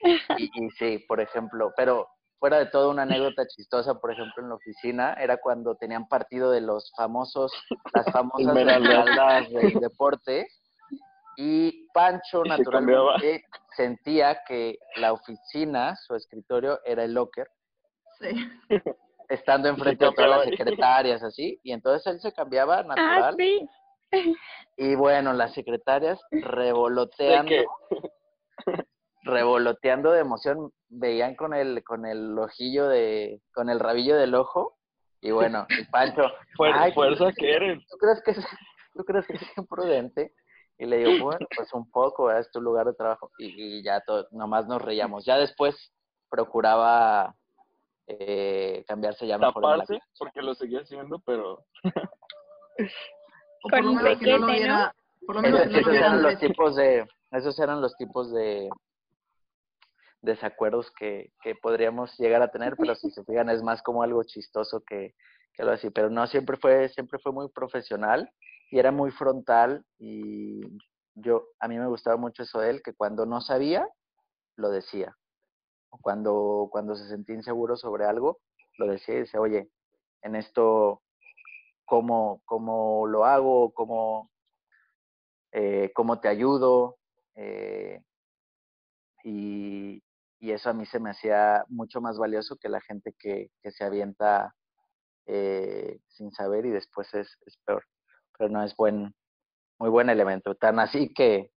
Y, 0.36 0.50
y 0.66 0.70
sí, 0.70 0.98
por 1.06 1.20
ejemplo, 1.20 1.72
pero 1.76 2.08
fuera 2.40 2.58
de 2.58 2.66
todo 2.66 2.90
una 2.90 3.02
anécdota 3.02 3.46
chistosa, 3.46 3.94
por 4.00 4.10
ejemplo, 4.10 4.42
en 4.42 4.48
la 4.48 4.56
oficina, 4.56 5.12
era 5.14 5.36
cuando 5.36 5.76
tenían 5.76 6.08
partido 6.08 6.50
de 6.50 6.60
los 6.60 6.90
famosos, 6.96 7.52
las 7.94 8.10
famosas 8.10 8.48
Esmeraldas. 8.48 9.48
del 9.52 9.74
deporte, 9.74 10.48
y 11.36 11.86
Pancho 11.94 12.42
Y 12.44 12.48
se 12.48 12.56
naturalmente 12.58 13.44
sentía 13.76 14.40
que 14.44 14.76
la 14.96 15.12
oficina, 15.12 15.94
su 16.04 16.16
escritorio, 16.16 16.80
era 16.84 17.04
el 17.04 17.14
locker, 17.14 17.48
Sí. 18.18 18.30
estando 19.32 19.68
enfrente 19.68 20.04
de 20.04 20.12
todas 20.12 20.30
las 20.30 20.44
secretarias, 20.78 21.22
así, 21.22 21.58
y 21.62 21.72
entonces 21.72 22.06
él 22.12 22.20
se 22.20 22.32
cambiaba 22.32 22.78
Ah, 22.80 22.82
natural, 22.84 23.36
sí. 23.38 23.68
y 24.76 24.94
bueno, 24.94 25.32
las 25.32 25.52
secretarias 25.54 26.20
revoloteando, 26.30 27.54
revoloteando 29.22 30.12
de 30.12 30.20
emoción, 30.20 30.72
veían 30.88 31.34
con 31.36 31.54
el, 31.54 31.82
con 31.84 32.06
el 32.06 32.38
ojillo 32.38 32.88
de, 32.88 33.40
con 33.54 33.70
el 33.70 33.78
rabillo 33.80 34.16
del 34.16 34.34
ojo, 34.34 34.76
y 35.20 35.30
bueno, 35.30 35.66
y 35.78 35.84
Pancho, 35.84 36.22
Fuer- 36.58 36.72
"Ay, 36.74 36.90
¿tú 36.90 36.94
fuerza 36.96 37.32
que 37.32 37.52
eres. 37.52 37.86
¿tú 37.88 37.96
crees 37.98 38.22
que 38.24 38.30
es, 38.32 38.46
tú 38.94 39.04
crees 39.04 39.26
que 39.26 39.36
es 39.36 39.58
imprudente? 39.58 40.34
Y 40.78 40.86
le 40.86 40.96
digo, 40.98 41.12
bueno, 41.22 41.46
pues 41.54 41.72
un 41.74 41.88
poco, 41.90 42.24
¿verdad? 42.24 42.40
es 42.40 42.50
tu 42.50 42.60
lugar 42.60 42.86
de 42.86 42.94
trabajo, 42.94 43.30
y, 43.38 43.78
y 43.78 43.82
ya 43.84 44.00
to- 44.00 44.26
nomás 44.32 44.66
nos 44.66 44.82
reíamos. 44.82 45.24
Ya 45.24 45.36
después 45.38 45.92
procuraba 46.28 47.34
eh, 48.06 48.84
cambiarse 48.86 49.26
ya 49.26 49.38
mejor. 49.38 49.62
Taparse, 49.62 50.00
porque 50.18 50.42
lo 50.42 50.54
seguía 50.54 50.80
haciendo, 50.80 51.20
pero 51.20 51.64
lo 51.84 53.70
Con 53.70 53.94
no 53.94 54.02
lo 54.02 54.46
viera, 54.46 54.94
por 55.26 55.36
lo 55.36 55.42
menos 55.42 55.60
Esos, 55.60 55.72
que 55.72 55.80
lo 55.82 55.92
eran 55.92 56.22
los 56.22 56.38
tipos 56.38 56.76
de, 56.76 57.06
esos 57.30 57.58
eran 57.58 57.80
los 57.80 57.96
tipos 57.96 58.32
de 58.32 58.68
desacuerdos 60.20 60.90
que, 60.92 61.32
que 61.42 61.54
podríamos 61.54 62.16
llegar 62.18 62.42
a 62.42 62.50
tener, 62.50 62.76
pero 62.76 62.94
si 62.94 63.10
se 63.10 63.24
fijan 63.24 63.50
es 63.50 63.62
más 63.62 63.82
como 63.82 64.02
algo 64.02 64.22
chistoso 64.24 64.82
que, 64.86 65.14
que 65.54 65.62
algo 65.62 65.74
así. 65.74 65.90
Pero 65.90 66.10
no, 66.10 66.26
siempre 66.26 66.56
fue, 66.56 66.88
siempre 66.88 67.18
fue 67.18 67.32
muy 67.32 67.48
profesional 67.50 68.30
y 68.70 68.78
era 68.78 68.92
muy 68.92 69.10
frontal 69.10 69.84
y 69.98 70.60
yo, 71.14 71.44
a 71.60 71.68
mí 71.68 71.78
me 71.78 71.88
gustaba 71.88 72.16
mucho 72.16 72.42
eso 72.42 72.60
de 72.60 72.70
él, 72.70 72.82
que 72.82 72.94
cuando 72.94 73.26
no 73.26 73.40
sabía, 73.40 73.86
lo 74.56 74.70
decía. 74.70 75.14
Cuando, 76.00 76.68
cuando 76.70 76.94
se 76.96 77.08
sentía 77.08 77.36
inseguro 77.36 77.76
sobre 77.76 78.04
algo, 78.04 78.40
lo 78.78 78.86
decía 78.86 79.14
y 79.14 79.18
decía, 79.18 79.40
oye, 79.40 79.68
en 80.22 80.36
esto, 80.36 81.02
¿cómo, 81.84 82.42
cómo 82.44 83.06
lo 83.06 83.24
hago? 83.24 83.72
¿Cómo, 83.72 84.30
eh, 85.52 85.92
cómo 85.94 86.20
te 86.20 86.28
ayudo. 86.28 86.96
eh, 87.34 88.00
y, 89.24 90.02
y 90.40 90.50
eso 90.50 90.70
a 90.70 90.72
mí 90.72 90.84
se 90.86 90.98
me 90.98 91.10
hacía 91.10 91.64
mucho 91.68 92.00
más 92.00 92.18
valioso 92.18 92.56
que 92.56 92.68
la 92.68 92.80
gente 92.80 93.14
que, 93.16 93.50
que 93.62 93.70
se 93.70 93.84
avienta 93.84 94.54
eh, 95.26 96.00
sin 96.08 96.32
saber 96.32 96.66
y 96.66 96.70
después 96.70 97.12
es, 97.14 97.36
es 97.46 97.56
peor. 97.64 97.84
Pero 98.36 98.50
no 98.50 98.64
es 98.64 98.74
buen, 98.74 99.14
muy 99.78 99.90
buen 99.90 100.10
elemento. 100.10 100.56
Tan 100.56 100.80
así 100.80 101.12
que, 101.14 101.52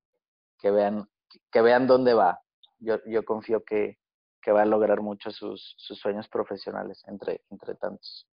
que 0.58 0.70
vean, 0.70 1.08
que 1.50 1.62
vean 1.62 1.86
dónde 1.86 2.12
va. 2.12 2.40
Yo, 2.78 2.98
yo 3.06 3.24
confío 3.24 3.64
que, 3.64 3.98
que 4.44 4.52
va 4.52 4.62
a 4.62 4.66
lograr 4.66 5.00
mucho 5.00 5.30
sus, 5.30 5.74
sus 5.78 5.98
sueños 5.98 6.28
profesionales, 6.28 7.02
entre, 7.06 7.40
entre 7.50 7.74
tantos. 7.76 8.26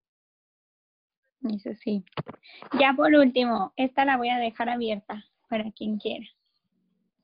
Eso 1.44 1.72
sí. 1.82 2.04
Ya 2.80 2.94
por 2.96 3.14
último, 3.16 3.74
esta 3.78 4.06
la 4.06 4.18
voy 4.18 4.30
a 4.30 4.38
dejar 4.38 4.70
abierta 4.70 5.24
para 5.50 5.72
quien 5.72 5.98
quiera. 5.98 6.26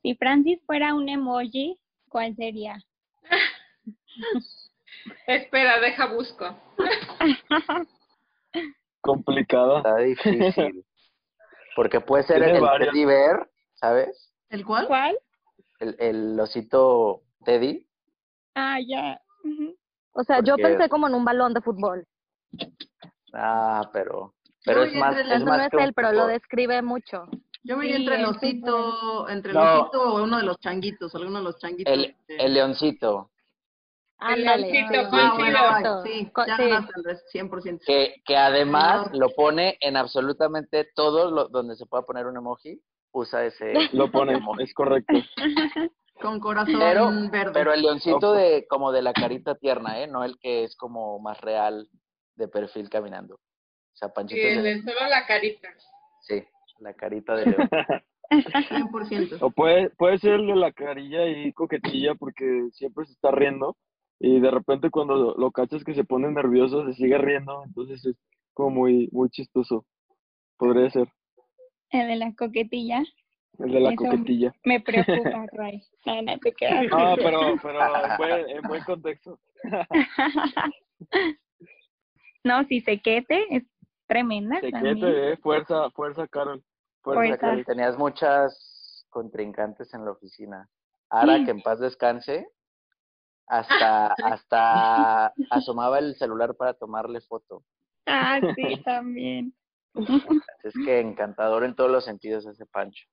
Si 0.01 0.15
Francis 0.15 0.59
fuera 0.65 0.95
un 0.95 1.09
emoji, 1.09 1.79
¿cuál 2.09 2.35
sería? 2.35 2.77
Espera, 5.27 5.79
deja 5.79 6.07
busco. 6.07 6.57
complicada. 9.07 9.77
Está 9.77 9.97
difícil. 9.97 10.85
Porque 11.75 12.01
puede 12.01 12.23
ser 12.23 12.43
Tiene 12.43 12.57
el 12.59 12.65
teddy 12.79 13.05
bear, 13.05 13.49
¿sabes? 13.75 14.33
¿El 14.49 14.65
cuál? 14.65 14.87
¿Cuál? 14.87 15.17
El, 15.79 15.95
el 15.99 16.39
osito 16.39 17.21
Teddy. 17.45 17.86
Ah, 18.59 18.79
ya. 18.85 19.21
O 20.13 20.23
sea, 20.23 20.41
yo 20.41 20.57
pensé 20.57 20.89
como 20.89 21.07
en 21.07 21.13
un 21.13 21.23
balón 21.23 21.53
de 21.53 21.61
fútbol. 21.61 22.07
Ah, 23.33 23.87
pero, 23.93 24.33
pero 24.65 24.83
es 24.83 24.95
más, 24.95 25.15
es 25.15 25.27
Eso 25.27 25.45
más 25.45 25.57
no 25.59 25.63
es 25.63 25.69
que 25.69 25.77
un 25.77 25.83
él, 25.83 25.93
pero 25.93 26.11
lo 26.11 26.25
describe 26.25 26.81
mucho. 26.81 27.25
Yo 27.63 27.77
me 27.77 27.85
Sí, 27.85 27.93
entre 27.93 28.15
el 28.15 28.21
el 28.21 28.25
osito, 28.25 29.29
entre 29.29 29.51
el 29.51 29.57
No. 29.59 29.81
osito 29.81 30.01
o 30.01 30.23
uno 30.23 30.37
de 30.37 30.43
los 30.43 30.57
changuitos, 30.57 31.13
alguno 31.13 31.37
de 31.37 31.43
los 31.43 31.59
changuitos. 31.59 31.93
El, 31.93 32.05
este. 32.05 32.45
el 32.45 32.53
leoncito, 32.55 33.29
Ándale. 34.17 34.71
leoncito, 34.71 35.01
sí. 35.11 35.17
Ah, 35.19 35.33
bueno, 35.37 36.03
sí, 36.03 36.31
Co- 36.33 36.45
ya 36.47 36.57
sí. 36.57 36.63
ganaste, 36.63 36.93
Andrés, 36.95 37.23
100%. 37.31 37.83
que, 37.85 38.15
que 38.25 38.37
además 38.37 39.09
lo 39.13 39.29
pone 39.35 39.77
en 39.81 39.97
absolutamente 39.97 40.89
todo 40.95 41.29
lo, 41.29 41.47
donde 41.47 41.75
se 41.75 41.85
pueda 41.85 42.01
poner 42.03 42.25
un 42.25 42.37
emoji, 42.37 42.81
usa 43.11 43.45
ese 43.45 43.89
Lo 43.91 44.09
pone, 44.11 44.41
es 44.59 44.73
correcto. 44.73 45.13
Con 46.21 46.39
corazón 46.39 46.79
Pero, 46.79 47.09
verde. 47.31 47.51
pero 47.53 47.73
el 47.73 47.81
leoncito 47.83 48.17
Ojo. 48.17 48.33
de 48.33 48.65
como 48.67 48.91
de 48.91 49.01
la 49.01 49.13
carita 49.13 49.55
tierna, 49.55 50.01
¿eh? 50.01 50.07
No 50.07 50.23
el 50.23 50.37
que 50.39 50.63
es 50.63 50.75
como 50.75 51.19
más 51.19 51.39
real 51.41 51.87
de 52.35 52.47
perfil 52.47 52.89
caminando. 52.89 53.35
O 53.35 53.95
sea, 53.95 54.09
Sí, 54.09 54.13
Panchito 54.15 54.41
es 54.47 54.57
el 54.57 54.65
el- 54.65 54.85
de 54.85 54.93
solo 54.93 55.07
la 55.09 55.25
carita. 55.25 55.69
sí, 56.21 56.43
la 56.79 56.93
carita 56.93 57.35
de 57.35 57.45
león. 57.45 57.69
100%. 58.31 59.37
O 59.41 59.49
puede, 59.51 59.89
puede 59.91 60.17
ser 60.17 60.33
el 60.33 60.47
de 60.47 60.55
la 60.55 60.71
carilla 60.71 61.25
y 61.27 61.53
coquetilla 61.53 62.15
porque 62.15 62.67
siempre 62.73 63.05
se 63.05 63.13
está 63.13 63.31
riendo 63.31 63.77
y 64.19 64.39
de 64.39 64.51
repente 64.51 64.89
cuando 64.89 65.15
lo, 65.15 65.35
lo 65.37 65.51
cachas 65.51 65.83
que 65.83 65.93
se 65.93 66.03
pone 66.03 66.29
nervioso 66.31 66.85
se 66.87 66.93
sigue 66.93 67.17
riendo, 67.17 67.63
entonces 67.63 68.03
es 68.05 68.15
como 68.53 68.71
muy, 68.71 69.07
muy 69.11 69.29
chistoso. 69.29 69.85
Podría 70.57 70.89
ser 70.89 71.07
El 71.91 72.07
de 72.07 72.15
la 72.17 72.33
coquetilla. 72.35 73.03
El 73.59 73.71
de 73.71 73.79
la 73.79 73.89
Eso 73.89 73.97
coquetilla. 73.97 74.53
Me 74.63 74.79
preocupa, 74.81 75.45
Ray. 75.53 75.81
No, 76.05 76.21
no 76.21 76.37
te 76.39 76.53
creas. 76.53 76.85
Ah, 76.91 77.15
pero, 77.17 77.39
pero 77.61 77.79
en 77.81 78.17
buen, 78.17 78.49
en 78.49 78.61
buen 78.63 78.83
contexto. 78.83 79.39
No, 82.43 82.63
si 82.63 82.79
sequete 82.79 83.45
es 83.55 83.63
tremenda 84.07 84.61
Te 84.61 84.71
también. 84.71 84.95
quete, 84.95 85.33
eh. 85.33 85.37
Fuerza, 85.37 85.89
fuerza, 85.91 86.27
Carol. 86.29 86.63
Fuerza, 87.01 87.19
Fuerza. 87.19 87.37
Carol. 87.37 87.65
Tenías 87.65 87.97
muchas 87.97 89.05
contrincantes 89.09 89.93
en 89.93 90.05
la 90.05 90.11
oficina. 90.11 90.69
Sí. 91.09 91.45
que 91.45 91.51
en 91.51 91.61
paz 91.61 91.79
descanse, 91.79 92.47
hasta, 93.47 94.07
hasta 94.23 95.33
asomaba 95.49 95.99
el 95.99 96.15
celular 96.15 96.55
para 96.55 96.73
tomarle 96.73 97.19
foto. 97.21 97.63
Ah, 98.05 98.39
sí, 98.55 98.81
también. 98.83 99.53
Es 100.63 100.73
que 100.85 100.99
encantador 100.99 101.63
en 101.65 101.75
todos 101.75 101.91
los 101.91 102.05
sentidos 102.05 102.45
ese 102.45 102.65
Pancho. 102.65 103.07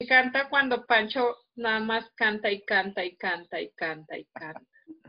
Me 0.00 0.04
encanta 0.06 0.48
cuando 0.48 0.86
Pancho 0.86 1.36
nada 1.56 1.80
más 1.80 2.08
canta 2.14 2.48
y 2.52 2.62
canta 2.62 3.04
y 3.04 3.16
canta 3.16 3.60
y 3.60 3.70
canta 3.72 4.16
y 4.16 4.24
canta. 4.26 4.60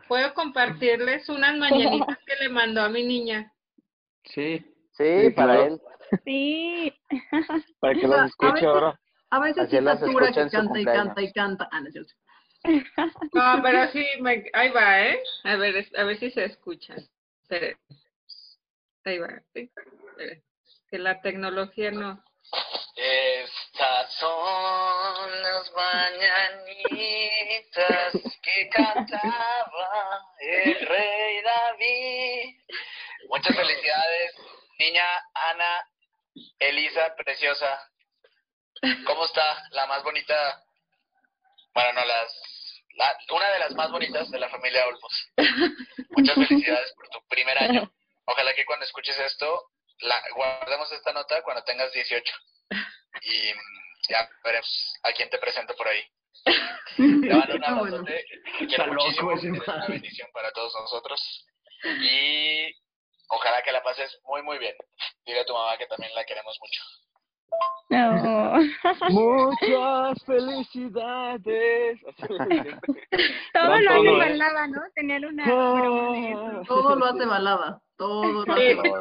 Puedo 0.08 0.34
compartirles 0.34 1.30
unas 1.30 1.56
mañanitas 1.58 2.18
que 2.26 2.36
le 2.44 2.50
mandó 2.50 2.82
a 2.82 2.90
mi 2.90 3.04
niña. 3.06 3.54
Sí. 4.24 4.66
Sí, 4.94 5.22
Sí, 5.26 5.30
para 5.30 5.66
él. 5.66 5.80
Sí. 6.26 6.92
Para 7.80 7.94
que 7.94 8.06
a 8.08 8.26
escuche 8.26 8.54
veces- 8.54 8.68
ahora. 8.68 9.00
A 9.30 9.40
veces 9.40 9.72
las 9.84 10.00
satura 10.00 10.32
que 10.32 10.50
canta 10.50 10.80
y 10.80 10.86
canta 10.86 11.22
y 11.22 11.32
canta. 11.34 11.70
Ah, 11.72 11.82
no 11.82 13.62
pero 13.64 13.88
sí, 13.92 14.04
me, 14.20 14.44
ahí 14.54 14.72
va, 14.72 15.02
¿eh? 15.04 15.20
A 15.44 15.56
ver, 15.56 15.86
a 15.96 16.04
ver 16.04 16.18
si 16.18 16.32
se 16.32 16.46
escucha. 16.46 16.96
Espere. 17.44 17.78
Ahí 19.06 19.20
va. 19.20 19.40
sí, 19.54 19.72
espere. 20.10 20.44
Que 20.90 20.98
la 20.98 21.22
tecnología 21.22 21.92
no. 21.92 22.24
Estas 22.95 24.14
son 24.16 25.41
las 25.41 25.72
mañanitas 26.89 28.14
que 28.41 28.70
cantaba 28.70 30.26
el 30.39 30.86
rey 30.88 31.41
David. 31.41 32.56
Muchas 33.30 33.56
felicidades, 33.56 34.36
niña 34.80 35.04
Ana 35.34 35.88
Elisa, 36.60 37.16
preciosa. 37.16 37.89
¿Cómo 39.06 39.26
está? 39.26 39.64
La 39.72 39.86
más 39.88 40.04
bonita, 40.04 40.64
bueno, 41.74 41.93
no, 41.93 42.06
las, 42.06 42.34
la- 42.95 43.18
una 43.32 43.50
de 43.52 43.60
las 43.60 43.72
más 43.76 43.91
bonitas 43.91 44.30
de 44.32 44.39
la 44.39 44.50
familia 44.50 44.88
Olmos. 44.88 45.32
Muchas 46.10 46.36
felicidades 46.36 46.93
por 46.93 47.08
tu 47.10 47.26
primer 47.28 47.58
año. 47.62 47.91
Ojalá 48.26 48.54
que 48.56 48.66
cuando 48.66 48.86
escuches 48.86 49.18
esto, 49.20 49.70
la, 50.02 50.22
guardemos 50.36 50.91
esta 50.91 51.14
nota 51.14 51.41
cuando 51.43 51.64
tengas 51.64 51.91
18 51.93 52.34
y 53.22 53.54
ya 54.10 54.30
veremos 54.43 54.93
a 55.04 55.12
quién 55.14 55.30
te 55.30 55.38
presento 55.38 55.76
por 55.76 55.88
ahí. 55.88 56.02
Te 56.95 57.04
mando 57.04 57.56
un 57.56 57.64
Ah, 57.64 57.82
Está 58.60 58.66
quiero 58.68 58.93
muchísimo, 58.93 59.32
eres 59.32 59.43
una 59.43 59.88
bendición 59.88 60.30
para 60.34 60.52
todos 60.52 60.74
nosotros 60.80 61.45
y 61.84 62.74
ojalá 63.30 63.62
que 63.62 63.72
la 63.72 63.84
pases 63.84 64.20
muy 64.24 64.41
muy 64.43 64.58
bien. 64.58 64.76
Dile 65.26 65.41
a 65.41 65.45
tu 65.45 65.54
mamá 65.54 65.78
que 65.78 65.88
también 65.88 66.14
la 66.16 66.26
queremos 66.26 66.58
mucho. 66.60 66.82
No. 67.89 68.54
Muchas 69.10 70.24
felicidades. 70.26 72.00
Todo 73.54 73.80
lo 73.80 73.91
hace 73.91 74.12
balada, 74.12 74.68
¿no? 74.68 74.82
Tener 74.93 75.26
una 75.26 75.43
eso. 75.43 76.62
Todo 76.68 76.95
lo 76.95 77.06
hace 77.06 77.26
balada. 77.26 77.82
Todo 77.97 78.45
lo 78.45 78.54
hace 78.54 78.76
balada. 78.76 79.00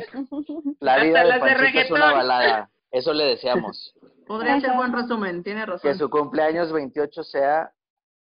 La 0.80 0.94
Hasta 0.94 1.04
vida 1.04 1.22
de 1.22 1.28
las 1.28 1.42
de 1.42 1.50
Panchito 1.54 1.78
es 1.80 1.90
una 1.90 2.12
balada. 2.12 2.70
Eso 2.90 3.12
le 3.12 3.24
deseamos. 3.24 3.94
Podría 4.26 4.60
ser 4.60 4.72
buen 4.74 4.92
resumen, 4.92 5.42
tiene 5.42 5.60
Que 5.62 5.66
razón. 5.66 5.98
su 5.98 6.08
cumpleaños 6.10 6.72
28 6.72 7.24
sea 7.24 7.72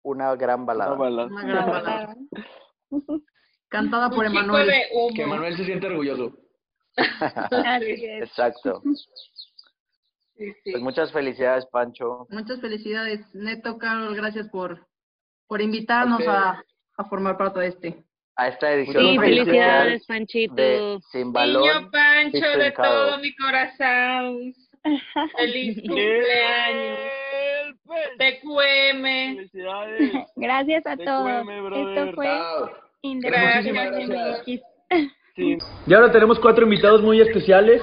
una 0.03 0.35
gran 0.35 0.67
balada. 0.67 0.93
Una 0.95 1.03
balada. 1.03 1.29
Una 1.29 1.43
gran 1.45 1.67
balada. 1.71 2.17
Cantada 3.69 4.11
por 4.11 4.27
Emanuel. 4.27 4.69
Que 5.15 5.25
Manuel 5.25 5.57
se 5.57 5.65
siente 5.65 5.87
orgulloso. 5.87 6.33
Exacto. 7.81 8.83
Sí, 10.37 10.53
sí. 10.65 10.73
Pues 10.73 10.83
muchas 10.83 11.13
felicidades, 11.13 11.67
Pancho. 11.67 12.27
Muchas 12.31 12.61
felicidades. 12.61 13.21
Neto, 13.35 13.79
Carol, 13.79 14.15
gracias 14.15 14.49
por, 14.49 14.87
por 15.47 15.61
invitarnos 15.61 16.21
Ok. 16.21 16.29
a, 16.29 16.63
a 16.97 17.05
formar 17.05 17.37
parte 17.39 17.61
de 17.61 17.67
este. 17.69 18.05
A 18.37 18.49
esta 18.49 18.73
edición 18.73 19.03
Sí, 19.05 19.19
felicidades, 19.19 20.07
Panchito. 20.07 20.55
de 20.55 20.99
Sin 21.11 21.33
Balón. 21.33 21.63
Niño 21.63 21.91
Pancho, 21.91 22.59
de 22.59 22.71
todo 22.73 23.19
mi 23.19 23.35
corazón. 23.37 24.55
Feliz 25.37 25.77
cumpleaños. 25.87 26.99
TQM. 28.19 29.03
Felicidades. 29.37 30.13
Gracias 30.37 30.87
a 30.87 30.97
Te 30.97 31.05
todos. 31.05 31.47
Esto 31.77 32.13
fue. 32.15 32.41
Independiente. 33.03 34.63
Sí. 35.37 35.59
Y 35.87 35.95
ahora 35.95 36.11
tenemos 36.13 36.39
cuatro 36.41 36.65
invitados 36.65 37.03
muy 37.03 37.21
especiales 37.21 37.83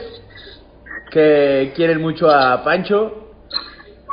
que 1.12 1.72
quieren 1.76 2.02
mucho 2.02 2.30
a 2.30 2.64
Pancho. 2.64 3.34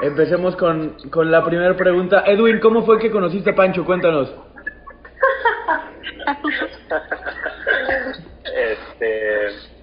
Empecemos 0.03 0.57
con, 0.57 0.97
con 1.11 1.31
la 1.31 1.45
primera 1.45 1.75
pregunta. 1.77 2.25
Edwin, 2.27 2.61
¿cómo 2.61 2.85
fue 2.85 2.99
que 2.99 3.11
conociste 3.11 3.51
a 3.51 3.55
Pancho? 3.55 3.85
Cuéntanos. 3.85 4.46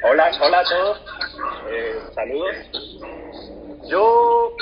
Hola, 0.04 0.32
hola 0.42 0.60
a 0.60 0.64
todos. 0.64 1.02
Eh, 1.70 2.00
saludos. 2.14 2.56
Yo 3.90 4.56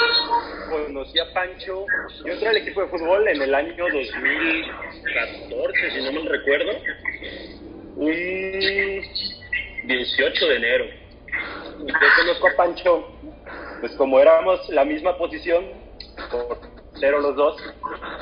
conocí 0.70 1.20
a 1.20 1.34
Pancho. 1.34 1.86
Yo 2.26 2.34
entré 2.34 2.50
al 2.50 2.58
equipo 2.58 2.82
de 2.82 2.88
fútbol 2.88 3.28
en 3.28 3.40
el 3.42 3.54
año 3.54 3.76
2014, 3.78 5.92
si 5.92 6.02
no 6.04 6.12
me 6.12 6.22
recuerdo. 6.30 6.72
Un 7.98 9.02
18 9.86 10.48
de 10.48 10.56
enero. 10.56 10.86
Yo 11.80 11.96
conozco 12.18 12.48
a 12.48 12.56
Pancho, 12.56 13.08
pues 13.80 13.92
como 13.94 14.20
éramos 14.20 14.68
la 14.70 14.86
misma 14.86 15.18
posición, 15.18 15.66
por 16.30 16.60
cero 17.00 17.20
los 17.20 17.36
dos, 17.36 17.58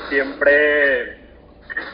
siempre 0.10 1.18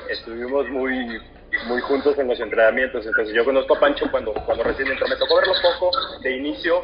estuvimos 0.09 0.67
muy 0.69 1.19
muy 1.63 1.81
juntos 1.81 2.17
en 2.19 2.27
los 2.27 2.39
entrenamientos. 2.39 3.05
Entonces 3.05 3.33
yo 3.35 3.45
conozco 3.45 3.75
a 3.75 3.79
Pancho 3.79 4.09
cuando, 4.11 4.33
cuando 4.33 4.63
recién 4.63 4.87
entró. 4.89 5.07
Me 5.07 5.15
tocó 5.15 5.35
verlo 5.37 5.53
poco 5.61 5.91
de 6.21 6.31
inicio 6.31 6.83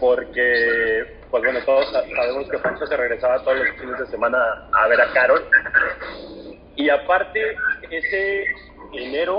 porque, 0.00 1.20
pues 1.30 1.42
bueno, 1.42 1.60
todos 1.64 1.90
sa- 1.92 2.04
sabemos 2.16 2.48
que 2.50 2.58
Pancho 2.58 2.86
se 2.86 2.96
regresaba 2.96 3.42
todos 3.42 3.58
los 3.58 3.70
fines 3.76 3.98
de 3.98 4.06
semana 4.06 4.38
a 4.72 4.88
ver 4.88 5.00
a 5.00 5.12
Carol. 5.12 5.44
Y 6.76 6.88
aparte, 6.90 7.56
ese 7.90 8.44
enero, 8.92 9.38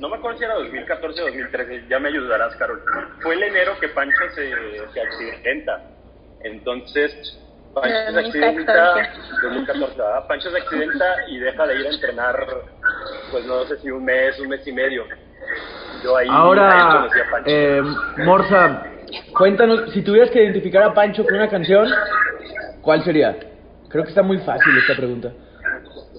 no 0.00 0.08
me 0.08 0.16
acuerdo 0.16 0.38
si 0.38 0.44
era 0.44 0.54
2014 0.54 1.22
o 1.22 1.26
2013, 1.26 1.86
ya 1.88 1.98
me 1.98 2.08
ayudarás, 2.08 2.54
Carol. 2.56 2.82
Fue 3.22 3.34
el 3.34 3.42
enero 3.44 3.78
que 3.80 3.88
Pancho 3.88 4.28
se, 4.34 4.52
se 4.92 5.00
accidenta. 5.00 5.90
Entonces, 6.40 7.12
Pancho 7.74 8.12
se 8.12 8.18
accidenta, 8.20 9.08
2014, 9.42 9.96
¿verdad? 9.96 10.26
Pancho 10.28 10.50
se 10.50 10.58
accidenta 10.58 11.04
y 11.28 11.38
deja 11.38 11.66
de 11.66 11.80
ir 11.80 11.86
a 11.86 11.90
entrenar, 11.90 12.46
pues 13.30 13.44
no 13.46 13.64
sé 13.64 13.78
si 13.78 13.90
un 13.90 14.04
mes, 14.04 14.38
un 14.40 14.48
mes 14.48 14.66
y 14.66 14.72
medio. 14.72 15.04
Yo 16.02 16.16
ahí, 16.16 16.28
Ahora, 16.30 16.88
conocí 16.92 17.20
a 17.20 17.30
Pancho. 17.30 17.50
eh, 17.50 17.82
Morsa, 18.18 18.82
cuéntanos, 19.36 19.92
si 19.92 20.02
tuvieras 20.02 20.30
que 20.30 20.42
identificar 20.44 20.82
a 20.84 20.94
Pancho 20.94 21.24
con 21.24 21.34
una 21.34 21.48
canción, 21.48 21.88
¿cuál 22.82 23.02
sería? 23.04 23.36
Creo 23.88 24.04
que 24.04 24.10
está 24.10 24.22
muy 24.22 24.38
fácil 24.38 24.76
esta 24.78 24.94
pregunta. 24.94 25.32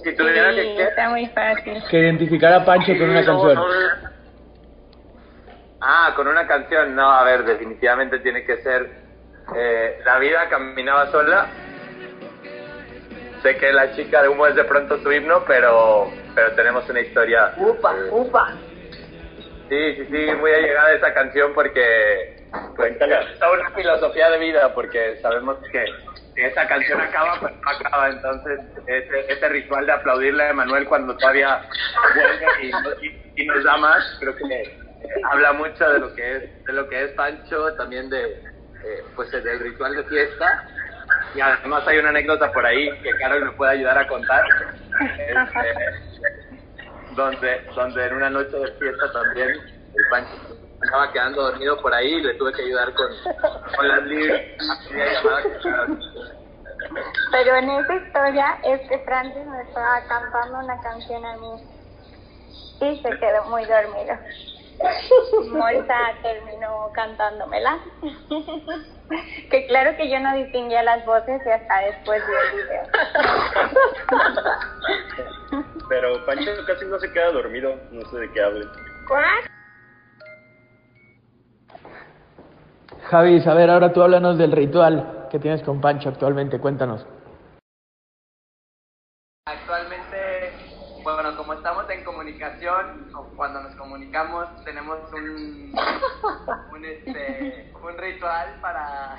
Si 0.04 0.16
tuviera 0.16 0.52
Sí, 0.52 0.58
que... 0.58 0.84
está 0.84 1.10
muy 1.10 1.26
fácil. 1.28 1.84
Que 1.90 2.00
identificar 2.00 2.54
a 2.54 2.64
Pancho 2.66 2.94
con 2.98 3.10
una 3.10 3.26
canción. 3.26 3.60
Ah, 5.82 6.14
con 6.16 6.28
una 6.28 6.48
canción, 6.48 6.96
no, 6.96 7.12
a 7.12 7.24
ver, 7.24 7.44
definitivamente 7.44 8.20
tiene 8.20 8.44
que 8.46 8.58
ser 8.58 9.05
eh, 9.56 10.00
La 10.06 10.18
vida 10.20 10.48
caminaba 10.50 11.12
sola. 11.12 11.48
Sé 13.42 13.58
que 13.58 13.72
la 13.72 13.94
chica 13.96 14.22
de 14.24 14.28
humo 14.30 14.48
es 14.48 14.56
de 14.56 14.64
pronto 14.64 14.98
tu 15.02 15.12
himno, 15.12 15.44
pero, 15.46 16.12
pero 16.34 16.54
tenemos 16.56 16.90
una 16.90 17.02
historia. 17.02 17.54
Upa, 17.58 17.94
upa. 18.12 18.48
Sí, 19.70 19.96
sí, 19.96 20.06
sí, 20.06 20.32
muy 20.36 20.52
allegada 20.52 20.90
a 20.90 20.94
esa 20.94 21.14
canción 21.14 21.54
porque 21.54 22.36
pues, 22.76 22.96
es 23.00 23.02
una 23.42 23.70
filosofía 23.72 24.30
de 24.32 24.40
vida, 24.40 24.74
porque 24.74 25.18
sabemos 25.22 25.58
que 25.72 25.86
si 26.36 26.42
esa 26.42 26.68
canción 26.68 27.00
acaba, 27.02 27.40
pues 27.40 27.54
no 27.54 27.72
acaba. 27.88 28.10
Entonces, 28.10 28.60
ese, 28.88 29.32
ese 29.32 29.50
ritual 29.50 29.86
de 29.86 29.92
aplaudirle 29.94 30.44
a 30.44 30.50
Emanuel 30.50 30.88
cuando 30.88 31.16
todavía 31.18 31.62
vuelve 32.16 32.46
y, 32.64 32.72
no- 32.72 32.92
y- 33.02 33.44
y 33.44 33.46
nos 33.48 33.64
da 33.64 33.78
más, 33.78 34.18
creo 34.20 34.36
que 34.36 34.78
habla 35.32 35.54
mucho 35.54 35.88
de 35.92 36.00
lo 36.00 36.14
que 36.16 36.36
es 36.38 36.66
de 36.66 36.74
lo 36.74 36.88
que 36.90 37.04
es 37.04 37.12
Pancho, 37.12 37.74
también 37.76 38.10
de, 38.10 38.42
eh, 38.86 39.04
pues 39.16 39.34
el 39.34 39.60
ritual 39.60 39.96
de 39.96 40.04
fiesta. 40.04 40.64
Y 41.34 41.42
además 41.42 41.84
hay 41.88 41.98
una 41.98 42.10
anécdota 42.10 42.52
por 42.52 42.66
ahí 42.66 42.90
que 43.02 43.12
Carol 43.18 43.46
me 43.46 43.52
puede 43.54 43.72
ayudar 43.72 43.98
a 43.98 44.08
contar. 44.08 44.46
Este, 45.00 45.34
donde, 47.16 47.62
donde 47.76 48.06
en 48.06 48.14
una 48.14 48.30
noche 48.30 48.58
de 48.58 48.72
fiesta 48.74 49.12
también 49.12 49.50
el 49.50 50.06
Pancho 50.10 50.32
estaba 50.82 51.12
quedando 51.12 51.44
dormido 51.44 51.82
por 51.82 51.94
ahí 51.94 52.14
y 52.14 52.22
le 52.22 52.34
tuve 52.36 52.54
que 52.54 52.62
ayudar 52.64 52.94
con, 52.94 53.08
con 53.76 53.88
las 53.88 54.04
libras. 54.04 54.42
Pero 57.32 57.56
en 57.56 57.70
esa 57.70 57.96
historia 57.96 58.58
es 58.64 58.82
que 58.88 59.00
Francis 59.00 59.46
me 59.46 59.62
estaba 59.64 60.02
cantando 60.08 60.60
una 60.60 60.82
canción 60.82 61.26
a 61.26 61.38
mí 61.38 61.64
y 62.82 63.02
se 63.02 63.10
quedó 63.20 63.46
muy 63.50 63.66
dormido. 63.66 64.18
Molta 65.52 65.98
terminó 66.22 66.92
cantándomela. 66.94 67.80
que 69.50 69.68
claro 69.68 69.96
que 69.98 70.10
yo 70.10 70.20
no 70.20 70.36
distinguía 70.36 70.84
las 70.84 71.06
voces 71.06 71.42
y 71.46 71.50
hasta 71.50 71.80
después 71.80 72.22
vi 72.26 72.34
el 72.34 72.56
video. 72.64 72.84
Pero 75.90 76.26
Pancho 76.26 76.52
casi 76.66 76.86
no 76.86 77.00
se 77.00 77.12
queda 77.12 77.32
dormido, 77.32 77.76
no 77.92 78.02
sé 78.10 78.18
de 78.18 78.32
qué 78.32 78.42
hable. 78.42 78.66
¿Cuál? 79.08 79.26
Javi, 83.10 83.44
a 83.46 83.54
ver, 83.54 83.70
ahora 83.70 83.94
tú 83.94 84.02
háblanos 84.02 84.38
del 84.38 84.52
ritual 84.52 85.28
que 85.30 85.40
tienes 85.40 85.62
con 85.62 85.80
Pancho 85.80 86.10
actualmente, 86.10 86.60
cuéntanos. 86.60 87.06
Actualmente, 89.48 90.54
bueno, 91.04 91.38
como 91.38 91.54
estamos 91.54 91.88
en 91.92 92.04
comunicación, 92.04 93.05
cuando 93.46 93.62
nos 93.62 93.76
comunicamos, 93.76 94.48
tenemos 94.64 94.98
un, 95.14 95.72
un, 96.72 96.84
este, 96.84 97.72
un 97.80 97.96
ritual 97.96 98.58
para, 98.60 99.18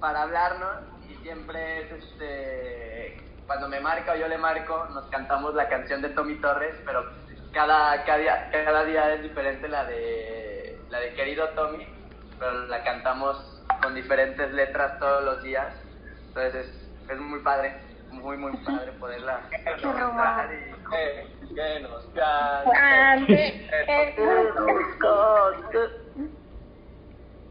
para 0.00 0.22
hablarnos 0.22 0.76
y 1.06 1.16
siempre 1.16 1.82
es 1.82 2.02
este, 2.02 3.22
cuando 3.46 3.68
me 3.68 3.78
marca 3.80 4.12
o 4.12 4.16
yo 4.16 4.26
le 4.26 4.38
marco, 4.38 4.86
nos 4.94 5.04
cantamos 5.10 5.54
la 5.54 5.68
canción 5.68 6.00
de 6.00 6.08
Tommy 6.10 6.36
Torres, 6.36 6.76
pero 6.86 7.04
cada, 7.52 8.06
cada, 8.06 8.16
día, 8.16 8.50
cada 8.50 8.84
día 8.84 9.12
es 9.12 9.22
diferente 9.22 9.68
la 9.68 9.84
de, 9.84 10.80
la 10.88 11.00
de 11.00 11.12
Querido 11.12 11.50
Tommy 11.50 11.86
pero 12.38 12.66
la 12.68 12.82
cantamos 12.84 13.62
con 13.82 13.94
diferentes 13.94 14.50
letras 14.52 14.98
todos 14.98 15.24
los 15.24 15.42
días. 15.42 15.74
Entonces 16.28 16.54
es, 16.54 17.10
es 17.10 17.18
muy 17.18 17.40
padre, 17.40 17.74
muy, 18.12 18.38
muy 18.38 18.56
padre 18.64 18.92
poderla 18.92 19.40
y 19.50 20.90
que, 20.90 21.35
que 21.54 21.80
nos 21.80 22.04
cante. 22.14 23.68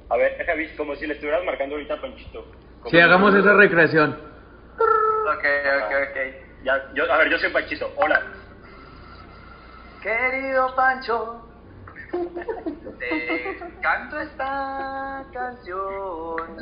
A 0.10 0.18
ver, 0.18 0.46
Javi, 0.46 0.76
como 0.76 0.96
si 0.96 1.08
le 1.08 1.16
estuvieras 1.16 1.44
marcando 1.46 1.76
ahorita 1.76 1.96
a 1.96 2.02
Panchito. 2.02 2.46
Sí, 2.90 3.00
hagamos 3.00 3.34
esa 3.34 3.54
recreación. 3.54 4.12
Ok, 4.14 5.46
ok, 5.84 5.94
ok. 6.10 6.18
Ya, 6.64 6.92
yo, 6.94 7.12
a 7.12 7.18
ver, 7.18 7.30
yo 7.30 7.38
soy 7.40 7.50
Panchito. 7.52 7.92
Hola. 7.98 8.22
Querido 10.02 10.76
Pancho, 10.76 11.48
te 13.00 13.58
canto 13.82 14.20
esta 14.20 15.26
canción 15.34 16.58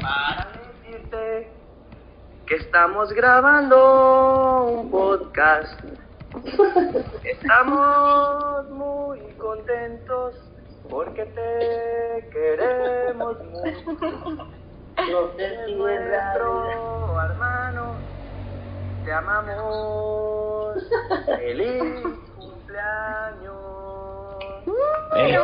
para 0.00 0.52
decirte 0.82 1.63
que 2.46 2.56
estamos 2.56 3.12
grabando 3.12 4.64
un 4.80 4.90
podcast. 4.90 5.80
Estamos 7.24 8.68
muy 8.70 9.20
contentos 9.38 10.34
porque 10.90 11.24
te 11.26 12.28
queremos 12.30 13.36
mucho. 13.44 15.32
Es 15.38 15.76
nuestro 15.76 17.20
hermano, 17.22 17.94
te 19.04 19.12
amamos. 19.12 20.82
Feliz 21.26 22.02
cumpleaños. 22.36 23.54
Eh, 25.16 25.40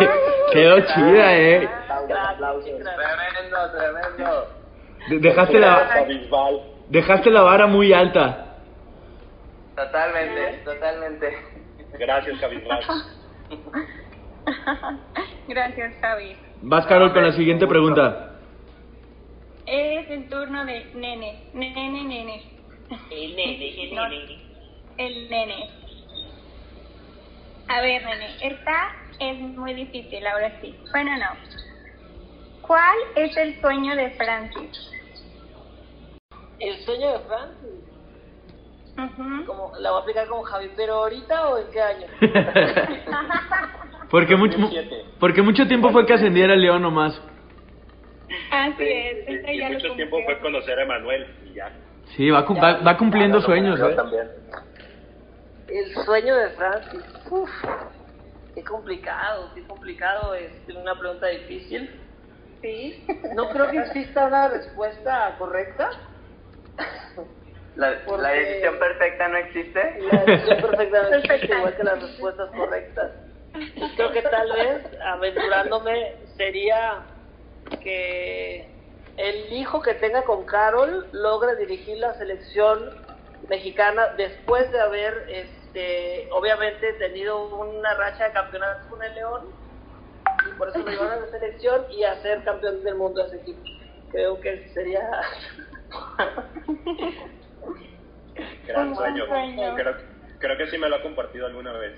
quedó 0.52 0.80
chida, 0.80 1.36
eh. 1.36 1.68
Tremendo, 1.96 3.70
tremendo. 3.76 4.48
De- 5.08 5.18
Dejaste 5.18 5.58
la, 5.58 5.88
dejaste 6.90 7.30
la 7.30 7.42
vara 7.42 7.66
muy 7.66 7.92
alta. 7.92 8.56
Totalmente, 9.76 10.60
totalmente. 10.64 11.38
Gracias, 11.98 12.38
Javi. 12.38 12.62
Gracias, 15.48 15.94
Javi. 16.00 16.36
Vas, 16.62 16.86
Carol, 16.86 17.12
con 17.12 17.24
la 17.24 17.32
siguiente 17.32 17.66
pregunta. 17.66 18.26
Es 19.66 20.10
el 20.10 20.28
turno 20.28 20.64
de 20.64 20.84
nene. 20.94 21.44
Nene, 21.54 21.90
nene. 22.04 22.42
El 23.10 23.36
nene, 23.36 23.82
el 23.84 23.94
No, 23.94 24.08
nene. 24.08 24.38
el 24.98 25.30
nene. 25.30 25.70
A 27.68 27.80
ver, 27.80 28.04
nene, 28.04 28.26
esta 28.42 28.96
es 29.20 29.38
muy 29.38 29.74
difícil, 29.74 30.26
ahora 30.26 30.50
sí. 30.60 30.76
Bueno, 30.90 31.12
no. 31.18 31.26
¿Cuál 32.62 32.96
es 33.16 33.36
el 33.36 33.60
sueño 33.60 33.94
de 33.96 34.10
Francis? 34.10 34.90
El 36.60 36.78
sueño 36.84 37.12
de 37.12 37.18
Francis. 37.20 37.70
Como, 39.46 39.72
¿La 39.78 39.90
voy 39.90 39.98
a 40.00 40.02
aplicar 40.02 40.26
como 40.28 40.42
Javi, 40.42 40.70
pero 40.76 40.94
ahorita 40.94 41.48
o 41.48 41.58
en 41.58 41.70
qué 41.70 41.80
año? 41.80 42.06
Porque 44.10 44.34
mucho, 44.36 44.58
mu- 44.58 44.68
porque 45.20 45.40
mucho 45.40 45.68
tiempo 45.68 45.90
fue 45.90 46.04
que 46.04 46.14
ascendiera 46.14 46.54
el 46.54 46.60
león 46.62 46.82
nomás. 46.82 47.14
Así 48.50 48.82
es, 48.82 49.28
Y, 49.28 49.34
esta 49.36 49.52
y 49.52 49.58
ya 49.58 49.68
lo 49.68 49.74
mucho 49.74 49.94
tiempo 49.94 50.18
fue 50.24 50.40
conocer 50.40 50.78
a 50.78 50.82
Emanuel 50.82 51.26
y 51.48 51.54
ya. 51.54 51.70
Sí, 52.16 52.28
va, 52.28 52.40
va, 52.42 52.78
va 52.80 52.96
cumpliendo 52.96 53.40
sueños, 53.40 53.78
Yo 53.78 53.88
eh. 53.90 53.94
también. 53.94 54.28
El 55.68 55.94
sueño 56.04 56.34
de 56.34 56.50
Francis. 56.50 57.02
Uf, 57.30 57.50
qué 58.56 58.64
complicado, 58.64 59.52
qué 59.54 59.62
complicado. 59.64 60.34
Es 60.34 60.52
una 60.74 60.98
pregunta 60.98 61.28
difícil. 61.28 61.88
Sí. 62.62 63.06
No 63.36 63.48
creo 63.50 63.70
que 63.70 63.78
exista 63.78 64.26
una 64.26 64.48
respuesta 64.48 65.36
correcta. 65.38 65.88
La, 67.76 67.98
Porque- 68.04 68.22
la 68.22 68.30
decisión 68.30 68.78
perfecta 68.78 69.28
no 69.28 69.36
existe. 69.38 70.00
La 70.12 70.24
decisión 70.24 70.60
perfecta 70.60 71.02
no 71.02 71.16
existe, 71.16 71.56
igual 71.56 71.76
que 71.76 71.84
las 71.84 72.02
respuestas 72.02 72.50
correctas. 72.50 73.10
Creo 73.96 74.12
que 74.12 74.22
tal 74.22 74.52
vez, 74.52 74.82
aventurándome, 75.04 76.16
sería 76.36 77.02
que 77.82 78.68
el 79.16 79.52
hijo 79.52 79.82
que 79.82 79.94
tenga 79.94 80.22
con 80.22 80.44
Carol 80.46 81.06
logre 81.12 81.56
dirigir 81.56 81.98
la 81.98 82.14
selección 82.14 82.90
mexicana 83.48 84.08
después 84.16 84.70
de 84.72 84.80
haber, 84.80 85.26
este, 85.28 86.28
obviamente, 86.32 86.92
tenido 86.94 87.46
una 87.56 87.94
racha 87.94 88.24
de 88.28 88.32
campeonatos 88.32 88.86
con 88.86 89.02
el 89.02 89.14
León 89.14 89.42
y 90.48 90.58
por 90.58 90.68
eso 90.68 90.78
lo 90.78 90.88
llevaron 90.90 91.12
a 91.12 91.26
la 91.26 91.26
selección 91.28 91.86
y 91.90 92.04
a 92.04 92.20
ser 92.22 92.42
campeón 92.44 92.82
del 92.84 92.94
mundo 92.94 93.20
de 93.22 93.28
ese 93.28 93.36
equipo. 93.42 93.60
Creo 94.10 94.40
que 94.40 94.68
sería 94.74 95.08
Gran 98.66 98.88
Un 98.88 98.96
sueño. 98.96 99.26
sueño. 99.26 99.74
Creo, 99.74 99.94
creo 100.38 100.56
que 100.56 100.66
sí 100.68 100.78
me 100.78 100.88
lo 100.88 100.96
ha 100.96 101.02
compartido 101.02 101.46
alguna 101.46 101.72
vez. 101.72 101.94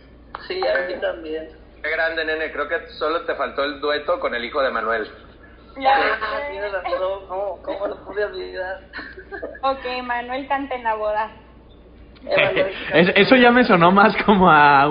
Sí, 0.49 0.61
a 0.66 0.88
mí 0.88 0.95
también. 1.01 1.49
Qué 1.82 1.90
grande, 1.90 2.24
nene. 2.24 2.51
Creo 2.53 2.68
que 2.68 2.80
solo 2.99 3.24
te 3.24 3.34
faltó 3.34 3.64
el 3.64 3.80
dueto 3.80 4.18
con 4.20 4.34
el 4.34 4.45
hijo 4.45 4.62
de 4.62 4.70
Manuel. 4.70 5.09
Ah, 5.86 6.40
tienes 6.51 6.72
razón. 6.72 7.26
¿Cómo, 7.28 7.62
cómo 7.62 7.86
lo 7.86 8.05
pude 8.05 8.24
olvidar? 8.24 8.80
Ok, 9.64 9.84
Manuel 10.03 10.49
canta 10.49 10.74
en 10.74 10.82
la 10.82 10.95
boda. 10.95 11.30
Es- 12.93 13.12
eso 13.14 13.36
ya 13.36 13.53
me 13.53 13.62
sonó 13.64 13.93
más 13.93 14.12
como 14.24 14.51
a, 14.51 14.82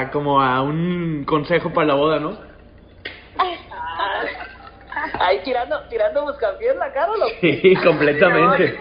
a- 0.00 0.10
como 0.10 0.42
a 0.42 0.60
un 0.62 1.24
consejo 1.26 1.72
para 1.72 1.86
la 1.88 1.94
boda, 1.94 2.20
¿no? 2.20 2.30
Ah, 5.00 5.26
ahí 5.26 5.40
tirando, 5.44 5.80
tirando 5.88 6.24
buscapiés 6.24 6.74
la 6.76 6.92
cara, 6.92 7.12
¿lo? 7.16 7.28
Sí, 7.40 7.74
completamente. 7.84 8.78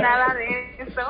Nada 0.00 0.34
de 0.34 0.82
eso. 0.82 1.00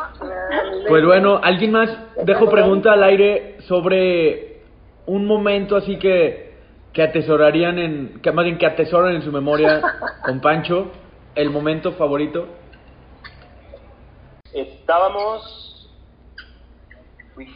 Pues 0.88 1.04
bueno, 1.04 1.40
¿alguien 1.42 1.72
más? 1.72 1.90
Dejo 2.24 2.48
pregunta 2.50 2.92
al 2.92 3.02
aire 3.02 3.56
sobre 3.62 4.60
un 5.06 5.26
momento 5.26 5.76
así 5.76 5.98
que, 5.98 6.54
que 6.92 7.02
atesorarían 7.02 7.78
en, 7.78 8.20
que 8.22 8.30
más 8.32 8.44
bien 8.44 8.58
que 8.58 8.66
atesoran 8.66 9.14
en 9.14 9.22
su 9.22 9.32
memoria 9.32 9.80
con 10.24 10.40
Pancho, 10.40 10.90
el 11.34 11.50
momento 11.50 11.92
favorito. 11.92 12.48
Estábamos. 14.52 15.64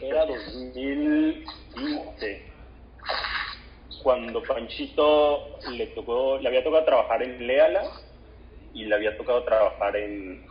Era 0.01 0.25
2015. 0.25 2.53
Cuando 4.03 4.43
Panchito 4.43 5.57
le 5.71 5.87
tocó, 5.87 6.37
le 6.37 6.47
había 6.49 6.63
tocado 6.63 6.83
trabajar 6.85 7.23
en 7.23 7.47
Leala 7.47 7.83
y 8.73 8.85
le 8.85 8.95
había 8.95 9.17
tocado 9.17 9.43
trabajar 9.43 9.95
en 9.95 10.45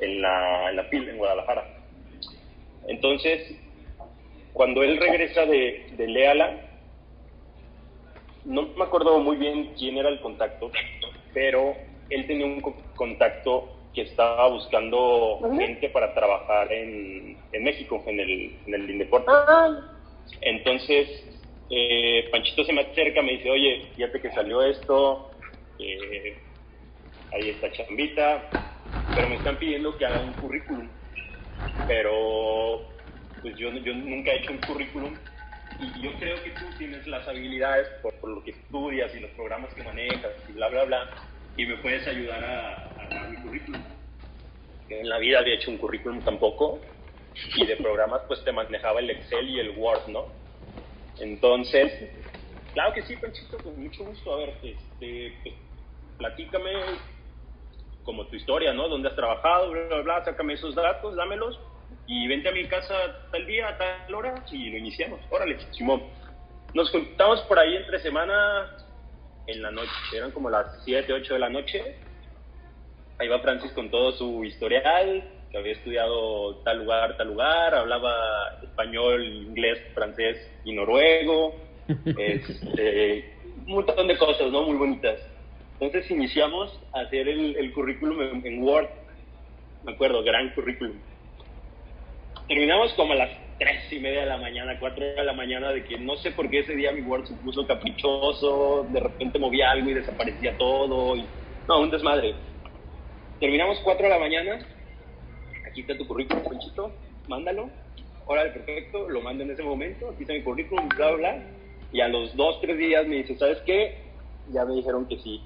en 0.00 0.22
la, 0.22 0.70
en 0.70 0.76
la 0.76 0.88
PIL, 0.88 1.08
en 1.10 1.18
Guadalajara. 1.18 1.66
Entonces, 2.88 3.54
cuando 4.54 4.82
él 4.82 4.96
regresa 4.98 5.44
de, 5.44 5.88
de 5.92 6.06
Leala, 6.08 6.58
no 8.44 8.62
me 8.76 8.84
acuerdo 8.84 9.18
muy 9.20 9.36
bien 9.36 9.74
quién 9.78 9.98
era 9.98 10.08
el 10.08 10.20
contacto, 10.20 10.70
pero 11.34 11.74
él 12.08 12.26
tenía 12.26 12.46
un 12.46 12.60
co- 12.62 12.76
contacto 12.96 13.76
que 13.94 14.02
estaba 14.02 14.48
buscando 14.48 15.38
gente 15.58 15.90
para 15.90 16.14
trabajar 16.14 16.72
en, 16.72 17.36
en 17.52 17.62
México, 17.64 18.02
en 18.06 18.20
el, 18.20 18.58
en 18.66 18.74
el 18.74 18.90
Indeporte. 18.90 19.30
Entonces, 20.40 21.39
eh, 21.70 22.28
Panchito 22.32 22.64
se 22.64 22.72
me 22.72 22.82
acerca, 22.82 23.22
me 23.22 23.32
dice, 23.32 23.50
oye, 23.50 23.92
fíjate 23.94 24.20
que 24.20 24.32
salió 24.32 24.62
esto, 24.62 25.30
eh, 25.78 26.36
ahí 27.32 27.50
está 27.50 27.70
chambita, 27.72 28.42
pero 29.14 29.28
me 29.28 29.36
están 29.36 29.56
pidiendo 29.58 29.96
que 29.96 30.04
haga 30.04 30.18
un 30.18 30.34
currículum. 30.34 30.90
Pero, 31.86 32.80
pues 33.40 33.56
yo, 33.56 33.70
yo 33.70 33.94
nunca 33.94 34.32
he 34.32 34.38
hecho 34.38 34.52
un 34.52 34.58
currículum 34.58 35.16
y 35.78 36.02
yo 36.02 36.10
creo 36.18 36.42
que 36.42 36.50
tú 36.50 36.66
tienes 36.76 37.06
las 37.06 37.26
habilidades 37.28 37.88
por, 38.02 38.12
lo 38.28 38.42
que 38.42 38.50
estudias 38.50 39.14
y 39.14 39.20
los 39.20 39.30
programas 39.32 39.72
que 39.74 39.82
manejas 39.82 40.32
y 40.48 40.52
bla, 40.52 40.68
bla, 40.68 40.84
bla, 40.84 41.08
y 41.56 41.66
me 41.66 41.76
puedes 41.78 42.06
ayudar 42.06 42.44
a, 42.44 42.70
a 42.70 43.08
dar 43.08 43.30
mi 43.30 43.36
currículum. 43.42 43.82
En 44.88 45.08
la 45.08 45.18
vida 45.18 45.38
había 45.38 45.54
hecho 45.54 45.70
un 45.70 45.78
currículum 45.78 46.22
tampoco, 46.24 46.82
y 47.56 47.64
de 47.64 47.76
programas 47.76 48.22
pues 48.26 48.42
te 48.44 48.52
manejaba 48.52 49.00
el 49.00 49.10
Excel 49.10 49.48
y 49.48 49.60
el 49.60 49.70
Word, 49.78 50.08
¿no? 50.08 50.39
Entonces, 51.20 52.10
claro 52.72 52.92
que 52.94 53.02
sí, 53.02 53.16
Panchito, 53.16 53.58
con 53.58 53.82
mucho 53.82 54.04
gusto. 54.04 54.32
A 54.32 54.36
ver, 54.38 54.54
este, 54.62 55.34
pues, 55.42 55.54
platícame 56.18 56.72
como 58.02 58.26
tu 58.26 58.36
historia, 58.36 58.72
¿no? 58.72 58.88
¿Dónde 58.88 59.08
has 59.08 59.16
trabajado? 59.16 59.70
Bla, 59.70 59.86
bla, 59.86 60.00
bla, 60.02 60.24
sácame 60.24 60.54
esos 60.54 60.74
datos, 60.74 61.14
dámelos 61.16 61.58
y 62.06 62.26
vente 62.26 62.48
a 62.48 62.52
mi 62.52 62.66
casa 62.66 62.94
tal 63.30 63.46
día, 63.46 63.68
a 63.68 63.78
tal 63.78 64.14
hora 64.14 64.44
y 64.50 64.70
lo 64.70 64.78
iniciamos. 64.78 65.20
Órale, 65.30 65.58
Simón. 65.72 66.02
Nos 66.74 66.90
juntamos 66.90 67.40
por 67.42 67.58
ahí 67.58 67.76
entre 67.76 67.98
semana 68.00 68.76
en 69.46 69.62
la 69.62 69.70
noche, 69.70 69.90
eran 70.14 70.30
como 70.30 70.50
las 70.50 70.84
7, 70.84 71.12
8 71.12 71.34
de 71.34 71.40
la 71.40 71.48
noche. 71.48 71.96
Ahí 73.18 73.28
va 73.28 73.40
Francis 73.40 73.72
con 73.72 73.90
todo 73.90 74.12
su 74.12 74.44
historial, 74.44 75.24
que 75.50 75.58
había 75.58 75.72
estudiado 75.72 76.56
tal 76.64 76.78
lugar, 76.78 77.16
tal 77.16 77.28
lugar, 77.28 77.74
hablaba 77.74 78.60
español, 78.62 79.24
inglés, 79.24 79.78
francés 79.94 80.50
y 80.64 80.72
noruego, 80.72 81.54
este, 82.18 83.34
un 83.66 83.74
montón 83.74 84.06
de 84.06 84.16
cosas, 84.16 84.50
¿no? 84.50 84.62
Muy 84.62 84.76
bonitas. 84.76 85.18
Entonces 85.80 86.10
iniciamos 86.10 86.78
a 86.92 87.00
hacer 87.00 87.28
el, 87.28 87.56
el 87.56 87.72
currículum 87.72 88.20
en, 88.22 88.46
en 88.46 88.62
Word, 88.62 88.88
me 89.84 89.92
acuerdo, 89.92 90.22
gran 90.22 90.50
currículum. 90.50 90.96
Terminamos 92.46 92.92
como 92.94 93.12
a 93.12 93.16
las 93.16 93.30
tres 93.58 93.92
y 93.92 93.98
media 93.98 94.20
de 94.20 94.26
la 94.26 94.38
mañana, 94.38 94.78
cuatro 94.78 95.04
de 95.04 95.22
la 95.24 95.32
mañana, 95.32 95.70
de 95.70 95.84
que 95.84 95.98
no 95.98 96.16
sé 96.16 96.32
por 96.32 96.48
qué 96.48 96.60
ese 96.60 96.74
día 96.74 96.92
mi 96.92 97.02
Word 97.02 97.26
se 97.26 97.34
puso 97.34 97.66
caprichoso, 97.66 98.86
de 98.90 99.00
repente 99.00 99.38
movía 99.38 99.70
algo 99.70 99.90
y 99.90 99.94
desaparecía 99.94 100.56
todo, 100.56 101.16
y 101.16 101.24
no, 101.68 101.80
un 101.80 101.90
desmadre. 101.90 102.34
Terminamos 103.38 103.78
cuatro 103.84 104.04
de 104.04 104.10
la 104.10 104.18
mañana, 104.18 104.66
aquí 105.70 105.82
está 105.82 105.96
tu 105.96 106.06
currículum, 106.06 106.42
Panchito, 106.42 106.92
mándalo, 107.28 107.70
órale, 108.26 108.50
perfecto, 108.50 109.08
lo 109.08 109.20
mando 109.20 109.44
en 109.44 109.50
ese 109.50 109.62
momento, 109.62 110.10
aquí 110.10 110.22
está 110.22 110.34
mi 110.34 110.42
currículum, 110.42 110.88
bla, 110.88 111.12
bla, 111.12 111.16
bla, 111.16 111.44
y 111.92 112.00
a 112.00 112.08
los 112.08 112.36
dos, 112.36 112.60
tres 112.60 112.78
días 112.78 113.06
me 113.06 113.16
dice, 113.16 113.36
¿sabes 113.36 113.58
qué? 113.66 113.98
Ya 114.52 114.64
me 114.64 114.74
dijeron 114.74 115.06
que 115.06 115.18
sí, 115.18 115.42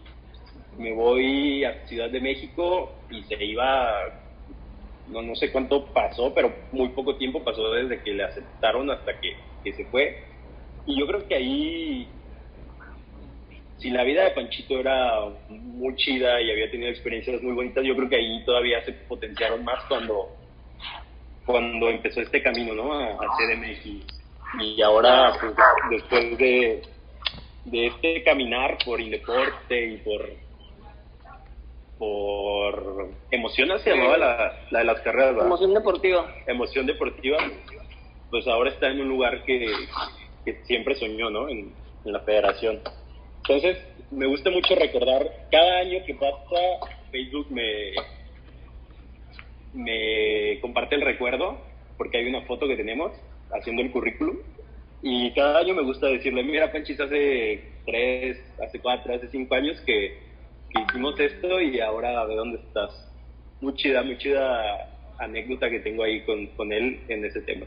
me 0.78 0.92
voy 0.92 1.64
a 1.64 1.86
Ciudad 1.86 2.10
de 2.10 2.20
México 2.20 2.92
y 3.10 3.22
se 3.24 3.42
iba, 3.44 3.92
no, 5.08 5.22
no 5.22 5.34
sé 5.34 5.52
cuánto 5.52 5.86
pasó, 5.86 6.32
pero 6.34 6.52
muy 6.72 6.88
poco 6.90 7.16
tiempo 7.16 7.44
pasó 7.44 7.70
desde 7.72 8.02
que 8.02 8.12
le 8.12 8.24
aceptaron 8.24 8.90
hasta 8.90 9.18
que, 9.20 9.36
que 9.62 9.72
se 9.72 9.84
fue. 9.86 10.22
Y 10.86 10.98
yo 10.98 11.06
creo 11.06 11.26
que 11.26 11.34
ahí, 11.34 12.08
si 13.84 13.90
la 13.90 14.02
vida 14.02 14.24
de 14.24 14.30
Panchito 14.30 14.78
era 14.80 15.26
muy 15.50 15.94
chida 15.96 16.40
y 16.40 16.50
había 16.50 16.70
tenido 16.70 16.88
experiencias 16.88 17.42
muy 17.42 17.52
bonitas, 17.52 17.84
yo 17.84 17.94
creo 17.94 18.08
que 18.08 18.16
ahí 18.16 18.42
todavía 18.46 18.82
se 18.82 18.92
potenciaron 18.92 19.62
más 19.62 19.84
cuando, 19.84 20.30
cuando 21.44 21.90
empezó 21.90 22.22
este 22.22 22.42
camino, 22.42 22.72
¿no? 22.72 22.94
A, 22.94 23.08
a 23.08 23.36
CDMX. 23.36 24.06
Y 24.58 24.80
ahora, 24.80 25.34
pues, 25.38 25.52
después 25.90 26.38
de, 26.38 26.82
de 27.66 27.86
este 27.88 28.22
caminar 28.22 28.78
por 28.86 29.02
Indeporte 29.02 29.86
y 29.86 29.98
por 29.98 30.30
por 31.98 33.10
Emociones 33.30 33.82
se 33.82 33.90
llamaba 33.90 34.16
la, 34.16 34.60
la 34.70 34.78
de 34.78 34.84
las 34.86 35.00
carreras, 35.02 35.32
¿verdad? 35.32 35.46
Emoción 35.46 35.74
deportiva. 35.74 36.34
Emoción 36.46 36.86
deportiva, 36.86 37.36
pues 38.30 38.48
ahora 38.48 38.70
está 38.70 38.88
en 38.88 39.02
un 39.02 39.10
lugar 39.10 39.44
que, 39.44 39.70
que 40.46 40.54
siempre 40.64 40.94
soñó, 40.94 41.28
¿no? 41.28 41.50
En, 41.50 41.70
en 42.06 42.12
la 42.12 42.20
federación. 42.20 42.80
Entonces, 43.46 43.76
me 44.10 44.26
gusta 44.26 44.50
mucho 44.50 44.74
recordar, 44.74 45.22
cada 45.50 45.80
año 45.80 45.98
que 46.06 46.14
pasa, 46.14 46.56
Facebook 47.10 47.46
me, 47.50 47.92
me 49.74 50.58
comparte 50.60 50.94
el 50.94 51.02
recuerdo, 51.02 51.58
porque 51.98 52.18
hay 52.18 52.26
una 52.26 52.40
foto 52.42 52.66
que 52.66 52.76
tenemos 52.76 53.12
haciendo 53.50 53.82
el 53.82 53.90
currículum, 53.90 54.38
y 55.02 55.30
cada 55.32 55.58
año 55.58 55.74
me 55.74 55.82
gusta 55.82 56.06
decirle, 56.06 56.42
mira, 56.42 56.72
Panchis, 56.72 56.98
hace 56.98 57.62
tres, 57.84 58.38
hace 58.62 58.80
cuatro, 58.80 59.14
hace 59.14 59.28
cinco 59.28 59.54
años 59.54 59.78
que, 59.82 60.22
hicimos 60.88 61.20
esto 61.20 61.60
y 61.60 61.78
ahora 61.80 62.26
de 62.26 62.34
dónde 62.34 62.58
estás. 62.58 63.12
Muy 63.60 63.74
chida, 63.74 64.02
muy 64.02 64.16
chida 64.18 64.90
anécdota 65.18 65.70
que 65.70 65.80
tengo 65.80 66.02
ahí 66.02 66.22
con, 66.22 66.46
con 66.48 66.72
él 66.72 67.00
en 67.08 67.24
ese 67.24 67.42
tema. 67.42 67.66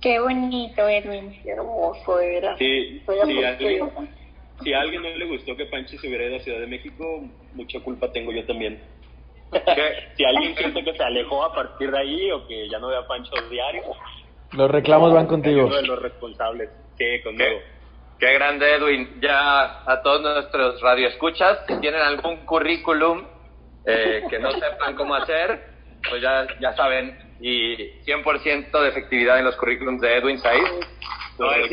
Qué 0.00 0.18
bonito, 0.18 0.88
Edwin. 0.88 1.40
Qué 1.42 1.50
hermoso 1.50 2.20
era. 2.20 2.56
Sí, 2.56 3.02
Soy 3.04 3.16
si, 3.26 3.44
a 3.44 3.48
alguien, 3.50 3.90
si 4.62 4.72
a 4.72 4.80
alguien 4.80 5.02
no 5.02 5.08
le 5.10 5.26
gustó 5.26 5.56
que 5.56 5.66
Panchi 5.66 5.98
se 5.98 6.08
hubiera 6.08 6.24
ido 6.24 6.36
a 6.36 6.40
Ciudad 6.40 6.60
de 6.60 6.66
México, 6.66 7.04
mucha 7.54 7.80
culpa 7.80 8.10
tengo 8.12 8.32
yo 8.32 8.44
también. 8.46 8.80
si 10.16 10.24
alguien 10.24 10.56
siente 10.56 10.84
que 10.84 10.94
se 10.96 11.02
alejó 11.02 11.44
a 11.44 11.54
partir 11.54 11.90
de 11.90 11.98
ahí 11.98 12.30
o 12.30 12.46
que 12.46 12.68
ya 12.68 12.78
no 12.78 12.88
ve 12.88 12.96
a 12.96 13.06
Pancho 13.06 13.32
diario, 13.50 13.82
Los 14.52 14.70
reclamos 14.70 15.12
van 15.12 15.26
contigo. 15.26 15.66
uno 15.66 15.76
de 15.76 15.82
los 15.82 16.00
responsables. 16.00 16.70
Sí, 16.96 17.20
conmigo. 17.22 17.58
Qué 18.18 18.32
grande, 18.34 18.74
Edwin. 18.74 19.18
Ya 19.20 19.82
a 19.90 20.02
todos 20.02 20.20
nuestros 20.22 20.80
radioescuchas, 20.82 21.60
si 21.66 21.80
tienen 21.80 22.00
algún 22.02 22.44
currículum 22.44 23.24
eh, 23.86 24.22
que 24.28 24.38
no 24.38 24.50
sepan 24.52 24.94
cómo 24.94 25.14
hacer, 25.14 25.58
pues 26.08 26.22
ya, 26.22 26.46
ya 26.60 26.74
saben. 26.74 27.29
Y 27.40 27.76
100% 28.04 28.82
de 28.82 28.88
efectividad 28.88 29.38
en 29.38 29.46
los 29.46 29.56
currículums 29.56 30.00
de 30.00 30.16
Edwin 30.18 30.38
Saiz. 30.38 30.62
No 31.38 31.50
es 31.52 31.70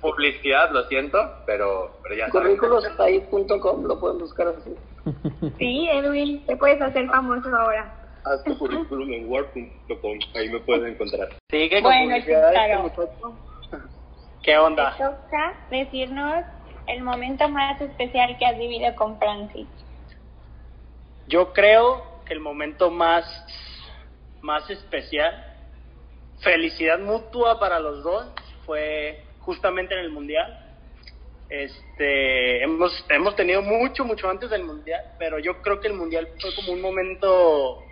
publicidad, 0.00 0.70
lo 0.70 0.84
siento, 0.84 1.18
pero, 1.44 1.98
pero 2.02 2.14
ya 2.14 2.28
saben. 2.30 2.56
Currículumspaís.com, 2.56 3.84
lo 3.84 4.00
pueden 4.00 4.18
buscar 4.18 4.48
así. 4.48 4.74
Sí, 5.58 5.88
Edwin, 5.90 6.44
te 6.46 6.56
puedes 6.56 6.80
hacer 6.80 7.06
famoso 7.08 7.54
ahora. 7.54 7.94
Haz 8.24 8.44
tu 8.44 8.56
currículum 8.56 9.12
en 9.12 9.30
word.com, 9.30 10.18
ahí 10.34 10.48
me 10.50 10.60
pueden 10.60 10.94
encontrar. 10.94 11.28
Sigue 11.50 11.82
con 11.82 11.90
Bueno, 11.90 12.16
este. 12.16 12.34
¿Qué 14.42 14.56
onda? 14.56 14.94
Te 14.96 15.04
toca 15.04 15.54
decirnos 15.70 16.44
el 16.86 17.02
momento 17.02 17.48
más 17.48 17.80
especial 17.80 18.36
que 18.38 18.46
has 18.46 18.58
vivido 18.58 18.94
con 18.96 19.18
Francis. 19.18 19.68
Yo 21.28 21.52
creo 21.52 22.02
que 22.26 22.34
el 22.34 22.40
momento 22.40 22.90
más, 22.90 23.24
más 24.42 24.68
especial, 24.70 25.50
felicidad 26.40 26.98
mutua 26.98 27.58
para 27.58 27.78
los 27.80 28.02
dos, 28.02 28.26
fue 28.66 29.24
justamente 29.40 29.94
en 29.94 30.00
el 30.00 30.10
Mundial. 30.10 30.66
Este, 31.48 32.62
hemos, 32.62 33.04
hemos 33.08 33.34
tenido 33.34 33.62
mucho, 33.62 34.04
mucho 34.04 34.28
antes 34.30 34.50
del 34.50 34.64
Mundial, 34.64 35.02
pero 35.18 35.38
yo 35.38 35.60
creo 35.62 35.80
que 35.80 35.88
el 35.88 35.94
Mundial 35.94 36.28
fue 36.40 36.54
como 36.54 36.72
un 36.72 36.80
momento 36.80 37.82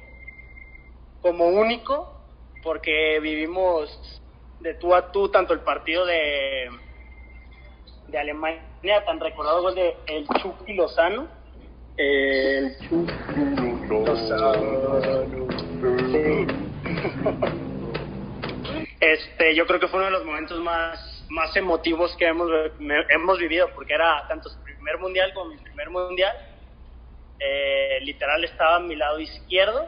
como 1.20 1.48
único, 1.48 2.22
porque 2.62 3.18
vivimos 3.20 4.22
de 4.60 4.74
tú 4.74 4.94
a 4.94 5.10
tú 5.10 5.28
tanto 5.28 5.52
el 5.54 5.60
partido 5.60 6.06
de, 6.06 6.70
de 8.08 8.18
Alemania, 8.18 9.04
tan 9.04 9.20
recordado 9.20 9.62
gol 9.62 9.74
de 9.74 9.96
el 10.06 10.26
Chucky 10.40 10.74
Lozano, 10.74 11.28
el 11.96 12.76
Chucky 12.78 13.88
Lozano. 13.88 15.57
Este, 19.00 19.54
yo 19.54 19.66
creo 19.66 19.78
que 19.78 19.88
fue 19.88 20.00
uno 20.00 20.06
de 20.06 20.12
los 20.12 20.24
momentos 20.24 20.60
más, 20.60 21.24
más 21.28 21.54
emotivos 21.56 22.16
que 22.16 22.26
hemos, 22.26 22.50
hemos 23.10 23.38
vivido, 23.38 23.68
porque 23.74 23.94
era 23.94 24.26
tanto 24.28 24.48
su 24.48 24.60
primer 24.62 24.98
mundial 24.98 25.32
como 25.34 25.50
mi 25.50 25.56
primer 25.58 25.90
mundial. 25.90 26.34
Eh, 27.38 28.00
literal 28.02 28.44
estaba 28.44 28.76
a 28.76 28.80
mi 28.80 28.96
lado 28.96 29.20
izquierdo 29.20 29.86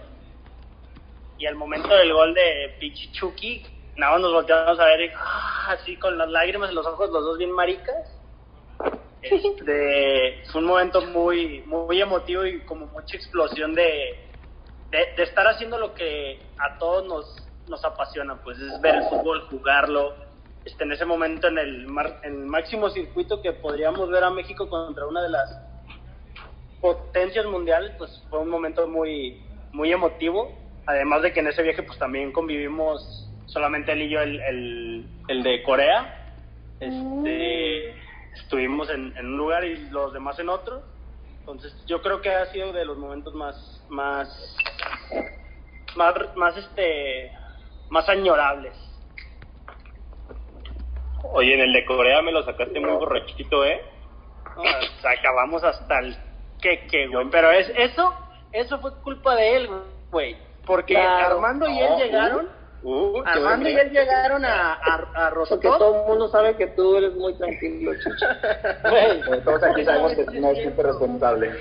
y 1.36 1.46
al 1.46 1.56
momento 1.56 1.88
del 1.94 2.12
gol 2.12 2.34
de 2.34 2.76
Pichi 2.78 3.10
Chucky, 3.12 3.64
nada 3.96 4.12
más 4.12 4.20
nos 4.20 4.32
volteamos 4.32 4.78
a 4.78 4.84
ver 4.84 5.10
ah, 5.16 5.72
así 5.72 5.96
con 5.96 6.16
las 6.16 6.28
lágrimas 6.28 6.68
en 6.68 6.76
los 6.76 6.86
ojos, 6.86 7.10
los 7.10 7.24
dos 7.24 7.38
bien 7.38 7.50
maricas. 7.50 8.16
Este, 9.22 10.42
fue 10.50 10.62
un 10.62 10.66
momento 10.66 11.02
muy, 11.02 11.60
muy 11.66 12.00
emotivo 12.00 12.46
y 12.46 12.60
como 12.60 12.86
mucha 12.86 13.18
explosión 13.18 13.74
de, 13.74 14.29
de, 14.90 14.98
de 15.16 15.22
estar 15.22 15.46
haciendo 15.46 15.78
lo 15.78 15.94
que 15.94 16.40
a 16.58 16.78
todos 16.78 17.06
nos, 17.06 17.48
nos 17.68 17.84
apasiona, 17.84 18.42
pues 18.42 18.58
es 18.58 18.80
ver 18.80 18.96
el 18.96 19.04
fútbol, 19.04 19.42
jugarlo, 19.48 20.14
este, 20.64 20.84
en 20.84 20.92
ese 20.92 21.04
momento 21.04 21.48
en 21.48 21.58
el, 21.58 21.86
mar- 21.86 22.20
en 22.22 22.32
el 22.42 22.46
máximo 22.46 22.90
circuito 22.90 23.40
que 23.40 23.52
podríamos 23.52 24.10
ver 24.10 24.24
a 24.24 24.30
México 24.30 24.68
contra 24.68 25.06
una 25.06 25.22
de 25.22 25.30
las 25.30 25.58
potencias 26.80 27.46
mundiales, 27.46 27.92
pues 27.98 28.24
fue 28.30 28.38
un 28.40 28.48
momento 28.48 28.86
muy, 28.88 29.42
muy 29.72 29.92
emotivo. 29.92 30.58
Además 30.86 31.22
de 31.22 31.32
que 31.32 31.40
en 31.40 31.46
ese 31.46 31.62
viaje 31.62 31.82
pues 31.82 31.98
también 31.98 32.32
convivimos 32.32 33.30
solamente 33.46 33.92
él 33.92 34.02
y 34.02 34.08
yo 34.08 34.20
el, 34.20 34.40
el, 34.40 35.10
el 35.28 35.42
de 35.42 35.62
Corea. 35.62 36.16
Este, 36.80 37.94
estuvimos 38.34 38.88
en, 38.90 39.14
en 39.16 39.26
un 39.26 39.36
lugar 39.36 39.64
y 39.64 39.76
los 39.90 40.12
demás 40.12 40.38
en 40.38 40.48
otro. 40.48 40.82
Entonces 41.40 41.74
yo 41.86 42.00
creo 42.00 42.20
que 42.20 42.30
ha 42.30 42.46
sido 42.46 42.72
de 42.72 42.84
los 42.84 42.96
momentos 42.96 43.34
más, 43.34 43.84
más, 43.88 44.56
más, 45.96 46.14
más 46.36 46.56
este, 46.56 47.32
más 47.90 48.08
añorables. 48.08 48.74
Oye, 51.32 51.54
en 51.54 51.60
el 51.60 51.72
de 51.72 51.84
Corea 51.84 52.22
me 52.22 52.32
lo 52.32 52.42
sacaste 52.42 52.80
muy 52.80 52.90
borrachito, 52.90 53.64
¿eh? 53.64 53.80
No, 54.56 54.62
o 54.62 55.00
sea, 55.00 55.12
acabamos 55.18 55.62
hasta 55.62 55.98
el 56.00 56.16
que 56.60 56.86
que, 56.86 57.06
güey. 57.08 57.28
Pero 57.30 57.50
es, 57.50 57.70
eso, 57.76 58.14
eso 58.52 58.80
fue 58.80 58.92
culpa 59.02 59.34
de 59.36 59.56
él, 59.56 59.70
güey. 60.10 60.36
Porque 60.66 60.94
Claro. 60.94 61.36
Armando 61.36 61.68
y 61.68 61.78
él 61.78 61.96
llegaron, 61.98 62.48
Uh, 62.82 63.22
qué 63.22 63.30
Armando 63.30 63.68
y 63.68 63.74
él 63.74 63.90
llegaron 63.90 64.42
a, 64.42 64.72
a, 64.72 65.26
a 65.26 65.34
Porque 65.34 65.68
todo 65.68 66.00
el 66.00 66.08
mundo 66.08 66.28
sabe 66.28 66.56
que 66.56 66.66
tú 66.68 66.96
eres 66.96 67.14
muy 67.14 67.34
tranquilo, 67.34 67.92
Chucha. 68.02 68.38
Güey. 68.88 69.44
Todos 69.44 69.62
aquí 69.62 69.84
sabemos 69.84 70.14
que 70.14 70.40
no 70.40 70.48
es 70.48 70.64
súper 70.64 70.86
responsable. 70.86 71.52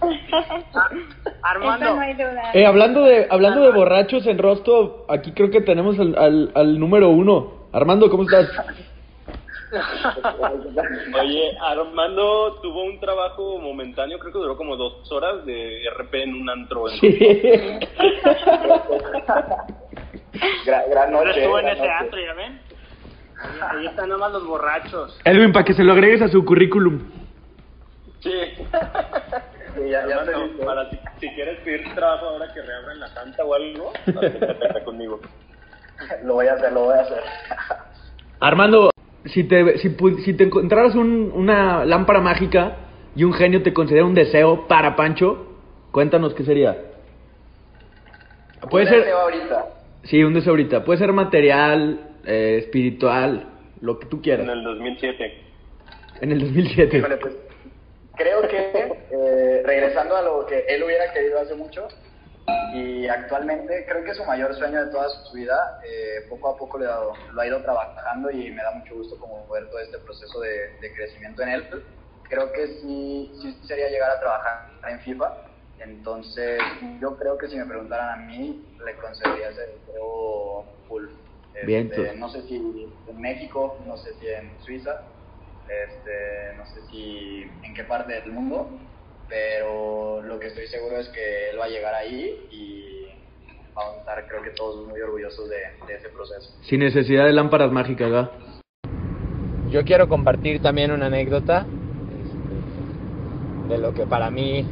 Armando. 1.42 1.84
Eso 1.86 1.94
no 1.96 2.00
hay 2.02 2.14
duda. 2.14 2.50
Eh, 2.54 2.66
hablando 2.66 3.02
de 3.04 3.26
hablando 3.30 3.62
de 3.62 3.70
borrachos 3.72 4.26
en 4.26 4.38
Rostov, 4.38 5.04
aquí 5.08 5.32
creo 5.32 5.50
que 5.50 5.60
tenemos 5.62 5.98
al, 5.98 6.16
al, 6.18 6.52
al 6.54 6.78
número 6.78 7.08
uno. 7.10 7.68
Armando, 7.72 8.08
¿cómo 8.10 8.22
estás? 8.24 8.48
Oye, 11.20 11.56
Armando 11.60 12.54
tuvo 12.62 12.84
un 12.84 13.00
trabajo 13.00 13.58
momentáneo, 13.58 14.18
creo 14.18 14.32
que 14.32 14.38
duró 14.38 14.56
como 14.56 14.76
dos 14.76 15.10
horas 15.12 15.44
de 15.44 15.80
RP 15.90 16.14
en 16.22 16.34
un 16.34 16.48
antro. 16.48 16.84
en- 16.88 17.00
Gran, 20.66 21.10
noche. 21.12 21.30
estuve 21.30 21.60
en 21.60 21.66
gran 21.66 21.76
ese 21.76 21.78
noche. 21.82 21.90
antro, 21.92 22.18
¿ya 22.20 22.34
ven? 22.34 22.60
Ahí, 23.40 23.78
ahí 23.80 23.86
están 23.86 24.08
nada 24.08 24.20
más 24.20 24.32
los 24.32 24.46
borrachos. 24.46 25.18
Elvin, 25.24 25.52
para 25.52 25.64
que 25.64 25.74
se 25.74 25.82
lo 25.84 25.92
agregues 25.92 26.22
a 26.22 26.28
su 26.28 26.44
currículum. 26.44 27.00
Sí. 28.20 28.30
Sí, 29.76 29.90
ya, 29.90 30.04
para 30.64 30.90
si, 30.90 30.98
si 31.20 31.28
quieres 31.34 31.58
pedir 31.60 31.94
trabajo 31.94 32.26
ahora 32.26 32.52
que 32.52 32.62
reabran 32.62 32.98
la 33.00 33.08
santa 33.10 33.44
o 33.44 33.54
algo, 33.54 33.92
acércate 34.06 34.84
conmigo. 34.84 35.20
Lo 36.24 36.34
voy 36.34 36.46
a 36.46 36.54
hacer, 36.54 36.72
lo 36.72 36.84
voy 36.84 36.94
a 36.94 37.00
hacer. 37.02 37.22
Armando, 38.40 38.90
si 39.24 39.44
te, 39.44 39.78
si, 39.78 39.88
pu- 39.90 40.18
si 40.24 40.34
te 40.34 40.44
encontraras 40.44 40.94
un- 40.94 41.30
una 41.34 41.84
lámpara 41.84 42.20
mágica 42.20 42.76
y 43.14 43.24
un 43.24 43.32
genio 43.32 43.62
te 43.62 43.72
concediera 43.72 44.06
un 44.06 44.14
deseo 44.14 44.66
para 44.68 44.94
Pancho, 44.96 45.46
cuéntanos 45.90 46.34
qué 46.34 46.44
sería. 46.44 46.76
Puede 48.70 48.84
Un 48.84 48.90
ser, 48.90 48.98
deseo 49.00 49.18
ahorita. 49.18 49.66
sí, 50.04 50.24
un 50.24 50.34
deseo 50.34 50.50
ahorita. 50.52 50.84
Puede 50.84 50.98
ser 50.98 51.12
material, 51.12 52.00
eh, 52.24 52.58
espiritual, 52.60 53.46
lo 53.80 53.98
que 53.98 54.06
tú 54.06 54.16
En 54.16 54.22
quieras. 54.22 54.48
el 54.48 54.62
2007. 54.64 55.44
En 56.20 56.32
el 56.32 56.40
2007. 56.40 56.98
Híjole, 56.98 57.16
pues, 57.18 57.34
creo 58.16 58.42
que 58.48 59.06
eh, 59.10 59.62
regresando 59.64 60.16
a 60.16 60.22
lo 60.22 60.46
que 60.46 60.60
él 60.68 60.82
hubiera 60.82 61.12
querido 61.12 61.38
hace 61.40 61.54
mucho 61.54 61.88
y 62.74 63.06
actualmente 63.08 63.86
creo 63.88 64.04
que 64.04 64.14
su 64.14 64.24
mayor 64.24 64.54
sueño 64.54 64.84
de 64.84 64.90
toda 64.90 65.08
su 65.08 65.36
vida 65.36 65.56
eh, 65.84 66.26
poco 66.28 66.50
a 66.50 66.56
poco 66.56 66.78
lo, 66.78 66.92
ha- 66.92 67.32
lo 67.32 67.40
ha 67.40 67.46
ido 67.46 67.62
trabajando 67.62 68.30
y 68.30 68.50
me 68.50 68.62
da 68.62 68.72
mucho 68.72 68.94
gusto 68.94 69.18
como 69.18 69.48
ver 69.48 69.68
todo 69.68 69.80
este 69.80 69.98
proceso 69.98 70.40
de, 70.40 70.50
de 70.80 70.94
crecimiento 70.94 71.42
en 71.42 71.48
él. 71.50 71.68
Creo 72.28 72.52
que 72.52 72.66
sí, 72.80 73.32
sí 73.42 73.52
sería 73.66 73.88
llegar 73.88 74.10
a 74.10 74.20
trabajar 74.20 74.58
en 74.88 75.00
FIFA. 75.00 75.32
Entonces, 75.78 76.60
yo 77.00 77.16
creo 77.18 77.36
que 77.38 77.48
si 77.48 77.56
me 77.56 77.66
preguntaran 77.66 78.08
a 78.20 78.26
mí, 78.26 78.76
le 78.84 78.96
concedería 78.96 79.50
ese 79.50 79.60
deseo 79.60 80.64
full. 80.88 81.04
Este, 81.54 82.14
no 82.18 82.28
sé 82.30 82.42
si 82.42 82.56
en 83.06 83.20
México, 83.20 83.78
no 83.86 83.96
sé 83.98 84.14
si 84.14 84.26
en 84.28 84.60
Suiza, 84.60 84.92
este, 85.68 86.56
no 86.56 86.66
sé 86.66 86.86
si 86.90 87.42
en 87.62 87.74
qué 87.74 87.84
parte 87.84 88.12
del 88.12 88.32
mundo, 88.32 88.70
pero 89.28 90.22
lo 90.22 90.38
que 90.38 90.48
estoy 90.48 90.66
seguro 90.68 90.98
es 90.98 91.08
que 91.08 91.50
él 91.50 91.58
va 91.58 91.64
a 91.64 91.68
llegar 91.68 91.94
ahí 91.94 92.46
y 92.50 93.08
vamos 93.74 93.96
a 93.96 93.98
estar 94.00 94.26
creo 94.28 94.42
que 94.42 94.50
todos 94.50 94.86
muy 94.86 95.00
orgullosos 95.00 95.48
de, 95.48 95.56
de 95.86 95.94
ese 95.94 96.08
proceso. 96.08 96.50
Sin 96.62 96.80
necesidad 96.80 97.26
de 97.26 97.32
lámparas 97.32 97.70
mágicas, 97.70 98.10
¿verdad? 98.10 98.30
Yo 99.70 99.84
quiero 99.84 100.08
compartir 100.08 100.62
también 100.62 100.92
una 100.92 101.06
anécdota 101.06 101.66
este, 103.68 103.74
de 103.74 103.78
lo 103.78 103.92
que 103.92 104.06
para 104.06 104.30
mí 104.30 104.64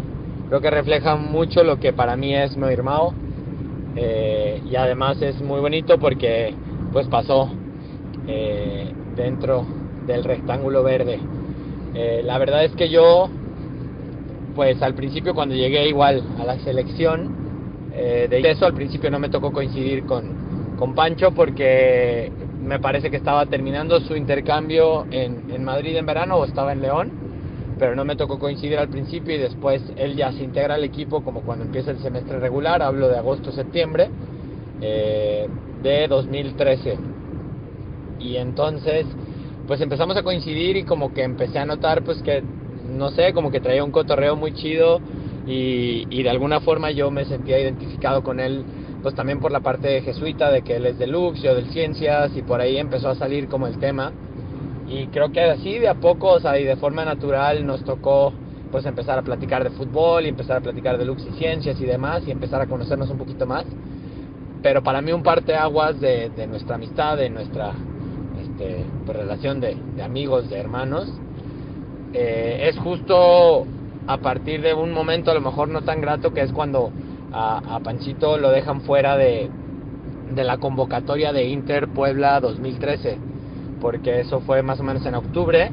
creo 0.48 0.60
que 0.60 0.70
refleja 0.70 1.16
mucho 1.16 1.64
lo 1.64 1.80
que 1.80 1.92
para 1.92 2.16
mí 2.16 2.34
es 2.34 2.56
mi 2.56 2.72
hermano 2.72 3.12
eh, 3.96 4.62
y 4.64 4.76
además 4.76 5.20
es 5.20 5.40
muy 5.40 5.60
bonito 5.60 5.98
porque 5.98 6.54
pues 6.92 7.08
pasó 7.08 7.50
eh, 8.28 8.92
dentro 9.16 9.66
del 10.06 10.24
rectángulo 10.24 10.82
verde. 10.82 11.18
Eh, 11.94 12.22
la 12.24 12.38
verdad 12.38 12.64
es 12.64 12.72
que 12.72 12.88
yo 12.88 13.28
pues 14.54 14.80
al 14.82 14.94
principio 14.94 15.34
cuando 15.34 15.54
llegué 15.54 15.88
igual 15.88 16.22
a 16.38 16.44
la 16.44 16.58
selección 16.60 17.44
eh, 17.96 18.26
de 18.28 18.50
eso 18.50 18.66
al 18.66 18.74
principio 18.74 19.10
no 19.10 19.18
me 19.18 19.28
tocó 19.28 19.52
coincidir 19.52 20.04
con, 20.04 20.74
con 20.76 20.94
Pancho 20.94 21.32
porque 21.32 22.32
me 22.60 22.80
parece 22.80 23.10
que 23.10 23.16
estaba 23.16 23.46
terminando 23.46 24.00
su 24.00 24.16
intercambio 24.16 25.06
en, 25.10 25.50
en 25.50 25.62
Madrid 25.62 25.96
en 25.96 26.06
verano 26.06 26.36
o 26.36 26.44
estaba 26.44 26.72
en 26.72 26.80
León, 26.80 27.12
pero 27.78 27.94
no 27.94 28.04
me 28.04 28.16
tocó 28.16 28.38
coincidir 28.38 28.78
al 28.78 28.88
principio 28.88 29.34
y 29.34 29.38
después 29.38 29.82
él 29.96 30.16
ya 30.16 30.32
se 30.32 30.42
integra 30.42 30.74
al 30.74 30.82
equipo 30.82 31.22
como 31.22 31.42
cuando 31.42 31.64
empieza 31.64 31.90
el 31.92 31.98
semestre 31.98 32.40
regular, 32.40 32.82
hablo 32.82 33.08
de 33.08 33.18
agosto-septiembre 33.18 34.08
eh, 34.80 35.46
de 35.82 36.08
2013. 36.08 36.98
Y 38.18 38.36
entonces 38.36 39.06
pues 39.66 39.80
empezamos 39.80 40.16
a 40.16 40.22
coincidir 40.22 40.76
y 40.76 40.84
como 40.84 41.12
que 41.12 41.22
empecé 41.22 41.58
a 41.58 41.64
notar 41.64 42.02
pues 42.02 42.22
que 42.22 42.42
no 42.88 43.10
sé, 43.10 43.32
como 43.32 43.50
que 43.50 43.60
traía 43.60 43.82
un 43.82 43.90
cotorreo 43.90 44.36
muy 44.36 44.52
chido 44.52 45.00
y, 45.46 46.06
y 46.10 46.22
de 46.22 46.30
alguna 46.30 46.60
forma 46.60 46.90
yo 46.90 47.10
me 47.10 47.24
sentía 47.24 47.58
identificado 47.58 48.22
con 48.22 48.40
él 48.40 48.64
pues 49.04 49.14
también 49.14 49.38
por 49.38 49.52
la 49.52 49.60
parte 49.60 50.00
jesuita 50.00 50.50
de 50.50 50.62
que 50.62 50.76
él 50.76 50.86
es 50.86 50.98
de 50.98 51.06
Lux, 51.06 51.42
yo 51.42 51.54
del 51.54 51.68
Ciencias 51.70 52.34
y 52.34 52.40
por 52.40 52.62
ahí 52.62 52.78
empezó 52.78 53.10
a 53.10 53.14
salir 53.14 53.48
como 53.48 53.66
el 53.66 53.78
tema. 53.78 54.12
Y 54.88 55.08
creo 55.08 55.30
que 55.30 55.42
así 55.42 55.78
de 55.78 55.88
a 55.88 55.94
poco, 55.94 56.30
o 56.30 56.40
sea, 56.40 56.58
y 56.58 56.64
de 56.64 56.76
forma 56.76 57.04
natural 57.04 57.66
nos 57.66 57.84
tocó 57.84 58.32
pues 58.72 58.86
empezar 58.86 59.18
a 59.18 59.22
platicar 59.22 59.62
de 59.62 59.68
fútbol 59.76 60.24
y 60.24 60.28
empezar 60.28 60.56
a 60.56 60.60
platicar 60.62 60.96
de 60.96 61.04
Lux 61.04 61.22
y 61.26 61.38
Ciencias 61.38 61.78
y 61.80 61.84
demás 61.84 62.22
y 62.26 62.30
empezar 62.30 62.62
a 62.62 62.66
conocernos 62.66 63.10
un 63.10 63.18
poquito 63.18 63.44
más. 63.44 63.66
Pero 64.62 64.82
para 64.82 65.02
mí 65.02 65.12
un 65.12 65.22
parteaguas 65.22 66.00
de, 66.00 66.30
de 66.30 66.46
nuestra 66.46 66.76
amistad, 66.76 67.18
de 67.18 67.28
nuestra 67.28 67.74
este, 68.54 68.84
pues, 69.04 69.18
relación 69.18 69.60
de, 69.60 69.76
de 69.96 70.02
amigos, 70.02 70.48
de 70.48 70.58
hermanos, 70.58 71.12
eh, 72.12 72.68
es 72.68 72.78
justo 72.78 73.66
a 74.06 74.18
partir 74.18 74.62
de 74.62 74.74
un 74.74 74.92
momento 74.92 75.30
a 75.30 75.34
lo 75.34 75.40
mejor 75.40 75.68
no 75.68 75.82
tan 75.82 76.00
grato 76.00 76.32
que 76.32 76.42
es 76.42 76.52
cuando 76.52 76.92
a, 77.32 77.76
a 77.76 77.80
Panchito 77.80 78.38
lo 78.38 78.50
dejan 78.50 78.82
fuera 78.82 79.16
de, 79.16 79.50
de 80.32 80.44
la 80.44 80.58
convocatoria 80.58 81.32
de 81.32 81.46
Inter 81.46 81.88
Puebla 81.88 82.38
2013, 82.40 83.18
porque 83.80 84.20
eso 84.20 84.40
fue 84.40 84.62
más 84.62 84.78
o 84.78 84.84
menos 84.84 85.04
en 85.06 85.16
octubre 85.16 85.72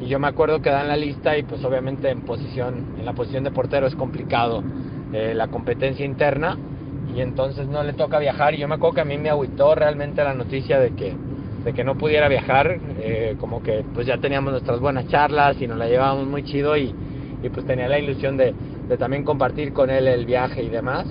y 0.00 0.06
yo 0.06 0.20
me 0.20 0.28
acuerdo 0.28 0.62
que 0.62 0.70
dan 0.70 0.88
la 0.88 0.96
lista 0.96 1.36
y 1.36 1.42
pues 1.42 1.64
obviamente 1.64 2.08
en 2.10 2.20
posición, 2.20 2.94
en 2.98 3.04
la 3.04 3.14
posición 3.14 3.42
de 3.42 3.50
portero 3.50 3.86
es 3.86 3.96
complicado 3.96 4.62
eh, 5.12 5.34
la 5.34 5.48
competencia 5.48 6.04
interna 6.04 6.56
y 7.16 7.20
entonces 7.20 7.66
no 7.66 7.82
le 7.82 7.94
toca 7.94 8.20
viajar 8.20 8.54
y 8.54 8.58
yo 8.58 8.68
me 8.68 8.76
acuerdo 8.76 8.94
que 8.94 9.00
a 9.00 9.04
mí 9.04 9.18
me 9.18 9.30
agüitó 9.30 9.74
realmente 9.74 10.22
la 10.22 10.34
noticia 10.34 10.78
de 10.78 10.90
que 10.90 11.14
de 11.64 11.72
que 11.72 11.84
no 11.84 11.96
pudiera 11.96 12.28
viajar, 12.28 12.78
eh, 12.98 13.36
como 13.38 13.62
que 13.62 13.84
pues 13.94 14.06
ya 14.06 14.18
teníamos 14.18 14.52
nuestras 14.52 14.80
buenas 14.80 15.06
charlas 15.08 15.60
y 15.60 15.66
nos 15.66 15.78
la 15.78 15.86
llevábamos 15.86 16.26
muy 16.26 16.42
chido 16.42 16.76
y, 16.76 16.94
y 17.42 17.48
pues 17.48 17.66
tenía 17.66 17.88
la 17.88 17.98
ilusión 17.98 18.36
de, 18.36 18.54
de 18.88 18.98
también 18.98 19.24
compartir 19.24 19.72
con 19.72 19.90
él 19.90 20.06
el 20.08 20.26
viaje 20.26 20.62
y 20.62 20.68
demás. 20.68 21.06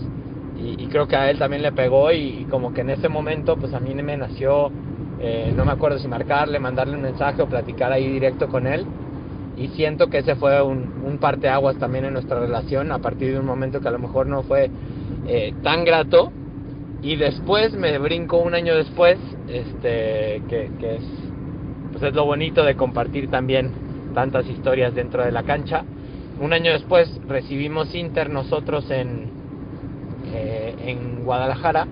Y, 0.57 0.85
creo 0.87 1.07
que 1.07 1.15
a 1.15 1.31
él 1.31 1.39
también 1.39 1.63
le 1.63 1.71
pegó 1.71 2.11
y, 2.11 2.41
y 2.41 2.45
como 2.45 2.71
que 2.71 2.81
en 2.81 2.91
ese 2.91 3.09
momento 3.09 3.55
pues 3.55 3.73
a 3.73 3.79
mí 3.79 3.95
me 3.95 4.15
nació, 4.15 4.71
eh, 5.19 5.51
no 5.55 5.65
me 5.65 5.71
acuerdo 5.71 5.97
si 5.97 6.07
marcarle, 6.07 6.59
mandarle 6.59 6.95
un 6.95 7.01
mensaje 7.01 7.41
o 7.41 7.47
platicar 7.47 7.91
ahí 7.91 8.07
directo 8.07 8.47
con 8.47 8.67
él. 8.67 8.85
Y 9.57 9.69
siento 9.69 10.07
que 10.07 10.19
ese 10.19 10.35
fue 10.35 10.61
un, 10.61 11.01
un 11.03 11.17
parteaguas 11.17 11.77
también 11.77 12.05
en 12.05 12.13
nuestra 12.13 12.39
relación 12.39 12.91
a 12.91 12.99
partir 12.99 13.31
de 13.31 13.39
un 13.39 13.45
momento 13.45 13.79
que 13.79 13.87
a 13.87 13.91
lo 13.91 13.99
mejor 13.99 14.27
no 14.27 14.43
fue 14.43 14.69
eh, 15.27 15.53
tan 15.63 15.83
grato, 15.83 16.31
y 17.01 17.15
después 17.15 17.73
me 17.73 17.97
brinco 17.97 18.37
un 18.37 18.53
año 18.53 18.75
después, 18.75 19.17
este, 19.47 20.43
que, 20.47 20.71
que 20.79 20.95
es, 20.95 21.03
pues 21.91 22.03
es 22.03 22.13
lo 22.13 22.25
bonito 22.25 22.63
de 22.63 22.75
compartir 22.75 23.29
también 23.29 23.71
tantas 24.13 24.47
historias 24.47 24.93
dentro 24.93 25.23
de 25.23 25.31
la 25.31 25.43
cancha. 25.43 25.83
Un 26.39 26.53
año 26.53 26.71
después 26.71 27.09
recibimos 27.27 27.93
Inter 27.95 28.29
nosotros 28.29 28.89
en, 28.91 29.29
eh, 30.33 30.75
en 30.85 31.23
Guadalajara 31.23 31.87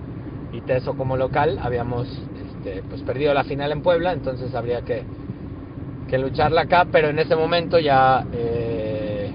y 0.54 0.62
Teso 0.62 0.96
como 0.96 1.18
local. 1.18 1.60
Habíamos 1.62 2.08
este, 2.48 2.84
pues 2.88 3.02
perdido 3.02 3.34
la 3.34 3.44
final 3.44 3.72
en 3.72 3.82
Puebla, 3.82 4.12
entonces 4.14 4.54
habría 4.54 4.82
que, 4.82 5.04
que 6.08 6.18
lucharla 6.18 6.62
acá, 6.62 6.88
pero 6.92 7.10
en 7.10 7.20
ese 7.20 7.36
momento 7.36 7.80
ya 7.80 8.26
eh, 8.32 9.32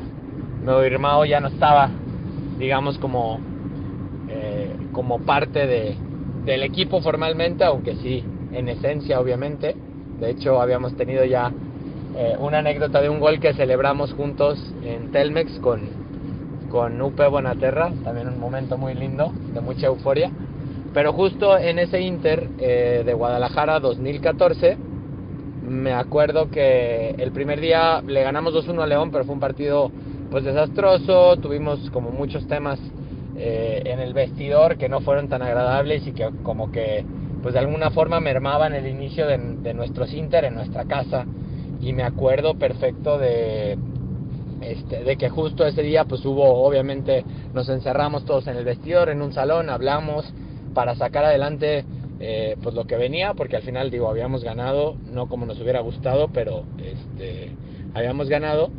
Meo 0.64 0.84
Irmao 0.84 1.24
ya 1.24 1.40
no 1.40 1.48
estaba, 1.48 1.90
digamos, 2.58 2.98
como, 2.98 3.40
como 4.94 5.18
parte 5.18 5.66
de, 5.66 5.94
del 6.46 6.62
equipo 6.62 7.02
formalmente, 7.02 7.64
aunque 7.64 7.96
sí, 7.96 8.24
en 8.52 8.68
esencia, 8.70 9.20
obviamente. 9.20 9.76
De 10.18 10.30
hecho, 10.30 10.62
habíamos 10.62 10.96
tenido 10.96 11.24
ya 11.26 11.52
eh, 12.16 12.36
una 12.38 12.58
anécdota 12.58 13.02
de 13.02 13.10
un 13.10 13.20
gol 13.20 13.40
que 13.40 13.52
celebramos 13.52 14.14
juntos 14.14 14.72
en 14.82 15.10
Telmex 15.10 15.58
con, 15.58 15.82
con 16.70 17.02
Upe 17.02 17.26
Bonaterra, 17.26 17.92
también 18.04 18.28
un 18.28 18.40
momento 18.40 18.78
muy 18.78 18.94
lindo, 18.94 19.32
de 19.52 19.60
mucha 19.60 19.88
euforia. 19.88 20.30
Pero 20.94 21.12
justo 21.12 21.58
en 21.58 21.80
ese 21.80 22.00
Inter 22.00 22.48
eh, 22.58 23.02
de 23.04 23.12
Guadalajara 23.14 23.80
2014, 23.80 24.78
me 25.68 25.92
acuerdo 25.92 26.50
que 26.50 27.10
el 27.18 27.32
primer 27.32 27.60
día 27.60 28.00
le 28.06 28.22
ganamos 28.22 28.54
2-1 28.54 28.82
a 28.82 28.86
León, 28.86 29.10
pero 29.10 29.24
fue 29.24 29.34
un 29.34 29.40
partido 29.40 29.90
pues 30.30 30.44
desastroso, 30.44 31.36
tuvimos 31.38 31.90
como 31.90 32.10
muchos 32.10 32.46
temas 32.46 32.78
eh, 33.36 33.82
en 33.84 34.00
el 34.00 34.14
vestidor 34.14 34.76
que 34.76 34.88
no 34.88 35.00
fueron 35.00 35.28
tan 35.28 35.42
agradables 35.42 36.06
y 36.06 36.12
que 36.12 36.30
como 36.42 36.70
que 36.70 37.04
pues 37.42 37.54
de 37.54 37.60
alguna 37.60 37.90
forma 37.90 38.20
mermaban 38.20 38.74
el 38.74 38.86
inicio 38.86 39.26
de, 39.26 39.38
de 39.38 39.74
nuestros 39.74 40.12
Inter 40.14 40.44
en 40.44 40.54
nuestra 40.54 40.84
casa. 40.84 41.26
Y 41.80 41.92
me 41.92 42.02
acuerdo 42.02 42.54
perfecto 42.54 43.18
de 43.18 43.76
este, 44.62 45.04
de 45.04 45.16
que 45.16 45.28
justo 45.28 45.66
ese 45.66 45.82
día 45.82 46.04
pues 46.04 46.24
hubo 46.24 46.64
obviamente 46.64 47.24
nos 47.52 47.68
encerramos 47.68 48.24
todos 48.24 48.46
en 48.46 48.56
el 48.56 48.64
vestidor 48.64 49.10
en 49.10 49.20
un 49.20 49.34
salón 49.34 49.68
hablamos 49.68 50.32
para 50.72 50.94
sacar 50.94 51.24
adelante 51.24 51.84
eh, 52.20 52.56
pues 52.62 52.74
lo 52.74 52.86
que 52.86 52.96
venía 52.96 53.34
porque 53.34 53.56
al 53.56 53.62
final 53.62 53.90
digo 53.90 54.08
habíamos 54.08 54.42
ganado 54.42 54.96
no 55.12 55.28
como 55.28 55.44
nos 55.44 55.60
hubiera 55.60 55.80
gustado 55.80 56.28
pero 56.32 56.64
este 56.78 57.50
habíamos 57.94 58.28
ganado. 58.28 58.70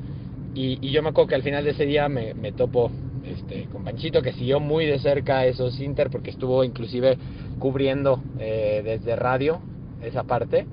Y, 0.54 0.90
yo 0.92 1.02
me 1.02 1.10
acuerdo 1.10 1.30
que 1.30 1.36
al 1.36 1.44
final 1.44 1.64
de 1.64 1.72
ese 1.72 1.86
día 1.86 2.08
me, 2.08 2.34
me 2.34 2.52
topo 2.52 2.92
este, 3.28 3.66
con 3.72 3.84
Panchito, 3.84 4.22
que 4.22 4.34
siguió 4.34 4.60
muy 4.60 4.86
de 4.86 5.00
cerca 5.00 5.46
esos 5.46 5.80
Inter, 5.80 6.10
porque 6.10 6.30
estuvo 6.30 6.64
inclusive 6.64 7.18
cubriendo 7.60 8.22
eh, 8.40 8.82
desde 8.84 9.16
radio 9.16 9.60
esa 10.02 10.24
parte. 10.24 10.66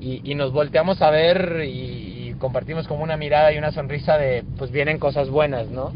Y, 0.00 0.20
y, 0.24 0.34
nos 0.34 0.52
volteamos 0.52 1.02
a 1.02 1.10
ver 1.10 1.62
y, 1.66 2.34
compartimos 2.38 2.88
como 2.88 3.02
una 3.02 3.18
mirada 3.18 3.52
y 3.52 3.58
una 3.58 3.70
sonrisa 3.70 4.16
de, 4.16 4.44
pues 4.56 4.70
vienen 4.70 4.98
cosas 4.98 5.28
buenas, 5.28 5.68
¿no? 5.68 5.92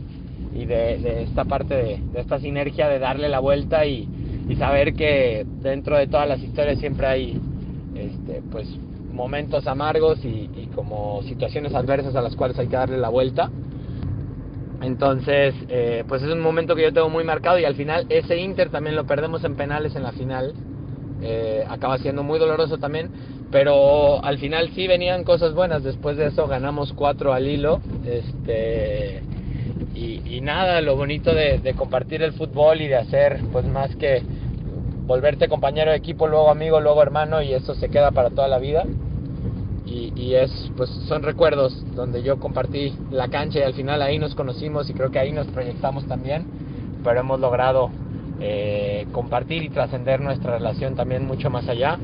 Y 0.55 0.67
de, 0.67 1.23
esta 1.23 1.47
parte, 1.47 1.75
de, 1.75 2.21
esta 2.21 2.39
sinergia 2.39 2.87
de 2.87 2.99
darle 2.99 3.31
la 3.31 3.41
vuelta 3.41 3.87
y, 3.87 4.07
y, 4.47 4.57
saber 4.57 4.93
que 4.95 5.47
dentro 5.63 5.97
de 5.97 6.07
todas 6.07 6.29
las 6.29 6.41
historias 6.41 6.79
siempre 6.79 7.07
hay, 7.07 7.41
este, 7.97 8.43
pues, 8.53 8.69
momentos 9.11 9.67
amargos 9.67 10.23
y 10.25 10.69
como 10.75 11.23
situaciones 11.23 11.73
adversas 11.73 12.17
a 12.17 12.21
las 12.21 12.35
cuales 12.35 12.59
hay 12.59 12.67
que 12.67 12.77
darle 12.77 12.99
la 12.99 13.09
vuelta. 13.09 13.49
Entonces, 14.83 15.55
eh, 15.69 16.05
pues 16.07 16.23
es 16.23 16.31
un 16.31 16.41
momento 16.41 16.75
que 16.75 16.83
yo 16.83 16.93
tengo 16.93 17.09
muy 17.09 17.25
marcado 17.25 17.59
y 17.59 17.65
al 17.65 17.75
final 17.75 18.07
ese 18.09 18.37
Inter 18.37 18.71
también 18.71 18.97
lo 18.97 19.05
perdemos 19.05 19.45
en 19.45 19.57
penales 19.57 19.95
en 19.97 20.03
la 20.03 20.13
final. 20.13 20.55
Eh, 21.23 21.65
acaba 21.69 21.99
siendo 21.99 22.23
muy 22.23 22.39
doloroso 22.39 22.79
también, 22.79 23.11
pero 23.51 24.23
al 24.23 24.39
final 24.39 24.71
sí 24.75 24.87
venían 24.87 25.25
cosas 25.25 25.55
buenas. 25.55 25.83
Después 25.83 26.17
de 26.17 26.27
eso 26.27 26.47
ganamos 26.47 26.93
cuatro 26.93 27.33
al 27.33 27.47
hilo. 27.47 27.81
Este, 28.05 29.23
y, 29.95 30.41
nada, 30.43 30.83
lo 30.83 30.97
bonito 30.97 31.33
de, 31.33 31.59
de, 31.59 31.73
compartir 31.75 32.23
el 32.23 32.33
fútbol 32.33 32.83
y 32.83 32.89
de 32.89 32.97
hacer, 32.97 33.41
pues 33.51 33.65
más 33.65 33.95
que 33.97 34.23
volverte 35.07 35.49
compañero 35.49 35.93
de 35.93 35.97
equipo, 35.97 36.27
luego 36.27 36.51
amigo, 36.51 36.81
luego 36.81 37.01
hermano, 37.01 37.41
y 37.41 37.55
eso 37.55 37.75
se 37.75 37.89
queda 37.89 38.11
para 38.11 38.29
toda 38.29 38.49
la 38.49 38.59
vida 38.59 38.85
y, 39.87 40.35
es 40.35 40.71
pues 40.77 40.89
son 41.07 41.23
recuerdos 41.23 41.85
donde 41.95 42.23
yo 42.23 42.39
compartí 42.39 42.95
la 43.11 43.29
cancha 43.29 43.59
y 43.59 43.63
al 43.63 43.75
final 43.75 44.01
ahí 44.03 44.19
nos 44.19 44.35
conocimos 44.35 44.89
y 44.89 44.95
creo 44.95 45.11
que 45.11 45.19
ahí 45.19 45.31
nos 45.31 45.47
proyectamos 45.49 46.07
también 46.07 46.47
pero 47.05 47.21
hemos 47.21 47.39
logrado 47.39 47.91
eh, 48.41 49.07
compartir 49.13 49.63
y 49.63 49.69
trascender 49.69 50.21
nuestra 50.21 50.59
relación 50.59 50.97
también 50.97 51.25
mucho 51.25 51.51
más 51.51 51.69
allá. 51.69 51.99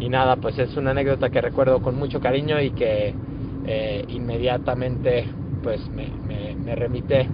Y 0.00 0.08
nada 0.08 0.36
pues 0.36 0.58
es 0.58 0.76
una 0.76 0.90
anécdota 0.90 1.30
que 1.30 1.40
recuerdo 1.40 1.80
con 1.80 1.96
mucho 1.96 2.18
cariño 2.18 2.60
y 2.60 2.70
que 2.70 3.14
eh, 3.66 4.04
inmediatamente 4.08 5.28
pues 5.62 5.80
me, 5.88 6.10
remite 6.74 7.28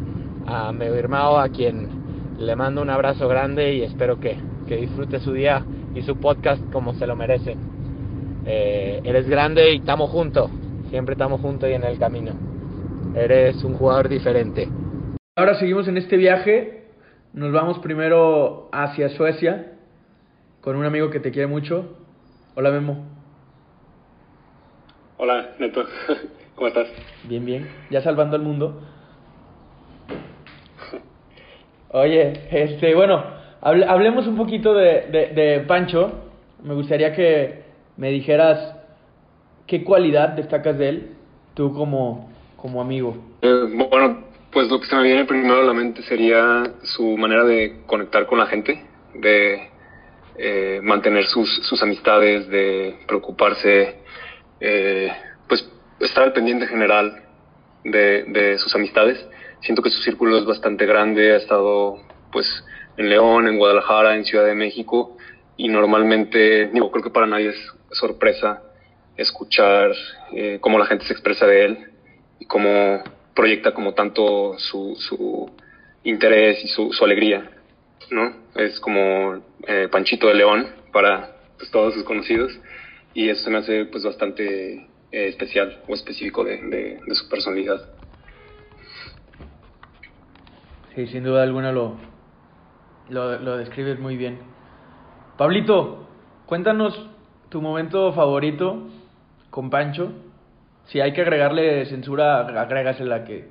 a 0.47 0.72
mi 0.72 0.85
hermano 0.85 1.39
a 1.39 1.49
quien 1.49 1.89
le 2.39 2.55
mando 2.57 2.83
un 2.83 2.91
abrazo 2.91 3.26
grande 3.29 3.74
y 3.74 3.83
espero 3.83 4.20
que, 4.20 4.37
que 4.66 4.76
disfrute 4.76 5.20
su 5.20 5.33
día 5.33 5.64
y 5.95 6.03
su 6.03 6.16
podcast 6.16 6.62
como 6.70 6.93
se 6.95 7.07
lo 7.07 7.16
merece 7.16 7.57
eh, 8.47 9.01
eres 9.05 9.28
grande 9.28 9.72
y 9.72 9.76
estamos 9.78 10.11
juntos, 10.11 10.51
siempre 10.91 11.12
estamos 11.12 11.41
juntos 11.41 11.68
y 11.68 11.72
en 11.72 11.84
el 11.84 11.99
camino. 11.99 12.32
Eres 13.14 13.62
un 13.64 13.74
jugador 13.74 14.09
diferente. 14.09 14.68
Ahora 15.36 15.55
seguimos 15.59 15.89
en 15.89 15.97
este 15.97 16.16
viaje, 16.16 16.84
nos 17.32 17.53
vamos 17.53 17.78
primero 17.78 18.68
hacia 18.72 19.09
Suecia 19.11 19.72
con 20.61 20.76
un 20.76 20.84
amigo 20.84 21.11
que 21.11 21.20
te 21.20 21.30
quiere 21.30 21.47
mucho. 21.47 21.97
Hola 22.55 22.70
Memo. 22.70 23.07
Hola 25.16 25.51
Neto, 25.59 25.84
¿cómo 26.55 26.68
estás? 26.68 26.89
Bien, 27.24 27.45
bien, 27.45 27.68
ya 27.91 28.03
salvando 28.03 28.36
al 28.36 28.43
mundo. 28.43 28.82
Oye, 31.91 32.43
este, 32.51 32.95
bueno, 32.95 33.24
hablemos 33.61 34.26
un 34.26 34.36
poquito 34.36 34.74
de, 34.74 35.07
de, 35.11 35.26
de 35.28 35.61
Pancho. 35.61 36.12
Me 36.62 36.74
gustaría 36.74 37.14
que, 37.14 37.62
me 37.99 38.11
dijeras 38.11 38.76
qué 39.66 39.84
cualidad 39.84 40.30
destacas 40.30 40.78
de 40.78 40.88
él, 40.88 41.16
tú 41.55 41.74
como, 41.74 42.30
como 42.57 42.80
amigo. 42.80 43.16
Eh, 43.42 43.64
bueno, 43.90 44.24
pues 44.51 44.70
lo 44.70 44.80
que 44.80 44.86
se 44.86 44.96
me 44.96 45.03
viene 45.03 45.24
primero 45.26 45.61
a 45.61 45.64
la 45.64 45.74
mente 45.74 46.03
sería 46.03 46.72
su 46.84 47.16
manera 47.18 47.44
de 47.44 47.82
conectar 47.86 48.26
con 48.26 48.38
la 48.38 48.46
gente, 48.46 48.82
de 49.14 49.68
eh, 50.38 50.80
mantener 50.82 51.26
sus, 51.26 51.53
sus 51.66 51.82
amistades, 51.82 52.49
de 52.49 52.96
preocuparse, 53.07 53.96
eh, 54.61 55.12
pues 55.49 55.68
estar 56.01 56.22
al 56.22 56.32
pendiente 56.32 56.68
general 56.68 57.24
de, 57.84 58.24
de 58.24 58.59
sus 58.59 58.74
amistades. 58.76 59.28
Siento 59.61 59.82
que 59.82 59.90
su 59.90 60.01
círculo 60.03 60.38
es 60.38 60.44
bastante 60.44 60.86
grande, 60.86 61.32
ha 61.32 61.36
estado 61.36 61.99
pues 62.30 62.64
en 62.96 63.09
León, 63.09 63.49
en 63.49 63.59
Guadalajara, 63.59 64.14
en 64.14 64.24
Ciudad 64.24 64.46
de 64.46 64.55
México 64.55 65.16
y 65.57 65.68
normalmente, 65.68 66.68
digo, 66.68 66.92
creo 66.92 67.03
que 67.03 67.11
para 67.11 67.26
nadie 67.26 67.49
es 67.49 67.78
sorpresa 67.91 68.62
escuchar 69.16 69.93
eh, 70.32 70.59
cómo 70.61 70.78
la 70.78 70.86
gente 70.86 71.05
se 71.05 71.12
expresa 71.12 71.47
de 71.47 71.64
él 71.64 71.93
y 72.39 72.47
cómo 72.47 73.03
proyecta 73.34 73.74
como 73.74 73.93
tanto 73.95 74.59
su, 74.59 74.97
su 74.97 75.51
interés 76.05 76.64
y 76.64 76.68
su, 76.68 77.05
alegría, 77.05 77.51
¿no? 78.11 78.32
Es 78.55 78.80
como 78.80 79.43
eh, 79.66 79.89
Panchito 79.91 80.28
de 80.28 80.34
León 80.34 80.68
para 80.93 81.36
pues, 81.59 81.70
todos 81.70 81.95
sus 81.95 82.05
conocidos 82.05 82.59
y 83.12 83.28
eso 83.28 83.45
se 83.45 83.51
me 83.51 83.59
hace 83.59 83.84
pues 83.86 84.05
bastante 84.05 84.74
eh, 84.74 85.28
especial 85.28 85.82
o 85.89 85.95
específico 85.95 86.45
de, 86.45 86.59
de, 86.59 87.01
de, 87.05 87.14
su 87.14 87.28
personalidad. 87.28 87.80
Sí, 90.95 91.07
sin 91.09 91.24
duda 91.24 91.43
alguna 91.43 91.72
lo, 91.72 91.97
lo, 93.09 93.39
lo 93.39 93.57
describes 93.57 93.99
muy 93.99 94.16
bien. 94.16 94.39
Pablito, 95.36 96.09
cuéntanos 96.47 97.09
tu 97.49 97.61
momento 97.61 98.12
favorito 98.12 98.88
con 99.51 99.70
Pancho. 99.70 100.12
Si 100.86 101.01
hay 101.01 101.12
que 101.12 101.22
agregarle 101.22 101.86
censura, 101.86 102.40
agrégasela 102.40 103.24
que 103.24 103.49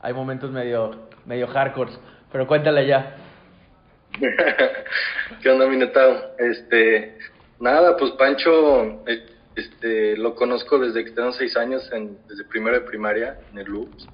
hay 0.00 0.12
momentos 0.12 0.50
medio, 0.50 1.08
medio 1.24 1.46
hardcore, 1.48 1.92
pero 2.30 2.46
cuéntale 2.46 2.86
ya. 2.86 3.16
¿Qué 5.42 5.50
onda, 5.50 5.66
mi 5.66 5.76
netado? 5.76 6.34
Este, 6.38 7.18
nada, 7.60 7.96
pues 7.96 8.12
Pancho, 8.12 9.04
este, 9.54 10.16
lo 10.16 10.34
conozco 10.34 10.78
desde 10.78 11.04
que 11.04 11.10
tengo 11.10 11.32
seis 11.32 11.56
años, 11.56 11.90
en, 11.92 12.18
desde 12.28 12.44
primero 12.44 12.78
de 12.80 12.86
primaria, 12.86 13.38
en 13.52 13.58
el 13.58 13.66
Loops. 13.66 14.08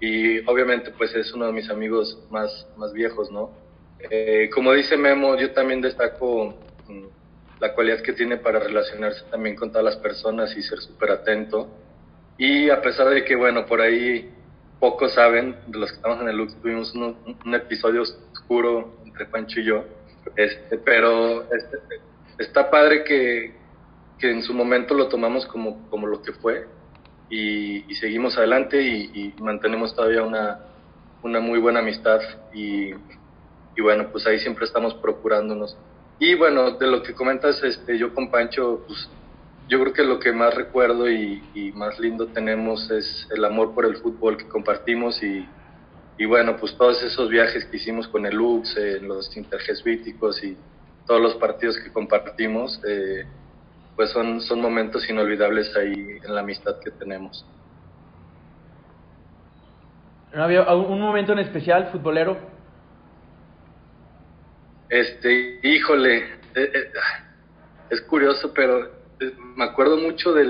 Y 0.00 0.38
obviamente, 0.48 0.90
pues 0.90 1.14
es 1.14 1.32
uno 1.32 1.46
de 1.46 1.52
mis 1.52 1.70
amigos 1.70 2.20
más, 2.30 2.66
más 2.76 2.92
viejos, 2.92 3.30
¿no? 3.30 3.52
Eh, 4.10 4.50
como 4.52 4.72
dice 4.72 4.96
Memo, 4.96 5.36
yo 5.36 5.52
también 5.52 5.80
destaco 5.80 6.58
la 7.64 7.72
cualidad 7.72 8.02
que 8.02 8.12
tiene 8.12 8.36
para 8.36 8.58
relacionarse 8.58 9.24
también 9.30 9.56
con 9.56 9.70
todas 9.70 9.86
las 9.86 9.96
personas 9.96 10.54
y 10.54 10.60
ser 10.60 10.80
súper 10.80 11.12
atento. 11.12 11.66
Y 12.36 12.68
a 12.68 12.82
pesar 12.82 13.08
de 13.08 13.24
que, 13.24 13.34
bueno, 13.36 13.64
por 13.64 13.80
ahí 13.80 14.30
pocos 14.78 15.14
saben, 15.14 15.56
de 15.68 15.78
los 15.78 15.88
que 15.88 15.96
estamos 15.96 16.20
en 16.20 16.28
el 16.28 16.36
Lux, 16.36 16.54
tuvimos 16.60 16.94
un, 16.94 17.16
un 17.42 17.54
episodio 17.54 18.02
oscuro 18.02 18.98
entre 19.06 19.24
Pancho 19.24 19.60
y 19.60 19.64
yo, 19.64 19.82
este, 20.36 20.76
pero 20.76 21.44
este, 21.44 21.78
está 22.38 22.68
padre 22.70 23.02
que, 23.02 23.54
que 24.18 24.30
en 24.30 24.42
su 24.42 24.52
momento 24.52 24.92
lo 24.92 25.08
tomamos 25.08 25.46
como, 25.46 25.88
como 25.88 26.06
lo 26.06 26.20
que 26.20 26.32
fue 26.32 26.66
y, 27.30 27.94
seguimos 27.94 28.36
adelante 28.36 28.82
y, 28.82 29.10
y, 29.14 29.42
mantenemos 29.42 29.94
todavía 29.94 30.22
una, 30.22 30.60
una 31.22 31.40
muy 31.40 31.58
buena 31.60 31.78
amistad 31.80 32.20
y, 32.52 32.90
y 32.90 33.80
bueno, 33.80 34.08
pues 34.12 34.26
ahí 34.26 34.38
siempre 34.38 34.66
estamos 34.66 34.92
procurándonos 34.96 35.78
y 36.18 36.34
bueno, 36.34 36.72
de 36.72 36.86
lo 36.86 37.02
que 37.02 37.14
comentas, 37.14 37.62
este, 37.62 37.98
yo 37.98 38.14
con 38.14 38.30
Pancho, 38.30 38.84
pues 38.86 39.10
yo 39.68 39.80
creo 39.80 39.92
que 39.92 40.04
lo 40.04 40.18
que 40.18 40.32
más 40.32 40.54
recuerdo 40.54 41.10
y, 41.10 41.72
más 41.74 41.98
lindo 41.98 42.28
tenemos 42.28 42.90
es 42.90 43.26
el 43.34 43.44
amor 43.44 43.74
por 43.74 43.84
el 43.86 43.96
fútbol 43.96 44.36
que 44.36 44.48
compartimos 44.48 45.22
y, 45.22 45.46
y 46.18 46.24
bueno, 46.26 46.56
pues 46.56 46.76
todos 46.76 47.02
esos 47.02 47.28
viajes 47.28 47.64
que 47.64 47.78
hicimos 47.78 48.06
con 48.08 48.26
el 48.26 48.36
Lux, 48.36 48.76
eh, 48.76 49.00
los 49.00 49.36
interjesbíticos 49.36 50.42
y 50.44 50.56
todos 51.06 51.20
los 51.20 51.34
partidos 51.36 51.78
que 51.78 51.92
compartimos, 51.92 52.80
eh, 52.86 53.26
pues 53.96 54.10
son, 54.10 54.40
son 54.40 54.60
momentos 54.60 55.08
inolvidables 55.08 55.74
ahí 55.76 56.18
en 56.22 56.34
la 56.34 56.40
amistad 56.40 56.78
que 56.82 56.90
tenemos. 56.90 57.44
¿No 60.32 60.42
había 60.42 60.62
un 60.74 61.00
momento 61.00 61.32
en 61.32 61.38
especial, 61.40 61.90
futbolero? 61.92 62.53
Este, 64.88 65.60
híjole, 65.62 66.18
eh, 66.18 66.70
eh, 66.72 66.92
es 67.90 68.00
curioso, 68.02 68.52
pero 68.54 68.84
eh, 69.20 69.32
me 69.56 69.64
acuerdo 69.64 69.96
mucho 69.96 70.32
de 70.32 70.44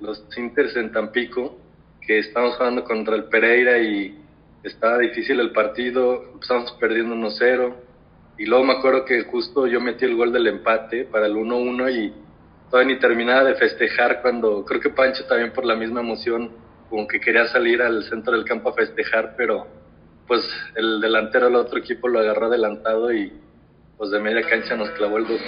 los 0.00 0.24
Inters 0.36 0.76
en 0.76 0.92
Tampico, 0.92 1.58
que 2.00 2.18
estábamos 2.18 2.56
jugando 2.56 2.84
contra 2.84 3.16
el 3.16 3.24
Pereira 3.24 3.78
y 3.78 4.18
estaba 4.62 4.98
difícil 4.98 5.40
el 5.40 5.50
partido, 5.50 6.38
estábamos 6.40 6.72
perdiendo 6.80 7.14
1-0, 7.14 7.74
y 8.38 8.46
luego 8.46 8.64
me 8.64 8.74
acuerdo 8.74 9.04
que 9.04 9.24
justo 9.24 9.66
yo 9.66 9.80
metí 9.80 10.04
el 10.04 10.16
gol 10.16 10.32
del 10.32 10.46
empate 10.46 11.04
para 11.04 11.26
el 11.26 11.34
1-1 11.34 11.90
y 11.92 12.12
todavía 12.70 12.94
ni 12.94 13.00
terminaba 13.00 13.44
de 13.44 13.54
festejar 13.54 14.20
cuando 14.22 14.64
creo 14.64 14.80
que 14.80 14.90
Pancho 14.90 15.24
también 15.24 15.52
por 15.52 15.64
la 15.64 15.74
misma 15.74 16.00
emoción 16.00 16.50
como 16.90 17.08
que 17.08 17.18
quería 17.18 17.46
salir 17.46 17.80
al 17.82 18.04
centro 18.04 18.34
del 18.34 18.44
campo 18.44 18.68
a 18.68 18.74
festejar, 18.74 19.34
pero 19.36 19.66
pues 20.26 20.42
el 20.74 21.00
delantero 21.00 21.46
del 21.46 21.56
otro 21.56 21.78
equipo 21.78 22.08
lo 22.08 22.18
agarró 22.18 22.46
adelantado 22.46 23.12
y 23.12 23.32
pues 23.96 24.10
de 24.10 24.20
media 24.20 24.42
cancha 24.48 24.76
nos 24.76 24.90
clavó 24.90 25.18
el 25.18 25.26
2-1 25.26 25.38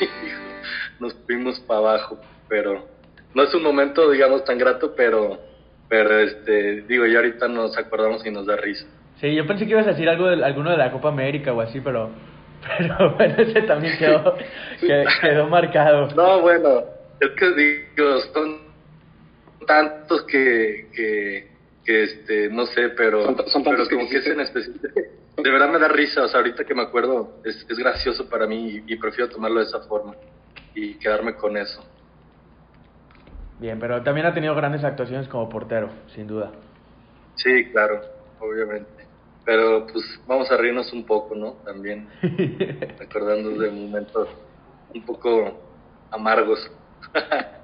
y, 0.00 0.08
nos 1.02 1.14
fuimos 1.26 1.60
para 1.60 1.80
abajo, 1.80 2.18
pero 2.48 2.86
no 3.34 3.42
es 3.42 3.54
un 3.54 3.62
momento 3.62 4.10
digamos 4.10 4.44
tan 4.44 4.58
grato, 4.58 4.94
pero 4.96 5.38
pero 5.88 6.18
este 6.18 6.82
digo, 6.82 7.06
ya 7.06 7.18
ahorita 7.18 7.48
nos 7.48 7.76
acordamos 7.76 8.24
y 8.26 8.30
nos 8.30 8.46
da 8.46 8.56
risa. 8.56 8.86
Sí, 9.20 9.34
yo 9.34 9.46
pensé 9.46 9.64
que 9.64 9.72
ibas 9.72 9.86
a 9.86 9.90
decir 9.90 10.08
algo 10.08 10.26
de 10.26 10.44
alguno 10.44 10.70
de 10.70 10.76
la 10.76 10.92
Copa 10.92 11.08
América 11.08 11.52
o 11.52 11.60
así, 11.60 11.80
pero 11.80 12.10
pero 12.78 13.14
bueno, 13.14 13.34
ese 13.38 13.62
también 13.62 13.96
quedó, 13.98 14.36
quedó 15.20 15.46
marcado. 15.48 16.08
No, 16.14 16.40
bueno, 16.40 16.84
es 17.20 17.30
que 17.30 17.52
digo, 17.54 18.20
son 18.32 18.58
tantos 19.66 20.22
que, 20.24 20.88
que, 20.94 21.48
que 21.84 22.02
este, 22.04 22.48
no 22.50 22.66
sé, 22.66 22.90
pero, 22.90 23.36
son, 23.48 23.62
pero 23.64 23.88
como 23.88 24.08
que, 24.08 24.18
es 24.18 24.26
en 24.26 24.40
específico. 24.40 24.88
De 25.42 25.50
verdad 25.50 25.70
me 25.70 25.78
da 25.78 25.88
risa, 25.88 26.24
o 26.24 26.28
sea, 26.28 26.40
ahorita 26.40 26.64
que 26.64 26.74
me 26.74 26.82
acuerdo, 26.82 27.40
es, 27.44 27.64
es 27.68 27.78
gracioso 27.78 28.28
para 28.28 28.46
mí 28.46 28.82
y, 28.86 28.96
prefiero 28.96 29.30
tomarlo 29.30 29.60
de 29.60 29.66
esa 29.66 29.80
forma 29.80 30.14
y 30.74 30.94
quedarme 30.94 31.34
con 31.36 31.56
eso. 31.56 31.84
Bien, 33.60 33.78
pero 33.78 34.02
también 34.02 34.26
ha 34.26 34.34
tenido 34.34 34.54
grandes 34.54 34.82
actuaciones 34.84 35.28
como 35.28 35.48
portero, 35.48 35.90
sin 36.14 36.26
duda. 36.26 36.50
Sí, 37.36 37.66
claro, 37.70 38.00
obviamente. 38.40 39.06
Pero 39.44 39.86
pues 39.86 40.04
vamos 40.26 40.50
a 40.50 40.56
reírnos 40.56 40.92
un 40.92 41.04
poco, 41.06 41.34
¿no? 41.34 41.52
También, 41.64 42.08
recordando 42.98 43.50
de 43.50 43.70
momentos 43.70 44.28
un 44.94 45.04
poco 45.04 45.60
amargos. 46.10 46.70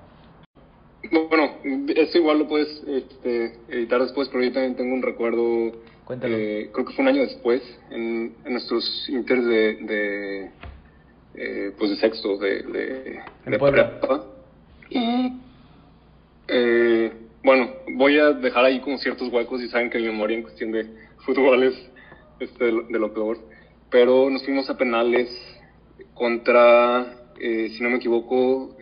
Bueno, 1.11 1.59
eso 1.95 2.18
igual 2.18 2.39
lo 2.41 2.49
puedes 2.49 2.83
este, 2.89 3.61
editar 3.68 4.01
después, 4.01 4.29
pero 4.31 4.43
yo 4.43 4.53
también 4.53 4.75
tengo 4.75 4.95
un 4.95 5.03
recuerdo, 5.03 5.72
eh, 6.11 6.71
creo 6.73 6.85
que 6.85 6.93
fue 6.93 7.03
un 7.03 7.09
año 7.09 7.23
después, 7.23 7.63
en, 7.91 8.35
nuestros 8.45 9.09
inters 9.09 9.45
de, 9.47 9.75
de 9.77 10.51
eh, 11.35 11.73
pues 11.79 11.91
de 11.91 11.97
sexto, 11.97 12.37
de, 12.37 12.63
de, 12.63 13.21
de 13.47 14.21
Y, 14.91 15.33
eh, 16.49 17.13
bueno, 17.43 17.71
voy 17.95 18.19
a 18.19 18.33
dejar 18.33 18.67
ahí 18.67 18.81
como 18.81 18.99
ciertos 18.99 19.33
huecos 19.33 19.63
y 19.63 19.69
saben 19.69 19.89
que 19.89 19.99
mi 19.99 20.05
memoria 20.05 20.37
en 20.37 20.43
cuestión 20.43 20.73
de 20.73 20.87
fútbol 21.25 21.63
es 21.63 21.91
este, 22.39 22.65
de, 22.65 22.99
lo, 22.99 23.15
peor, 23.15 23.39
pero 23.91 24.29
nos 24.29 24.45
fuimos 24.45 24.69
a 24.69 24.77
penales 24.77 25.31
contra, 26.13 27.07
si 27.39 27.79
no 27.81 27.89
me 27.89 27.97
equivoco, 27.97 28.77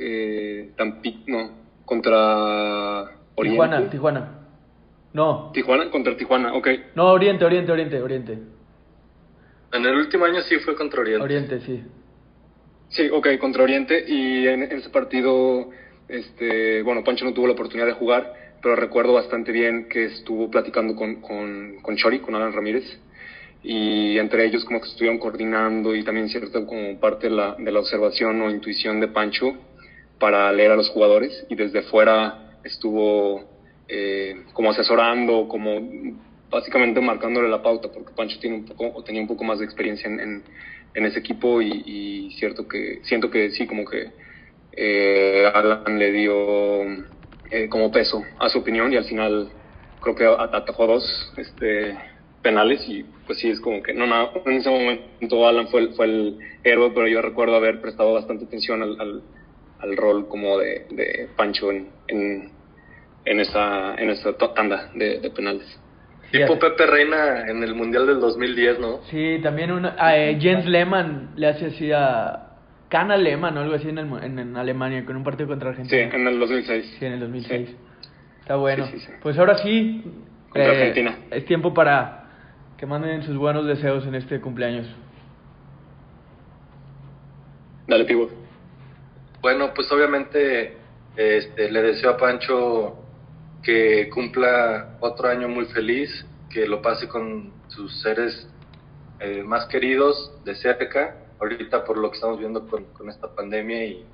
Tampico, 0.77 1.23
no, 1.29 1.51
contra 1.85 3.13
Oriente. 3.37 3.55
Tijuana, 3.55 3.91
Tijuana. 3.91 4.42
No. 5.13 5.51
Tijuana 5.53 5.91
contra 5.91 6.17
Tijuana, 6.17 6.55
ok. 6.55 6.69
No, 6.95 7.13
Oriente, 7.13 7.45
Oriente, 7.45 7.73
Oriente, 7.73 8.01
Oriente. 8.01 8.39
En 9.73 9.85
el 9.85 9.95
último 9.95 10.25
año 10.25 10.41
sí 10.43 10.57
fue 10.59 10.75
contra 10.75 11.01
Oriente. 11.01 11.25
Oriente, 11.25 11.61
sí. 11.61 11.83
Sí, 12.89 13.09
ok, 13.11 13.39
contra 13.39 13.63
Oriente. 13.63 14.05
Y 14.07 14.47
en, 14.47 14.63
ese 14.63 14.91
partido, 14.91 15.71
este, 16.09 16.83
bueno, 16.83 17.05
Pancho 17.05 17.25
no 17.25 17.33
tuvo 17.33 17.47
la 17.47 17.55
oportunidad 17.55 17.87
de 17.87 17.95
jugar, 17.95 18.33
pero 18.63 18.77
recuerdo 18.77 19.15
bastante 19.15 19.53
bien 19.53 19.89
que 19.89 20.05
estuvo 20.05 20.51
platicando 20.51 20.95
con, 20.95 21.21
con, 21.21 21.77
con 21.83 21.97
Chori, 21.97 22.21
con 22.21 22.35
Alan 22.35 22.53
Ramírez. 22.53 22.85
Y 23.63 24.19
entre 24.19 24.45
ellos 24.45 24.65
como 24.65 24.81
que 24.81 24.89
estuvieron 24.89 25.19
coordinando 25.19 25.95
y 25.95 26.03
también 26.03 26.29
cierto 26.29 26.67
como 26.67 26.99
parte 26.99 27.29
de 27.29 27.37
la, 27.37 27.55
de 27.59 27.71
la 27.71 27.79
observación 27.79 28.43
o 28.43 28.51
intuición 28.51 28.99
de 28.99 29.09
Pancho 29.09 29.55
para 30.19 30.53
leer 30.53 30.73
a 30.73 30.77
los 30.77 30.89
jugadores 30.91 31.47
y 31.49 31.55
desde 31.55 31.83
fuera 31.83 32.59
estuvo 32.65 33.52
eh, 33.89 34.45
como 34.53 34.71
asesorando, 34.71 35.49
como 35.49 35.81
básicamente 36.51 37.01
marcándole 37.01 37.49
la 37.49 37.63
pauta, 37.63 37.89
porque 37.93 38.13
Pancho 38.15 38.39
tiene 38.39 38.57
un 38.57 38.65
poco, 38.65 38.93
o 38.95 39.03
tenía 39.03 39.23
un 39.23 39.29
poco 39.29 39.45
más 39.45 39.59
de 39.59 39.65
experiencia 39.65 40.09
en, 40.09 40.43
ese 40.95 41.19
equipo 41.19 41.63
y, 41.63 42.31
cierto 42.39 42.69
que, 42.69 43.01
siento 43.05 43.31
que 43.31 43.51
sí, 43.51 43.67
como 43.67 43.85
que 43.87 44.11
eh, 44.73 45.51
Alan 45.55 45.99
le 45.99 46.13
dio 46.13 46.83
eh, 47.51 47.69
como 47.71 47.91
peso 47.91 48.23
a 48.39 48.49
su 48.51 48.59
opinión 48.59 48.93
y 48.93 48.97
al 48.97 49.05
final 49.05 49.51
creo 50.01 50.15
que 50.15 50.27
atajó 50.27 50.87
dos 50.87 51.33
este, 51.39 51.97
penales 52.43 52.87
y 52.87 53.05
pues 53.27 53.39
sí, 53.39 53.49
es 53.49 53.61
como 53.61 53.83
que 53.83 53.95
no, 53.95 54.07
nada, 54.07 54.33
en 54.45 54.53
ese 54.53 54.69
momento 54.69 55.47
Alan 55.47 55.69
fue 55.69 55.81
el, 55.81 56.39
héroe, 56.63 56.91
pero 56.95 57.09
yo 57.09 57.23
recuerdo 57.23 57.57
haber 57.57 57.81
prestado 57.81 58.13
bastante 58.13 58.45
atención 58.45 58.83
al 58.83 59.23
al 59.83 59.97
rol 59.97 60.29
como 60.29 60.59
de, 60.59 60.87
de 60.91 61.29
Pancho 61.37 61.71
en, 61.71 61.89
en, 62.09 62.51
en, 63.25 63.41
esa, 63.41 63.95
en 63.95 64.11
esa 64.11 64.37
tanda 64.55 64.91
de, 64.95 65.31
penales. 65.35 65.81
Tipo 66.31 66.59
Pepe 66.59 66.87
Reina 66.87 67.47
en 67.47 67.63
el 67.63 67.75
Mundial 67.75 68.07
del 68.07 68.19
2010, 68.21 68.79
¿no? 68.79 69.03
Sí, 69.11 69.39
también 69.43 69.71
una, 69.71 69.95
eh, 70.17 70.39
Jens 70.41 70.65
Lehmann 70.65 71.33
le 71.37 71.49
hace 71.49 71.67
así 71.67 71.93
a 71.93 72.53
Kana 72.89 73.19
Lehmann 73.19 73.57
o 73.59 73.61
algo 73.61 73.75
así 73.75 73.89
en, 73.89 73.99
en, 73.99 74.57
Alemania 74.57 75.05
con 75.05 75.17
un 75.17 75.25
partido 75.25 75.49
contra 75.49 75.71
Argentina. 75.71 76.11
Sí, 76.11 76.17
en 76.17 76.27
el 76.27 76.39
2006. 76.39 76.97
Sí, 76.99 77.05
en 77.05 77.13
el 77.13 77.21
2006. 77.21 77.77
Está 78.41 78.57
bueno. 78.57 78.89
pues 79.23 79.39
ahora 79.39 79.59
sí. 79.59 80.03
Contra 80.49 80.73
eh, 80.73 80.77
Argentina. 80.77 81.19
Es 81.31 81.45
tiempo 81.45 81.75
para 81.75 82.25
que 82.79 82.87
manden 82.87 83.23
sus 83.23 83.37
buenos 83.37 83.67
deseos 83.67 84.07
en 84.07 84.15
este 84.15 84.41
cumpleaños. 84.41 84.87
Dale, 87.87 88.05
Pivo. 88.05 88.31
Bueno, 89.43 89.73
pues 89.75 89.91
obviamente 89.93 90.77
este, 91.17 91.71
le 91.71 91.83
deseo 91.83 92.11
a 92.11 92.17
Pancho 92.17 93.02
que 93.63 94.09
cumpla 94.11 94.97
otro 95.01 95.29
año 95.29 95.49
muy 95.49 95.67
feliz, 95.67 96.27
que 96.51 96.67
lo 96.67 96.83
pase 96.83 97.09
con 97.09 97.53
sus 97.69 98.03
seres 98.03 98.49
eh, 99.21 99.43
más 99.43 99.67
queridos 99.67 100.33
de 100.45 100.55
cerca, 100.57 101.17
ahorita 101.39 101.85
por 101.85 101.97
lo 101.97 102.11
que 102.11 102.17
estamos 102.17 102.39
viendo 102.39 102.67
con, 102.67 103.09
esta 103.09 103.35
pandemia 103.35 103.85
y 103.85 104.05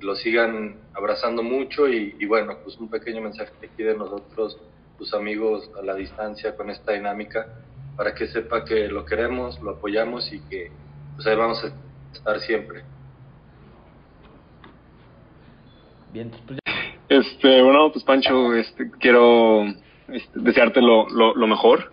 lo 0.00 0.14
sigan 0.16 0.76
abrazando 0.94 1.42
mucho 1.42 1.88
y, 1.88 2.24
bueno, 2.26 2.58
pues 2.62 2.76
un 2.78 2.90
pequeño 2.90 3.22
mensaje 3.22 3.52
aquí 3.62 3.82
de 3.82 3.96
nosotros, 3.96 4.58
tus 4.98 5.14
amigos 5.14 5.70
a 5.78 5.82
la 5.82 5.94
distancia 5.94 6.56
con 6.56 6.70
esta 6.70 6.92
dinámica, 6.92 7.46
para 7.96 8.14
que 8.14 8.26
sepa 8.26 8.64
que 8.64 8.88
lo 8.88 9.04
queremos, 9.04 9.60
lo 9.60 9.72
apoyamos 9.72 10.32
y 10.32 10.40
que 10.40 10.70
pues 11.14 11.26
ahí 11.26 11.36
vamos 11.36 11.62
a 11.64 11.72
estar 12.12 12.40
siempre. 12.40 12.82
Bien, 16.12 16.30
pues 16.46 16.58
Este, 17.12 17.60
bueno, 17.60 17.92
pues 17.92 18.04
Pancho, 18.04 18.54
este, 18.54 18.90
quiero 18.98 19.66
este, 20.08 20.40
desearte 20.40 20.80
lo, 20.80 21.46
mejor. 21.46 21.92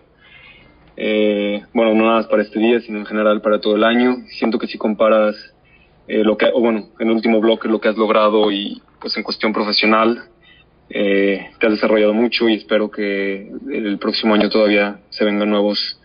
Eh, 0.96 1.62
bueno, 1.74 1.92
no 1.92 2.04
nada 2.04 2.16
más 2.16 2.26
para 2.26 2.40
este 2.40 2.58
día, 2.58 2.80
sino 2.80 3.00
en 3.00 3.04
general 3.04 3.42
para 3.42 3.60
todo 3.60 3.76
el 3.76 3.84
año. 3.84 4.16
Siento 4.28 4.58
que 4.58 4.66
si 4.66 4.78
comparas 4.78 5.36
eh, 6.08 6.24
lo 6.24 6.38
que, 6.38 6.50
bueno, 6.52 6.88
en 6.98 7.08
el 7.08 7.14
último 7.14 7.38
bloque 7.38 7.68
lo 7.68 7.82
que 7.82 7.88
has 7.88 7.98
logrado 7.98 8.50
y 8.50 8.80
pues 8.98 9.14
en 9.18 9.22
cuestión 9.22 9.52
profesional, 9.52 10.24
eh, 10.88 11.50
te 11.58 11.66
has 11.66 11.72
desarrollado 11.72 12.14
mucho 12.14 12.48
y 12.48 12.54
espero 12.54 12.90
que 12.90 13.52
el 13.72 13.98
próximo 13.98 14.32
año 14.32 14.48
todavía 14.48 15.00
se 15.10 15.26
vengan 15.26 15.50
nuevos 15.50 16.00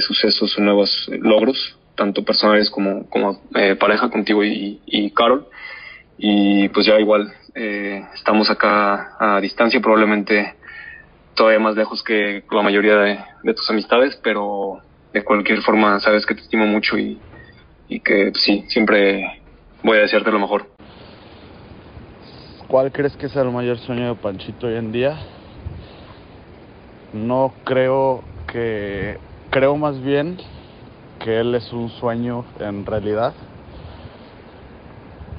sucesos 0.00 0.58
o 0.58 0.60
nuevos 0.62 1.08
logros, 1.20 1.78
tanto 1.94 2.24
personales 2.24 2.68
como, 2.68 3.08
como 3.10 3.40
pareja 3.78 4.10
contigo 4.10 4.42
y 4.42 5.12
Carol 5.14 5.46
y 6.18 6.68
pues 6.70 6.86
ya 6.86 6.98
igual 6.98 7.32
eh, 7.60 8.06
estamos 8.14 8.50
acá 8.50 9.16
a 9.18 9.40
distancia, 9.40 9.80
probablemente 9.80 10.54
todavía 11.34 11.58
más 11.58 11.74
lejos 11.74 12.04
que 12.04 12.44
la 12.52 12.62
mayoría 12.62 12.96
de, 12.96 13.54
tus 13.54 13.68
amistades, 13.68 14.18
pero 14.22 14.80
de 15.12 15.24
cualquier 15.24 15.62
forma 15.62 15.98
sabes 15.98 16.24
que 16.24 16.36
te 16.36 16.42
estimo 16.42 16.66
mucho 16.66 16.96
y, 16.96 17.20
y 17.88 17.98
que 17.98 18.30
sí, 18.34 18.64
siempre 18.68 19.42
voy 19.82 19.98
a 19.98 20.02
desearte 20.02 20.30
lo 20.30 20.38
mejor. 20.38 20.70
¿Cuál 22.68 22.92
crees 22.92 23.16
que 23.16 23.26
es 23.26 23.34
el 23.34 23.50
mayor 23.50 23.78
sueño 23.78 24.08
de 24.08 24.14
Panchito 24.14 24.68
hoy 24.68 24.76
en 24.76 24.92
día? 24.92 25.18
No 27.12 27.54
creo 27.64 28.22
que, 28.46 29.18
creo 29.50 29.76
más 29.76 30.00
bien 30.00 30.38
que 31.18 31.40
él 31.40 31.56
es 31.56 31.72
un 31.72 31.88
sueño 31.88 32.44
en 32.60 32.86
realidad 32.86 33.34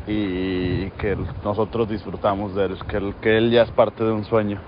y 0.09 0.89
que 0.97 1.15
nosotros 1.43 1.87
disfrutamos 1.87 2.55
de 2.55 2.65
él, 2.65 2.77
que 2.87 2.97
él, 2.97 3.13
que 3.21 3.37
él 3.37 3.51
ya 3.51 3.61
es 3.61 3.71
parte 3.71 4.03
de 4.03 4.11
un 4.11 4.25
sueño. 4.25 4.59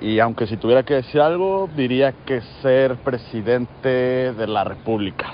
Y 0.00 0.18
aunque 0.20 0.46
si 0.46 0.56
tuviera 0.56 0.84
que 0.84 0.94
decir 0.94 1.20
algo, 1.20 1.68
diría 1.76 2.12
que 2.24 2.40
ser 2.62 2.96
presidente 2.96 4.32
de 4.32 4.46
la 4.46 4.64
República 4.64 5.26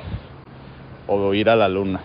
o 1.06 1.32
ir 1.32 1.48
a 1.48 1.54
la 1.54 1.68
luna. 1.68 2.00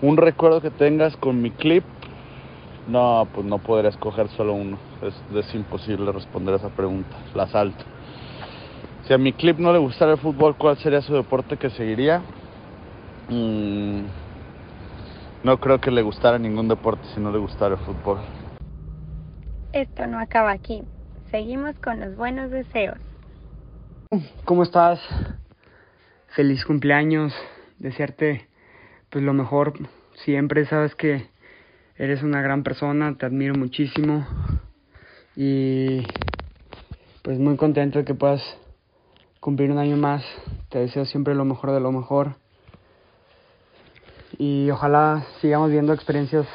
Un 0.00 0.16
recuerdo 0.16 0.62
que 0.62 0.70
tengas 0.70 1.14
con 1.18 1.42
mi 1.42 1.50
clip, 1.50 1.84
no, 2.88 3.28
pues 3.34 3.44
no 3.44 3.58
podría 3.58 3.90
escoger 3.90 4.28
solo 4.28 4.54
uno. 4.54 4.78
Es, 5.02 5.14
es 5.36 5.54
imposible 5.54 6.10
responder 6.12 6.54
a 6.54 6.56
esa 6.56 6.70
pregunta. 6.70 7.14
La 7.34 7.46
salto. 7.48 7.84
Si 9.06 9.12
a 9.12 9.18
mi 9.18 9.34
clip 9.34 9.58
no 9.58 9.70
le 9.74 9.78
gustara 9.78 10.12
el 10.12 10.18
fútbol, 10.18 10.56
¿cuál 10.56 10.78
sería 10.78 11.02
su 11.02 11.12
deporte 11.12 11.58
que 11.58 11.68
seguiría? 11.68 12.22
Mm, 13.28 14.04
no 15.42 15.58
creo 15.58 15.80
que 15.80 15.90
le 15.90 16.02
gustara 16.02 16.38
ningún 16.38 16.68
deporte 16.68 17.02
si 17.14 17.20
no 17.20 17.30
le 17.30 17.38
gustara 17.38 17.74
el 17.74 17.80
fútbol. 17.80 18.18
Esto 19.72 20.06
no 20.06 20.18
acaba 20.18 20.50
aquí. 20.50 20.82
Seguimos 21.30 21.78
con 21.78 22.00
los 22.00 22.16
buenos 22.16 22.50
deseos. 22.50 22.98
¿Cómo 24.44 24.64
estás? 24.64 25.00
Feliz 26.34 26.64
cumpleaños. 26.64 27.32
Desearte 27.78 28.48
pues 29.08 29.24
lo 29.24 29.32
mejor 29.32 29.74
siempre. 30.24 30.66
Sabes 30.66 30.94
que 30.94 31.28
eres 31.96 32.22
una 32.22 32.42
gran 32.42 32.62
persona, 32.62 33.16
te 33.16 33.26
admiro 33.26 33.54
muchísimo. 33.54 34.26
Y 35.36 36.02
pues 37.22 37.38
muy 37.38 37.56
contento 37.56 38.00
de 38.00 38.04
que 38.04 38.14
puedas 38.14 38.42
cumplir 39.38 39.70
un 39.70 39.78
año 39.78 39.96
más. 39.96 40.24
Te 40.68 40.80
deseo 40.80 41.04
siempre 41.04 41.34
lo 41.34 41.44
mejor 41.44 41.70
de 41.70 41.80
lo 41.80 41.92
mejor. 41.92 42.39
Y 44.38 44.70
ojalá 44.70 45.24
sigamos 45.40 45.70
viendo 45.70 45.92
experiencias 45.92 46.46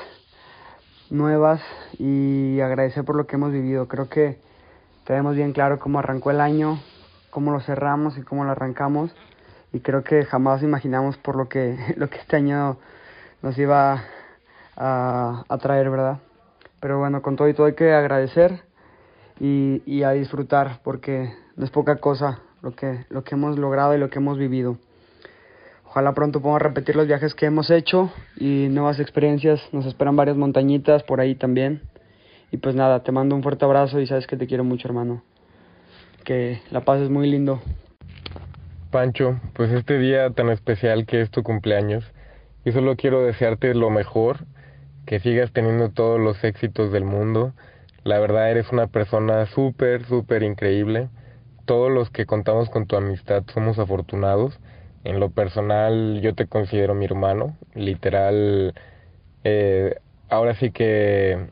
nuevas 1.10 1.62
y 2.00 2.60
agradecer 2.62 3.04
por 3.04 3.16
lo 3.16 3.28
que 3.28 3.36
hemos 3.36 3.52
vivido. 3.52 3.88
Creo 3.88 4.10
que 4.10 4.40
tenemos 5.06 5.36
bien 5.36 5.54
claro 5.54 5.80
cómo 5.80 6.00
arrancó 6.00 6.32
el 6.32 6.42
año, 6.42 6.80
cómo 7.30 7.52
lo 7.52 7.60
cerramos 7.60 8.18
y 8.18 8.22
cómo 8.22 8.44
lo 8.44 8.52
arrancamos. 8.52 9.14
Y 9.74 9.82
creo 9.82 10.04
que 10.04 10.26
jamás 10.26 10.64
imaginamos 10.64 11.18
por 11.18 11.36
lo 11.36 11.50
que, 11.50 11.78
lo 11.98 12.10
que 12.10 12.18
este 12.18 12.38
año 12.38 12.78
nos 13.42 13.58
iba 13.58 14.04
a, 14.76 15.44
a 15.48 15.58
traer, 15.58 15.90
¿verdad? 15.90 16.20
Pero 16.80 17.00
bueno, 17.00 17.22
con 17.22 17.36
todo 17.36 17.48
y 17.50 17.54
todo 17.54 17.68
hay 17.68 17.76
que 17.76 17.94
agradecer 17.94 18.64
y, 19.40 19.82
y 19.86 20.04
a 20.04 20.12
disfrutar 20.12 20.80
porque 20.84 21.34
no 21.56 21.66
es 21.66 21.72
poca 21.72 21.98
cosa 21.98 22.40
lo 22.62 22.76
que, 22.76 23.06
lo 23.10 23.24
que 23.24 23.36
hemos 23.36 23.58
logrado 23.58 23.96
y 23.96 23.98
lo 23.98 24.10
que 24.10 24.20
hemos 24.20 24.38
vivido. 24.38 24.78
Ojalá 25.96 26.12
pronto 26.14 26.42
podamos 26.42 26.62
repetir 26.62 26.98
los 26.98 27.08
viajes 27.08 27.34
que 27.36 27.46
hemos 27.46 27.72
hecho 27.72 28.12
y 28.36 28.68
nuevas 28.70 29.00
experiencias. 29.00 29.62
Nos 29.72 29.86
esperan 29.86 30.18
varias 30.18 30.36
montañitas 30.36 31.04
por 31.04 31.22
ahí 31.22 31.36
también. 31.36 31.84
Y 32.52 32.58
pues 32.58 32.76
nada, 32.76 33.02
te 33.02 33.14
mando 33.14 33.34
un 33.34 33.42
fuerte 33.42 33.64
abrazo 33.64 34.02
y 34.02 34.06
sabes 34.06 34.28
que 34.28 34.36
te 34.36 34.46
quiero 34.46 34.66
mucho, 34.66 34.90
hermano. 34.90 35.24
Que 36.26 36.60
la 36.70 36.82
paz 36.82 37.00
es 37.00 37.10
muy 37.10 37.30
lindo. 37.32 37.62
Pancho, 38.92 39.40
pues 39.54 39.72
este 39.72 39.98
día 39.98 40.30
tan 40.32 40.50
especial 40.50 41.06
que 41.06 41.22
es 41.22 41.32
tu 41.32 41.44
cumpleaños, 41.44 42.04
yo 42.66 42.74
solo 42.74 42.98
quiero 42.98 43.24
desearte 43.24 43.74
lo 43.74 43.90
mejor, 43.90 44.40
que 45.06 45.22
sigas 45.22 45.54
teniendo 45.54 45.92
todos 45.92 46.20
los 46.20 46.44
éxitos 46.44 46.92
del 46.92 47.06
mundo. 47.06 47.54
La 48.04 48.20
verdad 48.20 48.52
eres 48.52 48.70
una 48.74 48.88
persona 48.88 49.46
súper, 49.46 50.04
súper 50.08 50.44
increíble. 50.44 51.08
Todos 51.64 51.90
los 51.90 52.10
que 52.10 52.26
contamos 52.26 52.70
con 52.70 52.86
tu 52.86 52.98
amistad 52.98 53.46
somos 53.54 53.80
afortunados 53.80 54.60
en 55.06 55.20
lo 55.22 55.32
personal, 55.32 56.22
yo 56.22 56.36
te 56.36 56.48
considero 56.48 56.96
mi 56.96 57.06
hermano. 57.06 57.58
Literal, 57.76 58.76
eh, 59.44 59.96
ahora 60.30 60.56
sí 60.56 60.72
que 60.72 61.50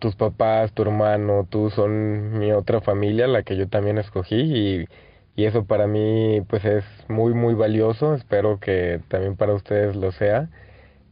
tus 0.00 0.16
papás, 0.16 0.72
tu 0.74 0.82
hermano, 0.82 1.46
tú 1.50 1.70
son 1.70 2.38
mi 2.38 2.52
otra 2.52 2.80
familia, 2.82 3.26
la 3.28 3.42
que 3.44 3.56
yo 3.56 3.68
también 3.68 3.98
escogí 3.98 4.36
y, 4.36 4.88
y 5.36 5.44
eso 5.46 5.66
para 5.66 5.86
mí 5.86 6.42
pues 6.48 6.64
es 6.64 6.84
muy 7.08 7.34
muy 7.34 7.54
valioso, 7.54 8.14
espero 8.14 8.60
que 8.60 9.00
también 9.08 9.36
para 9.36 9.54
ustedes 9.54 9.96
lo 9.96 10.12
sea. 10.12 10.50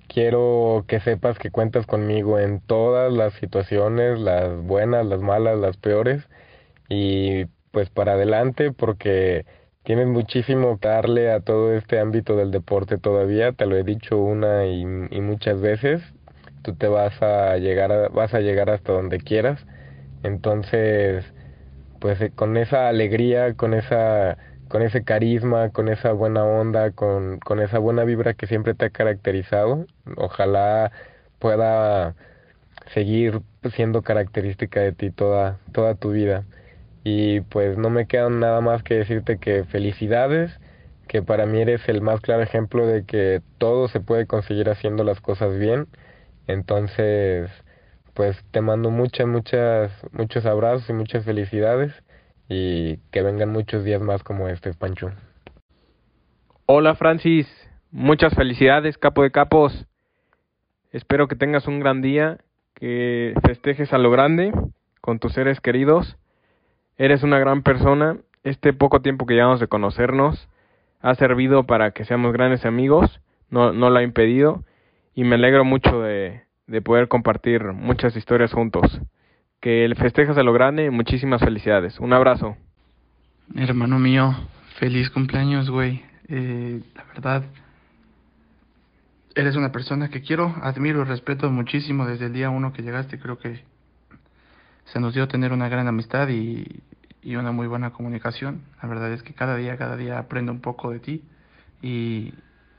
Quiero 0.08 0.84
que 0.88 1.00
sepas 1.00 1.38
que 1.38 1.50
cuentas 1.50 1.86
conmigo 1.86 2.38
en 2.38 2.60
todas 2.60 3.12
las 3.12 3.34
situaciones, 3.34 4.18
las 4.20 4.56
buenas, 4.62 5.06
las 5.06 5.20
malas, 5.20 5.58
las 5.58 5.76
peores 5.76 6.28
y 6.88 7.46
pues 7.72 7.90
para 7.90 8.12
adelante 8.14 8.72
porque 8.72 9.46
Tienes 9.88 10.06
muchísimo 10.06 10.78
que 10.78 10.86
darle 10.86 11.32
a 11.32 11.40
todo 11.40 11.72
este 11.72 11.98
ámbito 11.98 12.36
del 12.36 12.50
deporte 12.50 12.98
todavía, 12.98 13.52
te 13.52 13.64
lo 13.64 13.74
he 13.74 13.84
dicho 13.84 14.18
una 14.18 14.66
y, 14.66 14.82
y 14.82 15.20
muchas 15.22 15.62
veces. 15.62 16.02
Tú 16.60 16.74
te 16.74 16.88
vas 16.88 17.22
a 17.22 17.56
llegar 17.56 17.90
a, 17.92 18.08
vas 18.10 18.34
a 18.34 18.40
llegar 18.40 18.68
hasta 18.68 18.92
donde 18.92 19.16
quieras. 19.18 19.64
Entonces, 20.22 21.24
pues 22.00 22.20
eh, 22.20 22.30
con 22.34 22.58
esa 22.58 22.88
alegría, 22.88 23.54
con 23.54 23.72
esa 23.72 24.36
con 24.68 24.82
ese 24.82 25.04
carisma, 25.04 25.70
con 25.70 25.88
esa 25.88 26.12
buena 26.12 26.44
onda, 26.44 26.90
con, 26.90 27.38
con 27.40 27.58
esa 27.60 27.78
buena 27.78 28.04
vibra 28.04 28.34
que 28.34 28.46
siempre 28.46 28.74
te 28.74 28.84
ha 28.86 28.90
caracterizado, 28.90 29.86
ojalá 30.18 30.92
pueda 31.38 32.14
seguir 32.94 33.40
siendo 33.74 34.02
característica 34.02 34.80
de 34.80 34.92
ti 34.92 35.10
toda, 35.10 35.60
toda 35.72 35.94
tu 35.94 36.10
vida. 36.10 36.44
Y 37.04 37.40
pues 37.42 37.78
no 37.78 37.90
me 37.90 38.06
queda 38.06 38.28
nada 38.28 38.60
más 38.60 38.82
que 38.82 38.94
decirte 38.94 39.38
que 39.38 39.64
felicidades, 39.64 40.58
que 41.06 41.22
para 41.22 41.46
mí 41.46 41.60
eres 41.60 41.88
el 41.88 42.02
más 42.02 42.20
claro 42.20 42.42
ejemplo 42.42 42.86
de 42.86 43.04
que 43.04 43.40
todo 43.58 43.88
se 43.88 44.00
puede 44.00 44.26
conseguir 44.26 44.68
haciendo 44.68 45.04
las 45.04 45.20
cosas 45.20 45.58
bien. 45.58 45.86
Entonces, 46.46 47.50
pues 48.14 48.42
te 48.50 48.60
mando 48.60 48.90
muchas, 48.90 49.26
muchas, 49.26 49.92
muchos 50.12 50.44
abrazos 50.44 50.88
y 50.90 50.92
muchas 50.92 51.24
felicidades 51.24 51.92
y 52.48 52.96
que 53.10 53.22
vengan 53.22 53.50
muchos 53.50 53.84
días 53.84 54.00
más 54.00 54.22
como 54.22 54.48
este, 54.48 54.72
Pancho. 54.74 55.12
Hola 56.66 56.94
Francis, 56.94 57.46
muchas 57.90 58.34
felicidades, 58.34 58.98
capo 58.98 59.22
de 59.22 59.30
capos. 59.30 59.86
Espero 60.92 61.28
que 61.28 61.36
tengas 61.36 61.66
un 61.66 61.80
gran 61.80 62.02
día, 62.02 62.38
que 62.74 63.34
festejes 63.46 63.92
a 63.92 63.98
lo 63.98 64.10
grande 64.10 64.52
con 65.00 65.18
tus 65.18 65.32
seres 65.34 65.60
queridos 65.60 66.16
Eres 66.98 67.22
una 67.22 67.38
gran 67.38 67.62
persona. 67.62 68.18
Este 68.42 68.72
poco 68.72 69.00
tiempo 69.00 69.24
que 69.24 69.34
llevamos 69.34 69.60
de 69.60 69.68
conocernos 69.68 70.48
ha 71.00 71.14
servido 71.14 71.64
para 71.64 71.92
que 71.92 72.04
seamos 72.04 72.32
grandes 72.32 72.66
amigos. 72.66 73.20
No, 73.50 73.72
no 73.72 73.88
lo 73.88 73.98
ha 73.98 74.02
impedido. 74.02 74.64
Y 75.14 75.24
me 75.24 75.36
alegro 75.36 75.64
mucho 75.64 76.02
de, 76.02 76.42
de 76.66 76.82
poder 76.82 77.06
compartir 77.08 77.62
muchas 77.72 78.16
historias 78.16 78.52
juntos. 78.52 79.00
Que 79.60 79.84
el 79.84 79.94
festejas 79.94 80.36
a 80.38 80.42
lo 80.42 80.52
grande. 80.52 80.90
Muchísimas 80.90 81.40
felicidades. 81.40 82.00
Un 82.00 82.12
abrazo. 82.12 82.56
Hermano 83.54 83.98
mío, 83.98 84.34
feliz 84.78 85.08
cumpleaños, 85.10 85.70
güey. 85.70 86.02
Eh, 86.28 86.82
la 86.94 87.04
verdad, 87.04 87.44
eres 89.34 89.56
una 89.56 89.72
persona 89.72 90.10
que 90.10 90.20
quiero, 90.20 90.54
admiro 90.62 91.00
y 91.00 91.04
respeto 91.04 91.50
muchísimo 91.50 92.06
desde 92.06 92.26
el 92.26 92.32
día 92.32 92.50
uno 92.50 92.72
que 92.72 92.82
llegaste. 92.82 93.18
Creo 93.18 93.38
que 93.38 93.62
se 94.84 95.00
nos 95.00 95.14
dio 95.14 95.28
tener 95.28 95.52
una 95.52 95.68
gran 95.68 95.86
amistad 95.86 96.28
y, 96.28 96.64
y 97.22 97.36
una 97.36 97.52
muy 97.52 97.66
buena 97.66 97.92
comunicación. 97.92 98.64
La 98.82 98.88
verdad 98.88 99.12
es 99.12 99.22
que 99.22 99.34
cada 99.34 99.56
día, 99.56 99.76
cada 99.76 99.96
día 99.96 100.18
aprendo 100.18 100.52
un 100.52 100.60
poco 100.60 100.90
de 100.90 101.00
ti 101.00 101.22
y, 101.82 102.32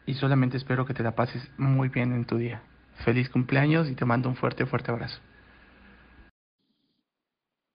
y 0.05 0.13
solamente 0.15 0.57
espero 0.57 0.85
que 0.85 0.93
te 0.93 1.03
la 1.03 1.15
pases 1.15 1.49
muy 1.57 1.89
bien 1.89 2.13
en 2.13 2.25
tu 2.25 2.37
día. 2.37 2.63
Feliz 3.05 3.29
cumpleaños 3.29 3.89
y 3.89 3.95
te 3.95 4.05
mando 4.05 4.29
un 4.29 4.35
fuerte, 4.35 4.65
fuerte 4.65 4.91
abrazo. 4.91 5.19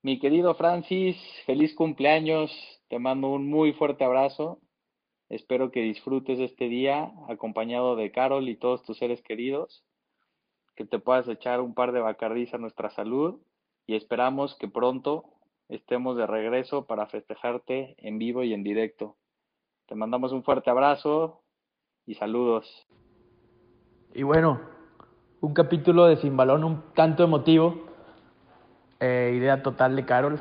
Mi 0.03 0.19
querido 0.19 0.55
Francis, 0.55 1.17
feliz 1.47 1.75
cumpleaños. 1.75 2.51
Te 2.89 2.99
mando 2.99 3.29
un 3.29 3.49
muy 3.49 3.73
fuerte 3.73 4.05
abrazo. 4.05 4.61
Espero 5.31 5.71
que 5.71 5.81
disfrutes 5.81 6.39
este 6.39 6.69
día 6.69 7.11
acompañado 7.29 7.97
de 7.97 8.13
Carol 8.13 8.49
y 8.49 8.57
todos 8.57 8.83
tus 8.85 8.99
seres 8.99 9.23
queridos. 9.23 9.83
Que 10.77 10.85
te 10.85 10.99
puedas 10.99 11.27
echar 11.29 11.63
un 11.63 11.73
par 11.73 11.93
de 11.93 12.01
bacardís 12.01 12.53
a 12.53 12.59
nuestra 12.59 12.91
salud 12.91 13.41
y 13.87 13.95
esperamos 13.97 14.55
que 14.57 14.69
pronto 14.69 15.25
estemos 15.69 16.17
de 16.17 16.27
regreso 16.27 16.87
para 16.87 17.07
festejarte 17.07 17.95
en 17.99 18.19
vivo 18.19 18.43
y 18.43 18.53
en 18.53 18.63
directo. 18.63 19.17
Te 19.87 19.95
mandamos 19.95 20.33
un 20.33 20.43
fuerte 20.43 20.71
abrazo 20.71 21.43
y 22.07 22.15
saludos. 22.15 22.87
Y 24.15 24.23
bueno, 24.23 24.61
un 25.41 25.55
capítulo 25.55 26.07
de 26.07 26.17
Sin 26.17 26.37
Balón 26.37 26.65
un 26.65 26.83
tanto 26.95 27.25
emotivo. 27.25 27.75
Eh, 29.01 29.35
idea 29.37 29.63
total 29.63 29.97
de 29.97 30.07
Carol, 30.07 30.41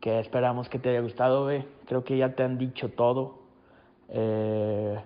que 0.00 0.18
esperamos 0.18 0.68
que 0.68 0.78
te 0.78 0.90
haya 0.90 1.00
gustado. 1.00 1.48
Creo 1.86 2.04
que 2.04 2.18
ya 2.18 2.34
te 2.34 2.42
han 2.42 2.58
dicho 2.58 2.90
todo. 2.90 3.38
Eh, 4.08 4.98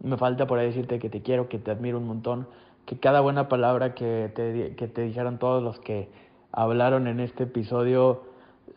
Me 0.00 0.16
falta 0.16 0.46
por 0.46 0.58
ahí 0.58 0.66
decirte 0.66 0.98
que 0.98 1.08
te 1.08 1.22
quiero, 1.22 1.48
que 1.48 1.58
te 1.58 1.70
admiro 1.70 1.98
un 1.98 2.06
montón, 2.08 2.48
que 2.86 2.98
cada 2.98 3.20
buena 3.20 3.48
palabra 3.48 3.94
que 3.94 4.32
te, 4.34 4.74
que 4.74 4.88
te 4.88 5.02
dijeron 5.02 5.38
todos 5.38 5.62
los 5.62 5.78
que 5.78 6.08
hablaron 6.50 7.06
en 7.06 7.20
este 7.20 7.44
episodio, 7.44 8.24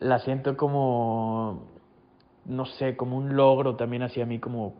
la 0.00 0.18
siento 0.20 0.56
como, 0.56 1.68
no 2.44 2.66
sé, 2.66 2.96
como 2.96 3.16
un 3.16 3.36
logro 3.36 3.76
también 3.76 4.02
hacia 4.02 4.26
mí, 4.26 4.38
como 4.38 4.74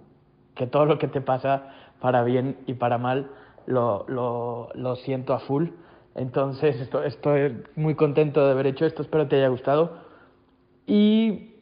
que 0.54 0.66
todo 0.66 0.86
lo 0.86 0.98
que 0.98 1.08
te 1.08 1.20
pasa, 1.20 1.70
para 2.00 2.22
bien 2.24 2.58
y 2.66 2.74
para 2.74 2.98
mal, 2.98 3.30
lo, 3.66 4.04
lo, 4.08 4.68
lo 4.74 4.96
siento 4.96 5.34
a 5.34 5.40
full. 5.40 5.68
Entonces 6.14 6.80
estoy, 6.80 7.08
estoy 7.08 7.62
muy 7.74 7.94
contento 7.94 8.44
de 8.44 8.52
haber 8.52 8.66
hecho 8.66 8.86
esto, 8.86 9.02
espero 9.02 9.28
te 9.28 9.36
haya 9.36 9.48
gustado. 9.48 9.98
Y 10.86 11.56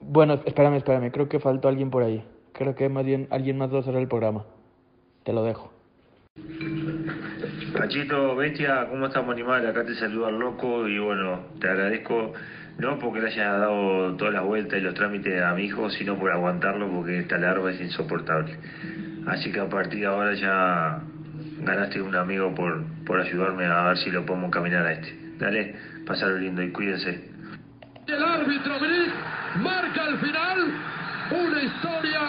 bueno, 0.00 0.40
espérame, 0.44 0.76
espérame, 0.76 1.10
creo 1.10 1.28
que 1.28 1.40
faltó 1.40 1.68
alguien 1.68 1.90
por 1.90 2.02
ahí. 2.02 2.24
Creo 2.52 2.74
que 2.74 2.88
más 2.88 3.04
bien 3.04 3.26
alguien 3.30 3.58
más 3.58 3.74
va 3.74 3.80
a 3.80 3.82
cerrar 3.82 4.00
el 4.00 4.08
programa. 4.08 4.44
Te 5.24 5.32
lo 5.32 5.42
dejo. 5.42 5.72
Pachito, 7.76 8.36
bestia, 8.36 8.88
¿cómo 8.90 9.06
estamos 9.06 9.32
animal? 9.32 9.66
Acá 9.66 9.84
te 9.84 9.94
saluda 9.94 10.28
el 10.28 10.38
loco 10.38 10.86
y 10.86 10.98
bueno, 10.98 11.40
te 11.60 11.68
agradezco 11.68 12.32
no 12.78 12.98
porque 12.98 13.20
le 13.20 13.28
haya 13.28 13.52
dado 13.52 14.16
todas 14.16 14.34
las 14.34 14.42
vueltas 14.42 14.78
y 14.78 14.82
los 14.82 14.94
trámites 14.94 15.42
a 15.42 15.54
mi 15.54 15.64
hijo, 15.64 15.90
sino 15.90 16.18
por 16.18 16.30
aguantarlo 16.30 16.90
porque 16.90 17.20
esta 17.20 17.38
larva 17.38 17.70
es 17.70 17.80
insoportable. 17.80 18.58
Así 19.26 19.52
que 19.52 19.60
a 19.60 19.68
partir 19.68 20.00
de 20.00 20.06
ahora 20.06 20.34
ya 20.34 21.00
ganaste 21.60 22.02
un 22.02 22.14
amigo 22.14 22.54
por, 22.54 22.84
por 23.06 23.20
ayudarme 23.20 23.66
a 23.66 23.88
ver 23.88 23.98
si 23.98 24.10
lo 24.10 24.26
podemos 24.26 24.50
caminar 24.50 24.86
a 24.86 24.92
este. 24.92 25.16
Dale, 25.38 25.74
pasarlo 26.06 26.38
lindo 26.38 26.62
y 26.62 26.70
cuídense. 26.70 27.30
El 28.06 28.22
árbitro 28.22 28.78
Brick 28.80 29.12
marca 29.56 30.04
al 30.04 30.18
final 30.18 30.58
una 31.30 31.62
historia 31.62 32.20